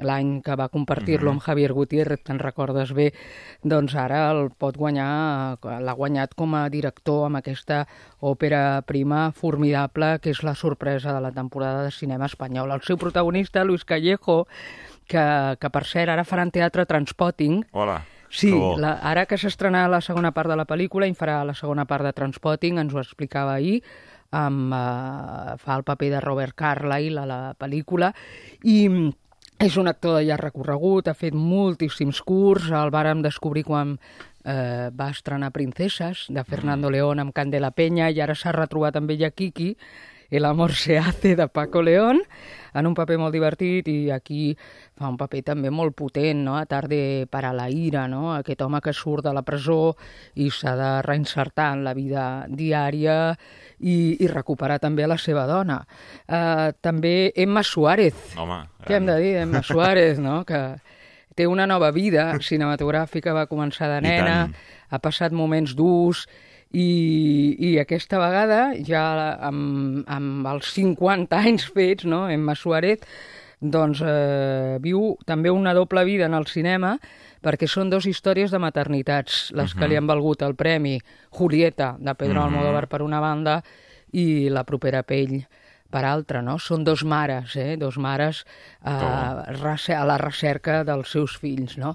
l'any 0.04 0.40
que 0.44 0.56
va 0.58 0.68
compartir-lo 0.68 1.30
amb 1.32 1.42
Javier 1.42 1.72
Gutiérrez, 1.72 2.20
te'n 2.26 2.40
recordes 2.42 2.92
bé, 2.96 3.10
doncs 3.64 3.94
ara 3.96 4.26
el 4.32 4.50
pot 4.52 4.76
guanyar, 4.76 5.56
l'ha 5.62 5.94
guanyat 5.96 6.34
com 6.36 6.54
a 6.58 6.66
director 6.72 7.26
amb 7.26 7.40
aquesta 7.40 7.84
òpera 8.20 8.82
prima 8.88 9.30
formidable 9.32 10.16
que 10.20 10.34
és 10.34 10.42
la 10.44 10.54
sorpresa 10.54 11.14
de 11.16 11.22
la 11.24 11.32
temporada 11.32 11.86
de 11.86 11.94
cinema 11.94 12.28
espanyol. 12.28 12.72
El 12.72 12.84
seu 12.84 13.00
protagonista, 13.00 13.64
Luis 13.64 13.84
Callejo, 13.84 14.44
que, 15.08 15.24
que 15.60 15.70
per 15.72 15.84
cert 15.88 16.12
ara 16.12 16.26
faran 16.28 16.52
teatre 16.52 16.86
Transpotting, 16.86 17.64
Hola. 17.72 18.02
Sí, 18.28 18.50
la, 18.50 18.96
ara 19.06 19.22
que 19.30 19.38
s'estrenarà 19.38 19.86
la 19.88 20.00
segona 20.02 20.32
part 20.34 20.50
de 20.50 20.56
la 20.58 20.66
pel·lícula, 20.68 21.06
i 21.06 21.14
farà 21.14 21.38
la 21.46 21.54
segona 21.54 21.86
part 21.88 22.04
de 22.04 22.12
Transpotting, 22.12 22.80
ens 22.82 22.92
ho 22.92 22.98
explicava 23.00 23.54
ahir, 23.54 23.78
amb, 24.34 24.74
eh, 24.74 25.54
fa 25.62 25.76
el 25.78 25.84
paper 25.86 26.10
de 26.16 26.20
Robert 26.20 26.56
Carlyle 26.58 27.22
a 27.22 27.26
la 27.30 27.38
pel·lícula, 27.56 28.10
i 28.66 28.88
és 29.58 29.76
un 29.80 29.88
actor 29.88 30.18
de 30.18 30.24
llarg 30.26 30.50
recorregut, 30.50 31.08
ha 31.08 31.16
fet 31.16 31.34
moltíssims 31.34 32.20
curs, 32.24 32.68
el 32.68 32.92
vàrem 32.92 33.22
descobrir 33.24 33.64
quan 33.64 33.94
eh, 34.44 34.90
va 34.92 35.08
estrenar 35.10 35.52
Princeses, 35.54 36.26
de 36.28 36.44
Fernando 36.44 36.90
León 36.92 37.22
amb 37.22 37.34
Candela 37.34 37.72
Peña, 37.72 38.10
i 38.10 38.20
ara 38.20 38.36
s'ha 38.36 38.52
retrobat 38.52 38.96
amb 39.00 39.10
ella 39.10 39.30
Kiki, 39.30 39.74
El 40.28 40.44
amor 40.44 40.72
se 40.72 40.98
hace 40.98 41.36
de 41.36 41.46
Paco 41.46 41.82
León, 41.82 42.20
en 42.76 42.88
un 42.88 42.94
paper 42.96 43.16
molt 43.20 43.34
divertit 43.34 43.88
i 43.88 44.10
aquí 44.14 44.50
fa 44.96 45.08
un 45.10 45.16
paper 45.20 45.42
també 45.50 45.70
molt 45.72 45.96
potent, 45.96 46.44
no? 46.44 46.56
a 46.58 46.66
tarde 46.68 47.26
para 47.30 47.52
la 47.56 47.68
ira, 47.72 48.06
no? 48.08 48.34
aquest 48.34 48.62
home 48.62 48.80
que 48.84 48.94
surt 48.96 49.26
de 49.26 49.32
la 49.36 49.44
presó 49.46 49.94
i 50.36 50.50
s'ha 50.52 50.76
de 50.78 50.90
reinsertar 51.06 51.72
en 51.76 51.84
la 51.86 51.94
vida 51.96 52.26
diària 52.48 53.18
i, 53.80 54.16
i 54.20 54.28
recuperar 54.32 54.78
també 54.82 55.06
la 55.08 55.18
seva 55.20 55.46
dona. 55.48 55.80
Uh, 56.26 56.72
també 56.80 57.32
Emma 57.36 57.64
Suárez, 57.66 58.36
Home, 58.36 58.62
què 58.84 58.98
hem 58.98 59.08
de 59.08 59.16
dir 59.22 59.34
d'Emma 59.38 59.62
Suárez, 59.66 60.20
no? 60.22 60.42
que 60.48 60.62
té 61.36 61.46
una 61.46 61.66
nova 61.68 61.90
vida 61.92 62.30
cinematogràfica, 62.40 63.34
va 63.36 63.48
començar 63.50 63.90
de 63.92 64.00
nena, 64.04 64.36
ha 64.88 65.00
passat 65.02 65.34
moments 65.36 65.74
durs 65.76 66.24
i, 66.72 67.56
i 67.58 67.70
aquesta 67.78 68.18
vegada, 68.20 68.74
ja 68.86 69.04
amb, 69.48 70.02
amb 70.10 70.48
els 70.50 70.72
50 70.74 71.38
anys 71.38 71.68
fets, 71.74 72.06
no? 72.08 72.26
Emma 72.32 72.56
Suárez, 72.58 73.04
doncs 73.60 74.02
eh, 74.04 74.76
viu 74.84 75.14
també 75.24 75.50
una 75.50 75.74
doble 75.74 76.04
vida 76.04 76.26
en 76.26 76.34
el 76.36 76.46
cinema 76.50 76.96
perquè 77.46 77.68
són 77.70 77.90
dos 77.92 78.08
històries 78.10 78.50
de 78.50 78.58
maternitats, 78.58 79.52
les 79.54 79.72
que 79.76 79.86
li 79.86 79.96
han 79.96 80.08
valgut 80.08 80.42
el 80.42 80.56
premi 80.58 80.96
Julieta, 81.30 81.94
de 81.98 82.14
Pedro 82.18 82.42
Almodóvar 82.42 82.88
per 82.90 83.04
una 83.04 83.20
banda, 83.22 83.60
i 84.12 84.48
La 84.50 84.64
propera 84.64 85.02
pell 85.06 85.44
per 85.90 86.04
altra, 86.08 86.42
no? 86.42 86.56
Són 86.62 86.84
dos 86.84 87.04
mares, 87.06 87.56
eh? 87.56 87.76
Dos 87.80 87.98
mares 88.02 88.42
eh, 88.84 88.90
a 88.90 90.04
la 90.08 90.18
recerca 90.20 90.82
dels 90.86 91.12
seus 91.14 91.36
fills, 91.40 91.76
no? 91.78 91.94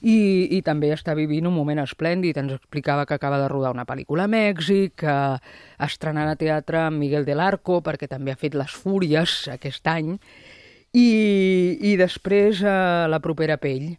I, 0.00 0.48
I 0.56 0.60
també 0.66 0.92
està 0.94 1.14
vivint 1.18 1.48
un 1.48 1.56
moment 1.56 1.82
esplèndid. 1.82 2.38
Ens 2.40 2.56
explicava 2.56 3.06
que 3.06 3.16
acaba 3.16 3.40
de 3.40 3.48
rodar 3.52 3.74
una 3.74 3.86
pel·lícula 3.88 4.28
a 4.28 4.32
Mèxic, 4.32 4.96
que 5.04 5.16
estrenarà 5.86 6.36
teatre 6.40 6.86
amb 6.86 7.00
Miguel 7.00 7.28
del 7.28 7.40
Arco, 7.40 7.80
perquè 7.84 8.08
també 8.08 8.32
ha 8.32 8.40
fet 8.40 8.56
Les 8.58 8.72
Fúries 8.72 9.42
aquest 9.52 9.86
any, 9.90 10.16
i, 10.92 11.10
i 11.92 11.96
després 12.00 12.64
eh, 12.66 12.78
La 13.10 13.20
propera 13.22 13.60
pell 13.62 13.92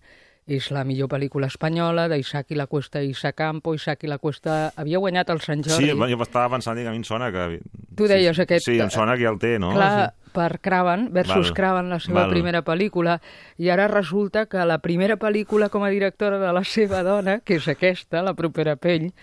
és 0.52 0.68
la 0.76 0.84
millor 0.84 1.08
pel·lícula 1.12 1.48
espanyola 1.48 2.08
d'Isaac 2.12 2.50
i 2.52 2.58
la 2.60 2.66
Cuesta 2.68 3.00
i 3.02 3.12
Isaac 3.14 3.38
Campo. 3.40 3.74
Isaac 3.78 4.04
i 4.04 4.10
la 4.12 4.18
Cuesta 4.20 4.74
havia 4.76 5.00
guanyat 5.00 5.30
el 5.32 5.40
Sant 5.40 5.62
Jordi. 5.64 5.86
Sí, 5.92 5.92
jo 6.12 6.22
estava 6.26 6.50
pensant, 6.50 6.76
dic, 6.78 6.88
a 6.88 6.92
mi 6.92 6.98
em 7.00 7.06
sona 7.08 7.30
que... 7.32 7.60
Tu 7.96 8.08
deies 8.08 8.36
sí, 8.36 8.42
aquest- 8.44 8.66
Sí, 8.66 8.80
em 8.80 8.90
sona 8.92 9.16
que 9.16 9.24
ja 9.24 9.30
el 9.32 9.40
té, 9.40 9.58
no? 9.60 9.72
Clar, 9.74 10.10
Sí. 10.12 10.30
per 10.34 10.60
Craven 10.62 11.10
versus 11.14 11.50
Val. 11.52 11.54
Craven, 11.54 11.90
la 11.90 12.00
seva 12.00 12.22
Val. 12.26 12.30
primera 12.32 12.64
pel·lícula, 12.64 13.20
i 13.58 13.70
ara 13.70 13.88
resulta 13.88 14.46
que 14.46 14.64
la 14.66 14.80
primera 14.80 15.18
pel·lícula 15.18 15.70
com 15.70 15.84
a 15.84 15.90
directora 15.90 16.40
de 16.40 16.52
la 16.54 16.64
seva 16.64 17.04
dona, 17.04 17.40
que 17.40 17.56
és 17.56 17.68
aquesta, 17.68 18.22
La 18.22 18.34
propera 18.34 18.76
pell, 18.76 19.14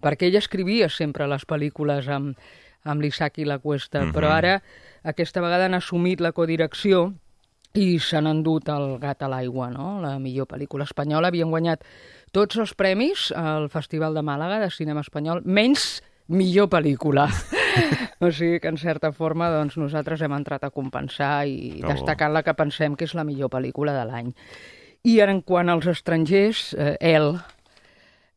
perquè 0.00 0.26
ella 0.28 0.38
escrivia 0.38 0.88
sempre 0.88 1.26
les 1.28 1.46
pel·lícules 1.46 2.08
amb, 2.08 2.36
amb 2.84 3.00
l'Isaac 3.02 3.38
i 3.38 3.44
la 3.44 3.58
Cuesta, 3.58 4.00
Mhm. 4.04 4.12
però 4.14 4.30
ara 4.32 4.62
aquesta 5.04 5.40
vegada 5.40 5.66
han 5.66 5.74
assumit 5.74 6.20
la 6.20 6.32
codirecció 6.32 7.12
i 7.78 7.98
s'han 8.02 8.26
endut 8.26 8.68
el 8.72 8.96
gat 9.02 9.22
a 9.22 9.28
l'aigua, 9.30 9.68
no? 9.70 10.00
La 10.02 10.16
millor 10.18 10.48
pel·lícula 10.50 10.88
espanyola. 10.88 11.30
Havien 11.30 11.50
guanyat 11.52 11.84
tots 12.34 12.58
els 12.58 12.74
premis 12.74 13.28
al 13.36 13.68
Festival 13.70 14.16
de 14.16 14.24
Màlaga 14.26 14.58
de 14.62 14.70
cinema 14.74 15.04
espanyol, 15.04 15.44
menys 15.44 16.00
millor 16.30 16.70
pel·lícula. 16.70 17.28
o 18.24 18.30
sigui 18.34 18.58
que, 18.62 18.70
en 18.70 18.78
certa 18.78 19.12
forma, 19.14 19.50
doncs, 19.54 19.78
nosaltres 19.78 20.22
hem 20.22 20.34
entrat 20.34 20.66
a 20.66 20.72
compensar 20.74 21.46
i 21.46 21.78
Que 21.78 21.86
bo. 21.86 21.94
destacant 21.94 22.34
la 22.34 22.42
que 22.46 22.54
pensem 22.58 22.96
que 22.98 23.06
és 23.06 23.14
la 23.14 23.26
millor 23.26 23.52
pel·lícula 23.52 23.94
de 23.94 24.04
l'any. 24.08 24.34
I 25.06 25.20
en 25.24 25.40
quant 25.46 25.70
als 25.72 25.86
estrangers, 25.88 26.74
eh, 26.74 26.96
El, 27.00 27.38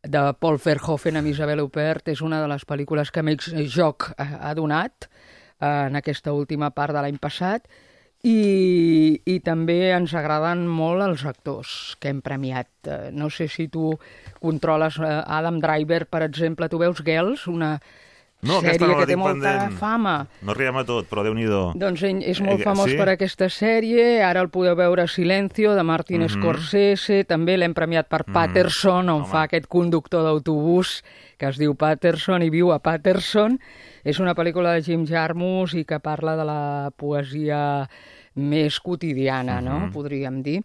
de 0.04 0.22
Paul 0.40 0.60
Verhoeven 0.60 1.18
amb 1.18 1.32
Isabel 1.32 1.62
Huppert, 1.64 2.10
és 2.14 2.22
una 2.22 2.42
de 2.42 2.48
les 2.52 2.66
pel·lícules 2.68 3.12
que 3.12 3.24
més 3.24 3.50
joc 3.72 4.12
eh, 4.18 4.28
ha 4.40 4.54
donat 4.54 5.10
eh, 5.10 5.88
en 5.90 5.98
aquesta 5.98 6.34
última 6.36 6.70
part 6.76 6.94
de 6.94 7.02
l'any 7.02 7.18
passat 7.18 7.68
i, 8.24 9.22
i 9.28 9.36
també 9.44 9.92
ens 9.92 10.14
agraden 10.16 10.64
molt 10.72 11.04
els 11.06 11.26
actors 11.28 11.74
que 12.00 12.10
hem 12.14 12.22
premiat. 12.24 12.70
Eh, 12.88 13.12
No 13.12 13.30
sé 13.30 13.50
si 13.52 13.68
tu 13.68 13.92
controles 14.40 15.00
eh, 15.00 15.12
Adam 15.28 15.60
Driver, 15.64 16.06
per 16.08 16.24
exemple, 16.24 16.70
tu 16.72 16.80
veus 16.80 17.04
Girls, 17.04 17.48
una 17.52 17.78
No, 18.44 18.60
sèrie 18.62 18.88
no 18.88 18.98
que 19.00 19.06
té 19.08 19.16
molta 19.16 19.40
pendent. 19.58 19.78
fama. 19.80 20.28
No 20.42 20.54
riem 20.54 20.76
a 20.78 20.84
tot, 20.84 21.08
però 21.10 21.24
déu-n'hi-do. 21.24 21.74
Doncs 21.80 22.04
ell 22.04 22.22
és 22.24 22.42
molt 22.42 22.60
Eh, 22.60 22.64
famós 22.64 22.90
sí? 22.92 22.98
per 22.98 23.10
aquesta 23.10 23.46
sèrie, 23.50 24.22
ara 24.22 24.42
el 24.42 24.50
podeu 24.50 24.76
veure 24.76 25.08
Silencio, 25.08 25.74
de 25.76 25.84
Martin 25.84 26.22
Mhm. 26.22 26.30
Scorsese, 26.30 27.24
també 27.26 27.58
l'hem 27.58 27.74
premiat 27.74 28.08
per 28.08 28.26
Patterson, 28.26 29.10
on 29.10 29.22
Home. 29.22 29.26
fa 29.26 29.44
aquest 29.44 29.68
conductor 29.68 30.24
d'autobús 30.24 31.04
que 31.38 31.48
es 31.48 31.58
diu 31.58 31.76
Patterson 31.76 32.44
i 32.44 32.50
viu 32.50 32.72
a 32.72 32.80
Patterson. 32.80 33.60
És 34.04 34.20
una 34.20 34.36
pel·lícula 34.36 34.74
de 34.74 34.82
Jim 34.84 35.06
Jarmusch 35.08 35.74
i 35.76 35.86
que 35.86 36.00
parla 36.00 36.36
de 36.36 36.44
la 36.46 36.92
poesia 36.96 37.88
més 38.36 38.80
quotidiana, 38.80 39.62
no?, 39.62 39.80
Mhm. 39.80 39.92
podríem 39.94 40.42
dir. 40.44 40.64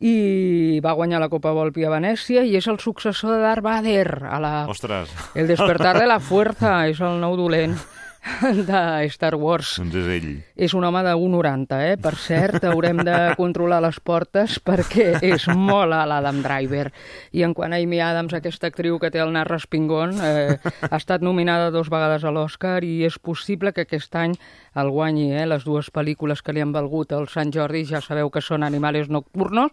I 0.00 0.80
va 0.84 0.92
guanyar 0.92 1.20
la 1.22 1.30
Copa 1.32 1.54
Volpi 1.56 1.86
a 1.86 1.90
Venècia 1.90 2.42
i 2.44 2.56
és 2.58 2.66
el 2.68 2.78
successor 2.78 3.32
de 3.32 3.38
Darth 3.40 3.64
Vader 3.64 4.24
a 4.28 4.40
la 4.40 4.54
Ostres. 4.68 5.08
el 5.34 5.48
despertar 5.48 5.94
de 5.98 6.06
la 6.06 6.20
fuerza 6.20 6.82
és 6.90 7.00
el 7.00 7.20
nou 7.20 7.36
dolent. 7.36 7.78
de 8.68 9.08
Star 9.10 9.34
Wars. 9.34 9.76
Doncs 9.80 9.96
és 10.00 10.08
ell. 10.16 10.28
És 10.56 10.74
un 10.76 10.84
home 10.84 11.02
de 11.06 11.12
1,90, 11.14 11.78
eh? 11.92 11.96
Per 12.00 12.14
cert, 12.20 12.64
haurem 12.68 13.00
de 13.06 13.16
controlar 13.38 13.80
les 13.84 13.98
portes 14.00 14.58
perquè 14.62 15.20
és 15.24 15.46
molt 15.54 15.94
a 15.94 16.02
l'Adam 16.08 16.42
Driver. 16.44 16.90
I 17.36 17.44
en 17.46 17.54
quant 17.56 17.74
a 17.74 17.80
Amy 17.82 18.00
Adams, 18.02 18.34
aquesta 18.36 18.70
actriu 18.70 18.98
que 19.02 19.10
té 19.14 19.22
el 19.22 19.32
nas 19.34 19.48
respingón, 19.48 20.16
eh, 20.20 20.58
ha 20.90 20.96
estat 20.96 21.24
nominada 21.24 21.70
dos 21.74 21.90
vegades 21.92 22.24
a 22.24 22.34
l'Oscar 22.34 22.82
i 22.84 23.04
és 23.06 23.18
possible 23.18 23.72
que 23.72 23.86
aquest 23.86 24.14
any 24.18 24.36
el 24.76 24.90
guanyi, 24.92 25.30
eh? 25.36 25.46
Les 25.48 25.64
dues 25.64 25.90
pel·lícules 25.94 26.42
que 26.42 26.54
li 26.56 26.64
han 26.64 26.74
valgut 26.74 27.14
el 27.16 27.30
Sant 27.32 27.52
Jordi, 27.54 27.86
ja 27.88 28.02
sabeu 28.04 28.30
que 28.30 28.44
són 28.44 28.66
Animales 28.66 29.08
Nocturnos, 29.08 29.72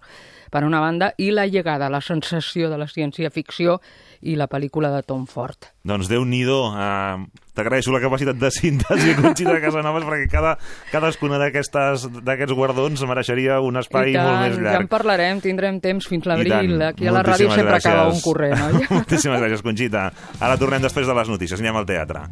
per 0.54 0.62
una 0.68 0.80
banda, 0.84 1.14
i 1.18 1.32
La 1.34 1.48
llegada, 1.50 1.90
la 1.90 2.02
sensació 2.06 2.70
de 2.70 2.78
la 2.78 2.86
ciència-ficció 2.86 3.80
i 4.22 4.36
la 4.38 4.46
pel·lícula 4.48 4.92
de 4.94 5.02
Tom 5.04 5.26
Ford. 5.28 5.72
Doncs 5.84 6.08
Déu-n'hi-do. 6.12 6.60
Uh, 6.70 7.26
T'agraeixo 7.58 7.92
la 7.94 8.00
capacitat 8.02 8.38
de 8.40 8.50
síntesi, 8.54 9.14
Conxita 9.20 9.58
Casanovas, 9.62 10.06
perquè 10.08 10.30
cada, 10.32 10.54
cadascuna 10.94 11.38
d'aquests 11.42 12.54
guardons 12.58 13.04
mereixeria 13.10 13.60
un 13.66 13.82
espai 13.82 14.14
I 14.14 14.18
tant, 14.18 14.30
molt 14.30 14.42
més 14.46 14.56
ja 14.58 14.64
llarg. 14.70 14.86
en 14.86 14.90
parlarem, 14.94 15.42
tindrem 15.44 15.82
temps 15.84 16.08
fins 16.10 16.26
l'abril. 16.30 16.80
Aquí 16.94 17.10
a 17.10 17.14
la 17.18 17.26
ràdio 17.26 17.50
sempre 17.54 17.78
acaba 17.78 18.08
gràcies. 18.08 18.16
un 18.16 18.26
corrent, 18.26 18.66
oi? 18.70 18.88
Moltíssimes 19.02 19.42
gràcies, 19.42 19.66
Conxita. 19.66 20.08
Ara 20.40 20.58
tornem 20.62 20.86
després 20.86 21.10
de 21.10 21.18
les 21.18 21.34
notícies. 21.34 21.62
Anem 21.62 21.82
al 21.82 21.90
teatre. 21.90 22.28